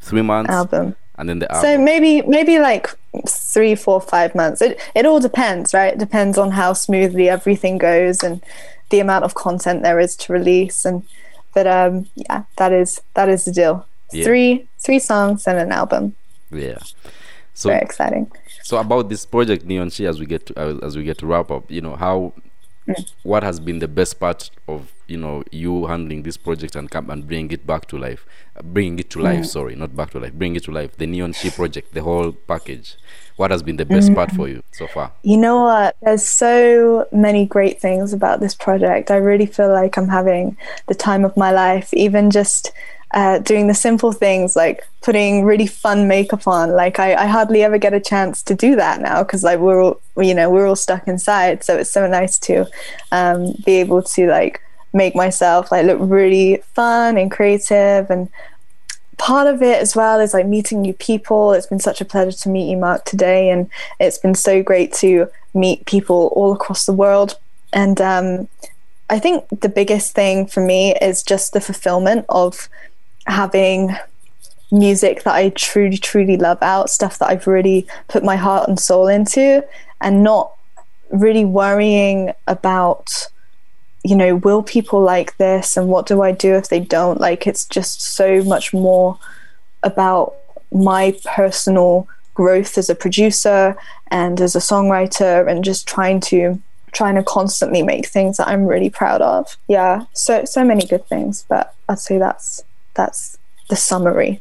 three 0.00 0.22
months 0.22 0.50
album. 0.50 0.86
and 1.18 1.28
then 1.28 1.38
the 1.40 1.48
album. 1.52 1.62
So 1.64 1.78
maybe 1.90 2.22
maybe 2.36 2.58
like 2.70 2.86
three, 3.28 3.74
four, 3.76 4.00
five 4.00 4.34
months. 4.34 4.60
It 4.66 4.72
it 4.98 5.04
all 5.06 5.20
depends, 5.20 5.72
right? 5.74 5.92
It 5.94 5.98
depends 6.06 6.36
on 6.38 6.50
how 6.60 6.72
smoothly 6.74 7.26
everything 7.28 7.78
goes 7.78 8.22
and 8.26 8.42
the 8.90 9.00
amount 9.00 9.24
of 9.24 9.34
content 9.34 9.82
there 9.82 10.00
is 10.06 10.16
to 10.22 10.32
release 10.38 10.84
and 10.88 11.02
but 11.54 11.66
um 11.66 12.06
yeah 12.14 12.40
that 12.56 12.72
is 12.72 13.00
that 13.16 13.28
is 13.34 13.44
the 13.44 13.52
deal 13.60 13.76
Yeah. 14.12 14.24
three 14.26 14.50
three 14.84 14.98
songs 15.10 15.46
and 15.48 15.58
an 15.64 15.70
album 15.80 16.14
Yeah. 16.50 16.78
So 17.54 17.68
very 17.70 17.82
exciting 17.88 18.24
so 18.68 18.76
about 18.78 19.08
this 19.08 19.24
project 19.26 19.64
Neon 19.64 19.90
She 19.90 20.06
as 20.06 20.18
we 20.20 20.26
get 20.26 20.42
to, 20.46 20.52
as 20.86 20.96
we 20.96 21.02
get 21.04 21.18
to 21.18 21.26
wrap 21.26 21.50
up, 21.50 21.70
you 21.70 21.80
know 21.86 21.96
how 21.96 22.32
what 23.22 23.42
has 23.42 23.60
been 23.60 23.78
the 23.78 23.88
best 23.88 24.20
part 24.20 24.50
of 24.68 24.92
you 25.06 25.16
know 25.16 25.42
you 25.50 25.86
handling 25.86 26.22
this 26.22 26.36
project 26.36 26.76
and 26.76 26.90
come 26.90 27.10
and 27.10 27.26
bring 27.26 27.50
it 27.50 27.66
back 27.66 27.86
to 27.86 27.98
life, 27.98 28.26
uh, 28.56 28.62
bringing 28.62 28.98
it 28.98 29.10
to 29.10 29.20
life. 29.20 29.46
Sorry, 29.46 29.74
not 29.74 29.94
back 29.96 30.10
to 30.10 30.20
life, 30.20 30.32
bring 30.32 30.56
it 30.56 30.64
to 30.64 30.70
life. 30.70 30.96
The 30.96 31.06
Neon 31.06 31.32
She 31.32 31.50
project, 31.60 31.94
the 31.94 32.02
whole 32.02 32.32
package. 32.32 32.96
What 33.36 33.50
has 33.50 33.64
been 33.64 33.76
the 33.76 33.84
best 33.84 34.14
part 34.14 34.30
for 34.30 34.46
you 34.46 34.62
so 34.70 34.86
far? 34.86 35.10
You 35.22 35.36
know 35.36 35.64
what? 35.64 35.96
There's 36.02 36.24
so 36.24 37.08
many 37.10 37.46
great 37.46 37.80
things 37.80 38.12
about 38.12 38.38
this 38.38 38.54
project. 38.54 39.10
I 39.10 39.16
really 39.16 39.46
feel 39.46 39.72
like 39.72 39.96
I'm 39.96 40.08
having 40.08 40.56
the 40.86 40.94
time 40.94 41.24
of 41.24 41.36
my 41.36 41.50
life, 41.50 41.92
even 41.92 42.30
just 42.30 42.70
uh, 43.14 43.38
doing 43.38 43.68
the 43.68 43.74
simple 43.74 44.12
things 44.12 44.56
like 44.56 44.82
putting 45.00 45.44
really 45.44 45.68
fun 45.68 46.08
makeup 46.08 46.48
on. 46.48 46.72
Like 46.72 46.98
I, 46.98 47.14
I 47.14 47.26
hardly 47.26 47.62
ever 47.62 47.78
get 47.78 47.94
a 47.94 48.00
chance 48.00 48.42
to 48.42 48.54
do 48.54 48.74
that 48.74 49.00
now 49.00 49.22
because 49.22 49.44
like 49.44 49.60
we're 49.60 49.80
all, 49.80 50.00
you 50.16 50.34
know, 50.34 50.50
we're 50.50 50.66
all 50.66 50.76
stuck 50.76 51.06
inside. 51.06 51.62
So 51.62 51.78
it's 51.78 51.90
so 51.90 52.08
nice 52.08 52.38
to 52.40 52.66
um, 53.12 53.54
be 53.64 53.74
able 53.76 54.02
to 54.02 54.26
like 54.26 54.60
make 54.92 55.14
myself 55.14 55.70
like 55.70 55.86
look 55.86 55.98
really 56.00 56.62
fun 56.74 57.16
and 57.16 57.30
creative 57.30 58.10
and 58.10 58.28
part 59.16 59.46
of 59.46 59.62
it 59.62 59.80
as 59.80 59.94
well 59.94 60.18
is 60.18 60.34
like 60.34 60.46
meeting 60.46 60.82
new 60.82 60.94
people. 60.94 61.52
It's 61.52 61.68
been 61.68 61.78
such 61.78 62.00
a 62.00 62.04
pleasure 62.04 62.36
to 62.36 62.48
meet 62.48 62.68
you, 62.68 62.76
Mark, 62.76 63.04
today, 63.04 63.48
and 63.48 63.70
it's 64.00 64.18
been 64.18 64.34
so 64.34 64.60
great 64.60 64.92
to 64.94 65.30
meet 65.54 65.86
people 65.86 66.32
all 66.34 66.52
across 66.52 66.84
the 66.84 66.92
world. 66.92 67.38
And 67.72 68.00
um, 68.00 68.48
I 69.08 69.20
think 69.20 69.44
the 69.60 69.68
biggest 69.68 70.16
thing 70.16 70.46
for 70.46 70.60
me 70.60 70.96
is 70.96 71.22
just 71.22 71.52
the 71.52 71.60
fulfillment 71.60 72.26
of 72.28 72.68
having 73.26 73.96
music 74.70 75.22
that 75.22 75.34
I 75.34 75.50
truly, 75.50 75.98
truly 75.98 76.36
love 76.36 76.58
out, 76.62 76.90
stuff 76.90 77.18
that 77.18 77.28
I've 77.28 77.46
really 77.46 77.86
put 78.08 78.24
my 78.24 78.36
heart 78.36 78.68
and 78.68 78.78
soul 78.78 79.08
into, 79.08 79.66
and 80.00 80.22
not 80.22 80.52
really 81.10 81.44
worrying 81.44 82.32
about 82.46 83.28
you 84.04 84.14
know, 84.14 84.36
will 84.36 84.62
people 84.62 85.00
like 85.00 85.36
this 85.38 85.78
and 85.78 85.88
what 85.88 86.06
do 86.06 86.20
I 86.20 86.30
do 86.30 86.54
if 86.54 86.68
they 86.68 86.78
don't? 86.78 87.20
Like, 87.20 87.46
it's 87.46 87.64
just 87.64 88.02
so 88.02 88.44
much 88.44 88.74
more 88.74 89.18
about 89.82 90.34
my 90.70 91.16
personal 91.24 92.06
growth 92.34 92.76
as 92.76 92.90
a 92.90 92.94
producer 92.94 93.76
and 94.08 94.40
as 94.40 94.54
a 94.54 94.58
songwriter 94.58 95.48
and 95.50 95.64
just 95.64 95.88
trying 95.88 96.20
to 96.20 96.60
trying 96.92 97.16
to 97.16 97.22
constantly 97.24 97.82
make 97.82 98.06
things 98.06 98.36
that 98.36 98.46
I'm 98.46 98.66
really 98.66 98.90
proud 98.90 99.20
of. 99.20 99.56
Yeah, 99.68 100.04
so 100.12 100.44
so 100.44 100.64
many 100.64 100.86
good 100.86 101.06
things, 101.06 101.46
but 101.48 101.74
I'd 101.88 101.98
say 101.98 102.18
that's 102.18 102.62
that's 102.94 103.38
the 103.68 103.76
summary. 103.76 104.40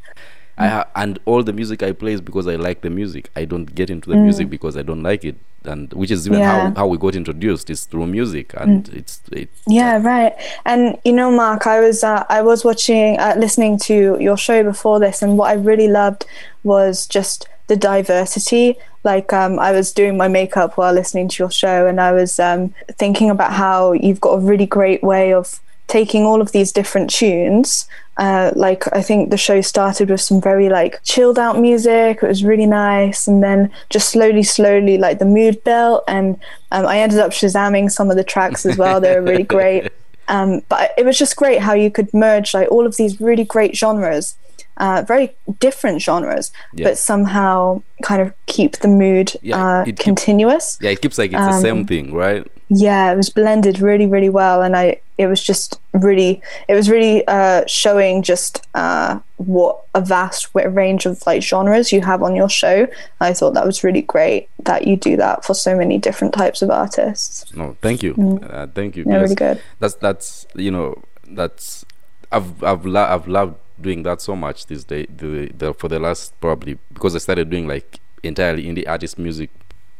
I 0.57 0.67
ha- 0.67 0.87
and 0.95 1.17
all 1.25 1.41
the 1.41 1.53
music 1.53 1.81
I 1.81 1.93
play 1.93 2.13
is 2.13 2.21
because 2.21 2.47
I 2.47 2.55
like 2.57 2.81
the 2.81 2.89
music. 2.91 3.31
I 3.35 3.45
don't 3.45 3.73
get 3.73 3.89
into 3.89 4.09
the 4.11 4.15
music 4.17 4.49
because 4.51 4.77
I 4.77 4.83
don't 4.83 5.01
like 5.01 5.25
it, 5.25 5.35
and 5.65 5.91
which 5.93 6.11
is 6.11 6.27
even 6.27 6.39
Mm. 6.39 6.41
Yeah. 6.41 6.59
Mm. 6.59 6.75
how, 6.75 6.81
how 6.81 6.87
we 6.87 6.97
got 6.99 7.15
introduced 7.15 7.69
is 7.71 7.85
through 7.85 8.05
music, 8.05 8.53
and 8.55 8.87
it's 8.89 9.19
it, 9.31 9.49
Yeah, 9.67 9.99
right. 10.01 10.33
And 10.65 10.99
you 11.03 11.13
know, 11.13 11.31
Mark, 11.31 11.65
I 11.65 11.79
was 11.79 12.03
uh, 12.03 12.23
I 12.29 12.43
was 12.43 12.63
watching, 12.63 13.17
uh, 13.19 13.33
listening 13.37 13.79
to 13.79 14.17
your 14.19 14.37
show 14.37 14.63
before 14.63 14.99
this, 14.99 15.23
and 15.23 15.39
what 15.39 15.49
I 15.49 15.53
really 15.53 15.87
loved 15.87 16.25
was 16.63 17.07
just 17.07 17.47
the 17.67 17.75
diversity. 17.75 18.77
Like, 19.03 19.33
um, 19.33 19.59
I 19.59 19.71
was 19.71 19.91
doing 19.91 20.15
my 20.17 20.27
makeup 20.27 20.77
while 20.77 20.93
listening 20.93 21.27
to 21.29 21.43
your 21.43 21.51
show, 21.51 21.87
and 21.87 21.99
I 21.99 22.11
was 22.11 22.39
um, 22.39 22.73
thinking 22.99 23.29
about 23.31 23.53
how 23.53 23.91
you've 23.93 24.21
got 24.21 24.33
a 24.35 24.39
really 24.39 24.65
great 24.67 25.01
way 25.03 25.33
of 25.33 25.59
taking 25.87 26.23
all 26.25 26.41
of 26.41 26.51
these 26.51 26.71
different 26.71 27.09
tunes. 27.09 27.87
Uh, 28.17 28.51
like 28.55 28.83
I 28.95 29.01
think 29.01 29.31
the 29.31 29.37
show 29.37 29.59
started 29.61 30.09
with 30.11 30.21
some 30.21 30.39
very 30.39 30.69
like 30.69 31.01
chilled 31.03 31.39
out 31.39 31.59
music. 31.59 32.19
It 32.21 32.27
was 32.27 32.43
really 32.43 32.67
nice, 32.67 33.27
and 33.27 33.41
then 33.43 33.71
just 33.89 34.09
slowly, 34.09 34.43
slowly, 34.43 34.97
like 34.99 35.17
the 35.19 35.25
mood 35.25 35.63
built, 35.63 36.03
and 36.07 36.37
um, 36.71 36.85
I 36.85 36.99
ended 36.99 37.19
up 37.19 37.31
shazamming 37.31 37.91
some 37.91 38.11
of 38.11 38.15
the 38.17 38.23
tracks 38.23 38.65
as 38.67 38.77
well. 38.77 39.01
They 39.01 39.15
were 39.15 39.21
really 39.23 39.43
great. 39.43 39.91
Um, 40.29 40.61
but 40.69 40.91
it 40.97 41.05
was 41.05 41.17
just 41.17 41.35
great 41.35 41.59
how 41.59 41.73
you 41.73 41.91
could 41.91 42.13
merge 42.13 42.53
like 42.53 42.71
all 42.71 42.85
of 42.85 42.95
these 42.95 43.19
really 43.19 43.43
great 43.43 43.75
genres, 43.75 44.37
uh, 44.77 45.03
very 45.05 45.35
different 45.59 46.01
genres, 46.01 46.49
Yeah. 46.73 46.87
but 46.87 46.97
somehow 46.97 47.81
kind 48.03 48.21
of 48.21 48.31
keep 48.45 48.77
the 48.77 48.87
mood 48.87 49.33
Yeah, 49.41 49.57
uh, 49.81 49.83
keep- 49.83 49.99
continuous 49.99 50.77
yeah, 50.79 50.91
it 50.91 51.01
keeps 51.01 51.17
like 51.17 51.33
it's 51.33 51.41
the 51.41 51.55
Um, 51.55 51.61
same 51.61 51.85
thing, 51.85 52.13
right? 52.13 52.47
Yeah 52.75 53.11
it 53.11 53.15
was 53.17 53.29
blended 53.29 53.79
really 53.79 54.05
really 54.05 54.29
well 54.29 54.61
and 54.61 54.75
i 54.75 54.99
it 55.17 55.27
was 55.27 55.43
just 55.43 55.79
really 55.93 56.41
it 56.67 56.73
was 56.75 56.89
really 56.89 57.23
uh 57.27 57.63
showing 57.67 58.21
just 58.23 58.65
uh 58.73 59.19
what 59.37 59.83
a 59.93 60.01
vast 60.01 60.49
range 60.55 61.05
of 61.05 61.21
like 61.27 61.41
genres 61.43 61.91
you 61.91 62.01
have 62.01 62.23
on 62.23 62.35
your 62.35 62.49
show 62.49 62.87
i 63.19 63.33
thought 63.33 63.53
that 63.53 63.65
was 63.65 63.83
really 63.83 64.01
great 64.01 64.47
that 64.63 64.87
you 64.87 64.95
do 64.95 65.15
that 65.17 65.43
for 65.45 65.53
so 65.53 65.75
many 65.75 65.97
different 65.97 66.33
types 66.33 66.61
of 66.61 66.69
artists 66.69 67.45
No, 67.55 67.75
thank 67.81 68.01
you, 68.01 68.13
uh, 68.49 68.67
thank 68.73 68.95
you. 68.95 69.03
Mm. 69.05 69.11
yeah 69.11 69.21
really 69.21 69.35
good 69.35 69.61
That's 69.79 69.95
that's 69.95 70.47
you 70.55 70.71
know 70.71 71.01
that's 71.29 71.85
I've 72.31 72.63
I've 72.63 72.85
lo- 72.85 73.05
I've 73.09 73.27
loved 73.27 73.55
doing 73.81 74.03
that 74.03 74.21
so 74.21 74.35
much 74.35 74.65
this 74.67 74.83
day 74.83 75.05
the, 75.17 75.47
the 75.57 75.73
for 75.73 75.87
the 75.89 75.99
last 75.99 76.33
probably 76.39 76.77
because 76.93 77.15
I 77.15 77.19
started 77.19 77.49
doing 77.49 77.67
like 77.67 77.99
entirely 78.23 78.63
indie 78.63 78.87
artist 78.87 79.19
music 79.19 79.49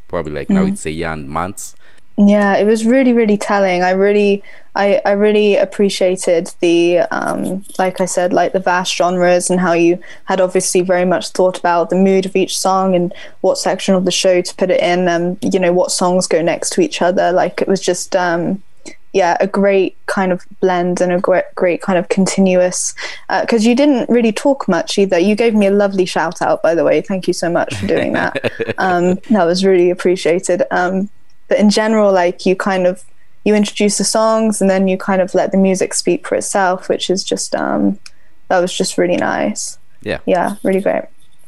probably 0.08 0.32
like 0.34 0.48
Mm. 0.48 0.56
now 0.56 0.66
it's 0.66 0.86
a 0.86 0.92
year 0.92 1.10
and 1.12 1.28
months. 1.30 1.76
Yeah 2.18 2.56
it 2.56 2.66
was 2.66 2.86
really 2.86 3.14
really 3.14 3.38
telling. 3.38 3.82
I 3.84 3.92
really 3.92 4.44
i 4.76 5.00
i 5.06 5.12
really 5.12 5.56
appreciated 5.56 6.52
the 6.60 7.00
um 7.12 7.64
like 7.78 8.02
i 8.02 8.06
said 8.06 8.34
like 8.34 8.54
the 8.54 8.60
vast 8.60 8.96
genres 8.96 9.50
and 9.50 9.60
how 9.60 9.74
you 9.74 10.00
had 10.26 10.42
obviously 10.42 10.82
very 10.82 11.06
much 11.06 11.30
thought 11.30 11.60
about 11.60 11.90
the 11.90 11.96
mood 11.96 12.26
of 12.26 12.36
each 12.36 12.58
song 12.58 12.96
and 12.96 13.14
what 13.42 13.58
section 13.58 13.94
of 13.94 14.06
the 14.06 14.12
show 14.12 14.42
to 14.42 14.56
put 14.56 14.72
it 14.72 14.82
in 14.82 15.08
and 15.08 15.38
you 15.42 15.60
know 15.60 15.74
what 15.74 15.92
songs 15.92 16.28
go 16.28 16.42
next 16.42 16.72
to 16.72 16.82
each 16.82 17.02
other. 17.02 17.32
Like 17.32 17.62
it 17.62 17.68
was 17.68 17.82
just 17.82 18.16
um 18.16 18.62
yeah 19.14 19.38
a 19.40 19.46
great 19.46 19.96
kind 20.08 20.32
of 20.32 20.44
blend 20.60 21.00
and 21.00 21.14
a 21.14 21.20
great, 21.20 21.46
great 21.54 21.82
kind 21.84 22.00
of 22.00 22.10
continuous 22.10 22.96
because 23.42 23.64
you 23.64 23.76
didn't 23.76 24.10
really 24.10 24.32
talk 24.32 24.68
much 24.68 24.98
either. 24.98 25.20
You 25.20 25.36
gave 25.36 25.54
me 25.54 25.68
a 25.68 25.72
lovely 25.72 26.06
shout 26.06 26.42
out 26.42 26.64
by 26.64 26.74
the 26.74 26.84
way. 26.84 27.02
Thank 27.02 27.28
you 27.28 27.34
so 27.34 27.50
much 27.50 27.76
for 27.76 27.88
doing 27.88 28.14
that. 28.14 28.52
Um, 28.80 29.20
that 29.30 29.46
was 29.46 29.64
really 29.64 29.92
appreciated. 29.92 30.64
Um, 30.72 31.10
but 31.48 31.58
in 31.60 31.70
general 31.70 32.12
like 32.12 32.46
you 32.46 32.56
kind 32.56 32.86
of 32.88 33.04
you 33.46 33.54
introduce 33.56 33.98
the 33.98 34.04
songs 34.04 34.62
and 34.62 34.70
then 34.70 34.88
you 34.88 34.98
kind 34.98 35.22
of 35.22 35.34
let 35.36 35.52
the 35.52 35.58
music 35.58 35.94
speak 35.94 36.28
for 36.28 36.36
itself 36.36 36.88
which 36.90 37.10
is 37.10 37.24
just 37.24 37.54
um, 37.56 38.00
that 38.48 38.60
was 38.60 38.74
just 38.76 38.98
really 38.98 39.18
nice 39.18 39.78
Yeah. 40.02 40.20
yeah 40.26 40.56
really 40.64 40.82
great 40.82 41.06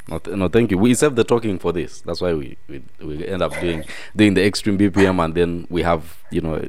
No, 0.07 0.19
th- 0.19 0.37
no, 0.37 0.47
thank 0.49 0.69
you. 0.71 0.77
We 0.77 0.93
save 0.93 1.15
the 1.15 1.23
talking 1.23 1.57
for 1.57 1.73
this. 1.73 2.01
That's 2.05 2.21
why 2.21 2.31
we, 2.37 2.57
we 2.69 2.77
we 3.01 3.25
end 3.27 3.41
up 3.41 3.53
doing 3.59 3.81
doing 4.15 4.35
the 4.37 4.43
Xtreme 4.51 4.77
BPM, 4.77 5.17
and 5.23 5.33
then 5.33 5.65
we 5.75 5.81
have 5.81 6.01
you 6.29 6.41
know 6.45 6.61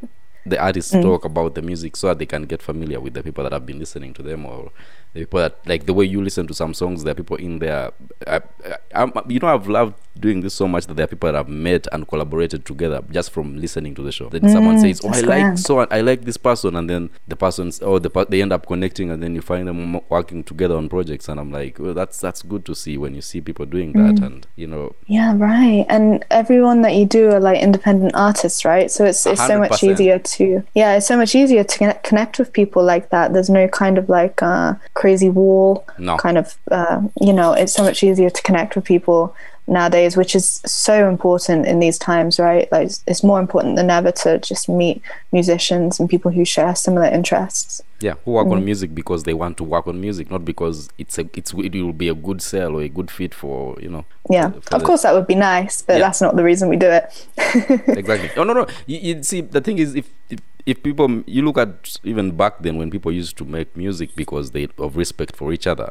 the 0.47 0.57
artists 0.57 0.95
Mm. 0.95 1.03
talk 1.03 1.25
about 1.27 1.53
the 1.55 1.61
music 1.61 1.97
so 2.01 2.07
that 2.09 2.19
they 2.19 2.25
can 2.25 2.45
get 2.49 2.63
familiar 2.63 2.99
with 2.99 3.13
the 3.13 3.23
people 3.23 3.45
that 3.45 3.53
have 3.53 3.67
been 3.67 3.79
listening 3.79 4.15
to 4.15 4.23
them, 4.23 4.47
or 4.47 4.73
the 5.13 5.21
people 5.21 5.41
that 5.45 5.53
like 5.67 5.85
the 5.85 5.93
way 5.93 6.07
you 6.09 6.23
listen 6.25 6.47
to 6.47 6.55
some 6.55 6.73
songs. 6.73 7.05
There 7.05 7.13
are 7.13 7.21
people 7.23 7.37
in 7.37 7.59
there. 7.59 7.93
I, 8.27 8.41
I, 8.65 8.77
I'm, 9.03 9.13
you 9.29 9.39
know, 9.43 9.53
I've 9.53 9.69
loved 9.69 9.95
doing 10.21 10.41
this 10.41 10.55
so 10.55 10.67
much 10.69 10.87
that 10.87 10.95
there 10.97 11.05
are 11.05 11.09
people 11.09 11.31
that 11.33 11.39
have 11.39 11.49
met 11.49 11.87
and 11.93 12.07
collaborated 12.09 12.65
together 12.65 13.03
just 13.11 13.31
from 13.31 13.57
listening 13.57 13.95
to 13.95 14.03
the 14.03 14.13
show. 14.13 14.29
Then 14.29 14.49
someone 14.49 14.79
says, 14.81 15.01
"Oh, 15.05 15.09
I 15.09 15.21
like 15.21 15.25
grand. 15.25 15.61
so 15.61 15.81
I 15.81 16.01
like 16.01 16.23
this 16.25 16.37
person," 16.37 16.77
and 16.77 16.89
then 16.89 17.11
the 17.29 17.37
person's 17.37 17.81
oh 17.83 17.99
the 17.99 18.11
they 18.29 18.43
end 18.43 18.53
up 18.53 18.67
connecting, 18.67 19.11
and 19.11 19.23
then 19.23 19.35
you 19.35 19.43
find 19.43 19.69
them 19.69 20.01
working 20.09 20.43
together 20.45 20.77
on 20.77 20.89
projects, 20.89 21.29
and 21.29 21.39
I'm 21.41 21.53
like, 21.53 21.79
well, 21.79 21.95
that's 21.95 22.21
that's 22.21 22.43
good 22.43 22.65
to 22.67 22.75
see 22.75 22.97
when 22.99 23.15
you 23.15 23.23
see 23.23 23.41
people 23.41 23.67
doing 23.67 23.93
that, 23.93 24.23
and 24.23 24.47
you 24.57 24.67
know, 24.67 24.95
yeah 25.07 25.35
right 25.37 25.85
and 25.89 26.25
everyone 26.31 26.83
that 26.83 26.95
you 26.95 27.05
do 27.07 27.31
are 27.31 27.41
like 27.41 27.61
independent 27.61 28.13
artists 28.15 28.65
right 28.65 28.91
so 28.91 29.05
it's 29.05 29.27
it's 29.27 29.45
so 29.47 29.59
much 29.59 29.83
easier 29.85 30.19
to 30.19 30.63
yeah 30.75 30.97
it's 30.97 31.07
so 31.07 31.17
much 31.17 31.35
easier 31.35 31.63
to 31.65 31.79
connect, 31.79 32.05
connect 32.05 32.39
with 32.39 32.53
people 32.53 32.83
like 32.83 33.11
that 33.11 33.33
there's 33.33 33.51
no 33.51 33.69
kind 33.69 33.99
of 33.99 34.09
like 34.09 34.43
uh, 34.43 34.75
crazy 34.95 35.29
wall 35.29 35.85
No. 35.99 36.17
kind 36.17 36.39
of 36.39 36.57
uh, 36.71 37.03
you 37.21 37.33
know 37.33 37.53
it's 37.53 37.73
so 37.73 37.83
much 37.85 38.03
easier 38.03 38.31
to 38.31 38.43
connect 38.43 38.75
with 38.77 38.85
people 38.85 39.35
nowadays 39.69 40.17
which 40.17 40.37
is 40.37 40.61
so 40.65 41.09
important 41.09 41.67
in 41.67 41.81
these 41.81 41.99
times 41.99 42.39
right 42.39 42.71
like 42.71 42.89
it's, 43.07 43.25
more 43.25 43.41
important 43.41 43.75
than 43.77 43.91
ever 43.91 44.13
to 44.13 44.39
just 44.39 44.69
meet 44.69 45.03
musicians 45.33 45.99
and 45.99 46.09
people 46.09 46.31
who 46.31 46.45
share 46.45 46.75
similar 46.77 47.07
interests 47.07 47.83
yeah, 47.99 48.13
who 48.27 48.33
work 48.33 48.47
Mm. 48.47 48.53
on 48.53 48.65
music 48.65 48.95
because 48.95 49.23
they 49.23 49.33
want 49.33 49.57
to 49.57 49.65
work 49.65 49.87
on 49.89 49.99
music, 49.99 50.31
not 50.31 50.45
because 50.45 50.91
it's 50.99 51.17
a 51.19 51.25
it's 51.35 51.55
it 51.55 51.73
will 51.75 51.95
be 51.95 52.09
a 52.11 52.15
good 52.15 52.43
sell 52.43 52.77
or 52.77 52.83
a 52.83 52.91
good 52.91 53.11
fit 53.11 53.33
for 53.35 53.75
you 53.81 53.89
know. 53.89 54.05
yeah 54.29 54.51
for 54.51 54.57
of 54.77 54.81
the- 54.83 54.87
course 54.87 55.03
that 55.03 55.15
would 55.15 55.27
be 55.27 55.35
nice 55.35 55.81
but 55.81 55.95
Yeah. 55.95 56.01
that's 56.01 56.21
not 56.21 56.37
the 56.37 56.45
reason 56.45 56.69
we 56.69 56.77
do 56.77 56.91
it 56.91 57.27
exactly. 57.89 58.31
Oh 58.37 58.45
no 58.45 58.53
no. 58.53 58.67
You, 58.87 58.99
you 58.99 59.23
see, 59.23 59.41
the 59.41 59.63
thing 59.63 59.79
is, 59.79 59.95
if, 59.95 60.11
if 60.29 60.41
if 60.67 60.83
people 60.83 61.23
you 61.27 61.43
look 61.43 61.57
at 61.59 61.97
even 62.05 62.37
back 62.37 62.59
then 62.61 62.77
when 62.77 62.91
people 62.91 63.11
used 63.11 63.37
to 63.39 63.45
make 63.47 63.75
music 63.77 64.15
because 64.15 64.51
they 64.51 64.69
of 64.79 64.97
respect 64.99 65.35
for 65.35 65.53
each 65.53 65.67
other, 65.67 65.91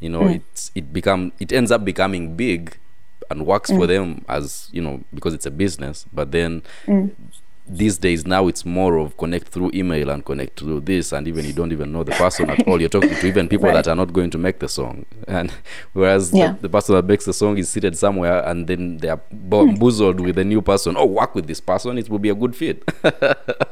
you 0.00 0.10
know, 0.10 0.20
Mm. 0.20 0.36
it's 0.36 0.70
it 0.74 0.92
become 0.92 1.32
it 1.40 1.50
ends 1.50 1.70
up 1.72 1.82
becoming 1.84 2.36
big 2.36 2.76
and 3.32 3.44
works 3.46 3.70
Mm. 3.70 3.78
for 3.78 3.86
them 3.88 4.24
as 4.28 4.68
you 4.72 4.80
know 4.82 5.00
because 5.14 5.34
it's 5.34 5.46
a 5.46 5.50
business. 5.50 6.06
But 6.12 6.30
then 6.30 6.62
Mm. 6.86 7.10
these 7.68 7.96
days 7.96 8.26
now 8.26 8.48
it's 8.48 8.64
more 8.66 8.98
of 8.98 9.16
connect 9.16 9.46
through 9.48 9.70
email 9.72 10.10
and 10.10 10.24
connect 10.24 10.58
through 10.58 10.80
this 10.80 11.12
and 11.12 11.28
even 11.28 11.44
you 11.44 11.52
don't 11.52 11.70
even 11.70 11.92
know 11.92 12.02
the 12.02 12.10
person 12.12 12.50
at 12.50 12.66
all 12.66 12.80
you're 12.80 12.88
talking 12.88 13.14
to 13.14 13.26
even 13.26 13.48
people 13.48 13.66
Right. 13.68 13.74
that 13.74 13.86
are 13.88 13.94
not 13.94 14.12
going 14.12 14.30
to 14.30 14.38
make 14.38 14.58
the 14.58 14.68
song 14.68 15.06
and 15.28 15.52
whereas 15.92 16.32
Yeah. 16.32 16.52
the, 16.54 16.62
the 16.62 16.68
person 16.68 16.96
that 16.96 17.04
makes 17.06 17.24
the 17.24 17.32
song 17.32 17.56
is 17.58 17.68
seated 17.70 17.96
somewhere 17.96 18.42
and 18.48 18.66
then 18.66 18.96
they 18.98 19.08
are 19.08 19.20
bamboozled 19.30 20.18
with 20.20 20.38
a 20.38 20.44
new 20.44 20.60
person 20.60 20.96
oh 20.98 21.06
work 21.06 21.36
with 21.36 21.46
this 21.46 21.60
person 21.60 21.98
it 21.98 22.10
will 22.10 22.18
be 22.18 22.30
a 22.30 22.34
good 22.34 22.56
fit 22.56 22.84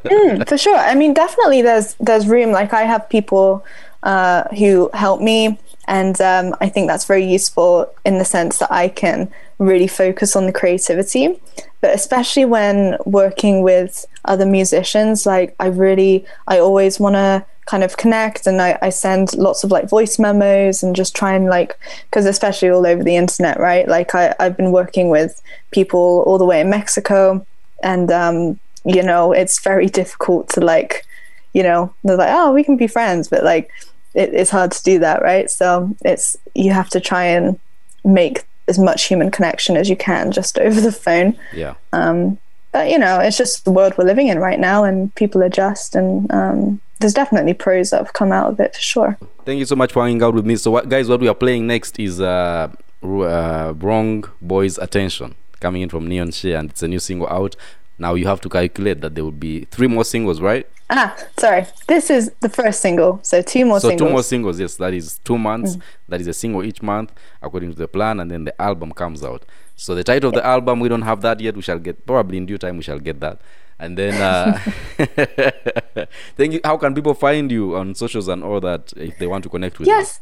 Mm, 0.04 0.48
for 0.48 0.56
sure. 0.58 0.76
I 0.76 0.94
mean, 0.94 1.12
definitely 1.14 1.62
there's 1.62 1.94
there's 2.00 2.26
room. 2.26 2.50
Like 2.52 2.72
I 2.72 2.82
have 2.82 3.08
people 3.08 3.64
uh, 4.02 4.42
who 4.58 4.90
help 4.94 5.20
me, 5.20 5.58
and 5.90 6.20
um, 6.20 6.54
I 6.60 6.68
think 6.68 6.86
that's 6.86 7.04
very 7.04 7.24
useful 7.24 7.92
in 8.04 8.18
the 8.18 8.24
sense 8.24 8.58
that 8.58 8.70
I 8.70 8.88
can 8.88 9.28
really 9.58 9.88
focus 9.88 10.36
on 10.36 10.46
the 10.46 10.52
creativity. 10.52 11.40
But 11.80 11.92
especially 11.96 12.44
when 12.44 12.96
working 13.04 13.62
with 13.62 14.06
other 14.24 14.46
musicians, 14.46 15.26
like 15.26 15.56
I 15.58 15.66
really, 15.66 16.24
I 16.46 16.60
always 16.60 17.00
want 17.00 17.16
to 17.16 17.44
kind 17.66 17.82
of 17.82 17.96
connect 17.96 18.46
and 18.46 18.62
I, 18.62 18.78
I 18.80 18.90
send 18.90 19.36
lots 19.36 19.64
of 19.64 19.72
like 19.72 19.88
voice 19.88 20.16
memos 20.16 20.84
and 20.84 20.94
just 20.94 21.16
try 21.16 21.34
and 21.34 21.46
like 21.46 21.76
because 22.04 22.24
especially 22.24 22.68
all 22.70 22.86
over 22.86 23.04
the 23.04 23.14
internet 23.14 23.60
right 23.60 23.86
like 23.86 24.12
I, 24.12 24.34
i've 24.40 24.56
been 24.56 24.72
working 24.72 25.08
with 25.08 25.40
people 25.70 26.24
all 26.26 26.36
the 26.36 26.44
way 26.44 26.60
in 26.60 26.68
mexico 26.68 27.46
and 27.84 28.10
um 28.10 28.58
you 28.84 29.04
know 29.04 29.30
it's 29.30 29.60
very 29.62 29.86
difficult 30.00 30.48
to 30.48 30.60
like 30.60 31.06
you 31.52 31.62
know 31.62 31.94
they're 32.02 32.16
like 32.16 32.34
oh 32.34 32.50
we 32.50 32.64
can 32.64 32.76
be 32.76 32.88
friends 32.88 33.28
but 33.28 33.44
like 33.44 33.70
it, 34.14 34.34
it's 34.34 34.50
hard 34.50 34.72
to 34.72 34.82
do 34.82 34.98
that 34.98 35.22
right 35.22 35.50
so 35.50 35.94
it's 36.04 36.36
you 36.54 36.72
have 36.72 36.88
to 36.88 37.00
try 37.00 37.24
and 37.24 37.58
make 38.04 38.44
as 38.68 38.78
much 38.78 39.04
human 39.04 39.30
connection 39.30 39.76
as 39.76 39.88
you 39.88 39.96
can 39.96 40.32
just 40.32 40.58
over 40.66 40.80
the 40.80 40.92
phone 40.92 41.36
yeah 41.52 41.74
um 41.92 42.38
but 42.72 42.88
you 42.88 42.98
know 42.98 43.18
it's 43.18 43.36
just 43.36 43.64
the 43.64 43.72
world 43.72 43.94
we're 43.98 44.04
living 44.04 44.28
in 44.28 44.38
right 44.38 44.60
now 44.60 44.84
and 44.84 45.14
people 45.14 45.42
adjust 45.42 45.94
and 45.94 46.30
um 46.32 46.80
there's 47.00 47.14
definitely 47.14 47.54
pros 47.54 47.90
that 47.90 47.98
have 47.98 48.12
come 48.12 48.30
out 48.30 48.52
of 48.52 48.60
it 48.60 48.74
for 48.74 48.80
sure 48.80 49.18
Thank 49.44 49.58
you 49.58 49.64
so 49.64 49.74
much 49.74 49.92
for 49.92 50.04
hanging 50.04 50.22
out 50.22 50.34
with 50.34 50.46
me. 50.46 50.54
So, 50.56 50.70
what, 50.70 50.88
guys, 50.88 51.08
what 51.08 51.18
we 51.18 51.26
are 51.26 51.34
playing 51.34 51.66
next 51.66 51.98
is 51.98 52.20
uh, 52.20 52.70
uh, 53.02 53.74
Wrong 53.78 54.24
Boys 54.40 54.76
Attention 54.78 55.34
coming 55.60 55.82
in 55.82 55.88
from 55.88 56.06
Neon 56.06 56.30
She, 56.30 56.52
and 56.52 56.70
it's 56.70 56.82
a 56.82 56.88
new 56.88 57.00
single 57.00 57.26
out. 57.28 57.56
Now, 57.98 58.14
you 58.14 58.26
have 58.26 58.40
to 58.42 58.48
calculate 58.48 59.00
that 59.00 59.14
there 59.14 59.24
will 59.24 59.32
be 59.32 59.64
three 59.64 59.86
more 59.86 60.04
singles, 60.04 60.40
right? 60.40 60.66
Ah 60.90 61.16
sorry 61.38 61.64
this 61.86 62.10
is 62.10 62.30
the 62.40 62.48
first 62.48 62.80
single 62.80 63.20
so 63.22 63.40
two 63.40 63.64
more 63.64 63.80
so, 63.80 63.88
singles 63.88 64.08
two 64.08 64.12
more 64.12 64.22
singles, 64.22 64.60
yes, 64.60 64.76
that 64.76 64.92
is 64.94 65.18
two 65.24 65.38
months. 65.38 65.76
That 66.08 66.20
is 66.20 66.26
a 66.26 66.32
single 66.32 66.62
each 66.64 66.82
month, 66.82 67.12
according 67.42 67.70
to 67.72 67.76
the 67.76 67.88
plan, 67.88 68.20
and 68.20 68.30
then 68.30 68.44
the 68.44 68.60
album 68.60 68.92
comes 68.92 69.22
out. 69.22 69.44
So, 69.76 69.94
the 69.94 70.04
title 70.04 70.28
of 70.28 70.34
the 70.34 70.44
album, 70.44 70.80
we 70.80 70.88
don't 70.88 71.02
have 71.02 71.20
that 71.22 71.40
yet. 71.40 71.54
We 71.56 71.62
shall 71.62 71.78
get, 71.78 72.04
probably 72.06 72.36
in 72.38 72.46
due 72.46 72.58
time, 72.58 72.76
we 72.76 72.82
shall 72.82 72.98
get 72.98 73.20
that. 73.20 73.40
And 73.78 73.96
then, 73.96 74.20
uh, 74.20 74.58
thank 76.36 76.52
you. 76.54 76.60
How 76.64 76.76
can 76.76 76.94
people 76.94 77.14
find 77.14 77.50
you 77.50 77.76
on 77.76 77.94
socials 77.94 78.28
and 78.28 78.44
all 78.44 78.60
that 78.60 78.92
if 78.96 79.18
they 79.18 79.26
want 79.26 79.42
to 79.44 79.50
connect 79.50 79.78
with 79.78 79.88
you? 79.88 79.94
Yes. 79.94 80.20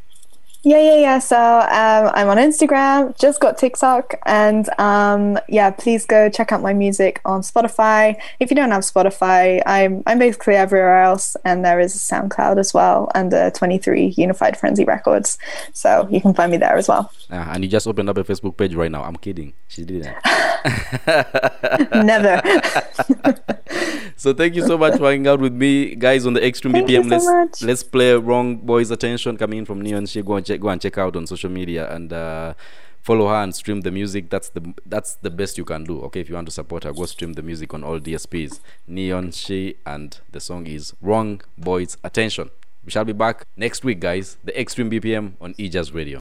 Yeah, 0.63 0.79
yeah, 0.79 0.95
yeah. 0.97 1.19
So 1.19 1.37
um, 1.37 2.11
I'm 2.13 2.27
on 2.27 2.37
Instagram, 2.37 3.17
just 3.17 3.39
got 3.39 3.57
TikTok, 3.57 4.15
and 4.25 4.69
um, 4.77 5.39
yeah, 5.47 5.71
please 5.71 6.05
go 6.05 6.29
check 6.29 6.51
out 6.51 6.61
my 6.61 6.73
music 6.73 7.21
on 7.23 7.41
Spotify. 7.41 8.19
If 8.41 8.49
you 8.49 8.55
don't 8.57 8.71
have 8.71 8.81
Spotify, 8.81 9.63
I'm 9.65 10.03
I'm 10.05 10.19
basically 10.19 10.55
everywhere 10.55 11.01
else, 11.01 11.37
and 11.45 11.63
there 11.63 11.79
is 11.79 11.95
a 11.95 11.97
SoundCloud 11.97 12.59
as 12.59 12.73
well 12.73 13.09
under 13.15 13.49
23 13.51 14.15
Unified 14.17 14.57
Frenzy 14.57 14.83
Records, 14.83 15.37
so 15.71 16.07
you 16.11 16.19
can 16.19 16.33
find 16.33 16.51
me 16.51 16.57
there 16.57 16.75
as 16.75 16.89
well. 16.89 17.09
Ah, 17.31 17.53
and 17.53 17.63
you 17.63 17.69
just 17.69 17.87
opened 17.87 18.09
up 18.09 18.17
a 18.17 18.23
Facebook 18.25 18.57
page 18.57 18.75
right 18.75 18.91
now. 18.91 19.03
I'm 19.03 19.15
kidding. 19.15 19.53
She 19.69 19.85
didn't. 19.85 20.13
Never. 21.93 22.41
so 24.17 24.33
thank 24.33 24.55
you 24.55 24.65
so 24.65 24.77
much 24.77 24.97
for 24.97 25.09
hanging 25.09 25.27
out 25.27 25.39
with 25.39 25.53
me, 25.53 25.95
guys, 25.95 26.25
on 26.25 26.33
the 26.33 26.41
Xtreme 26.41 26.71
Thank 26.71 26.89
you 26.89 27.01
BPM. 27.01 27.03
so 27.03 27.09
let's 27.09 27.25
much. 27.27 27.61
let's 27.61 27.83
play 27.83 28.13
Wrong 28.13 28.57
Boys 28.57 28.91
Attention 28.91 29.37
coming 29.37 29.59
in 29.59 29.65
from 29.65 29.81
Neon. 29.81 29.99
And 29.99 30.09
check 30.49 30.59
go 30.59 30.69
and 30.69 30.81
check 30.81 30.97
out 30.97 31.15
on 31.15 31.27
social 31.27 31.49
media 31.49 31.83
and 31.95 32.11
uh, 32.11 32.53
follow 33.01 33.27
her 33.27 33.41
and 33.43 33.55
stream 33.55 33.81
the 33.81 33.91
music. 33.91 34.29
That's 34.29 34.49
the 34.49 34.73
that's 34.85 35.15
the 35.15 35.29
best 35.29 35.57
you 35.57 35.65
can 35.65 35.83
do. 35.83 36.01
Okay, 36.07 36.21
if 36.21 36.29
you 36.29 36.35
want 36.35 36.47
to 36.47 36.53
support 36.61 36.83
her, 36.83 36.93
go 36.93 37.05
stream 37.05 37.33
the 37.33 37.43
music 37.43 37.73
on 37.73 37.83
all 37.83 37.99
DSPs. 37.99 38.59
Neon 38.87 39.31
She 39.31 39.75
and 39.85 40.19
the 40.31 40.39
song 40.39 40.67
is 40.67 40.93
Wrong 41.01 41.41
Boys 41.57 41.97
Attention. 42.03 42.49
We 42.85 42.91
shall 42.91 43.05
be 43.05 43.13
back 43.13 43.45
next 43.55 43.83
week, 43.83 43.99
guys. 43.99 44.37
The 44.43 44.53
Xtreme 44.53 44.91
BPM 44.93 45.33
on 45.39 45.53
eJazz 45.55 45.93
Radio. 45.93 46.17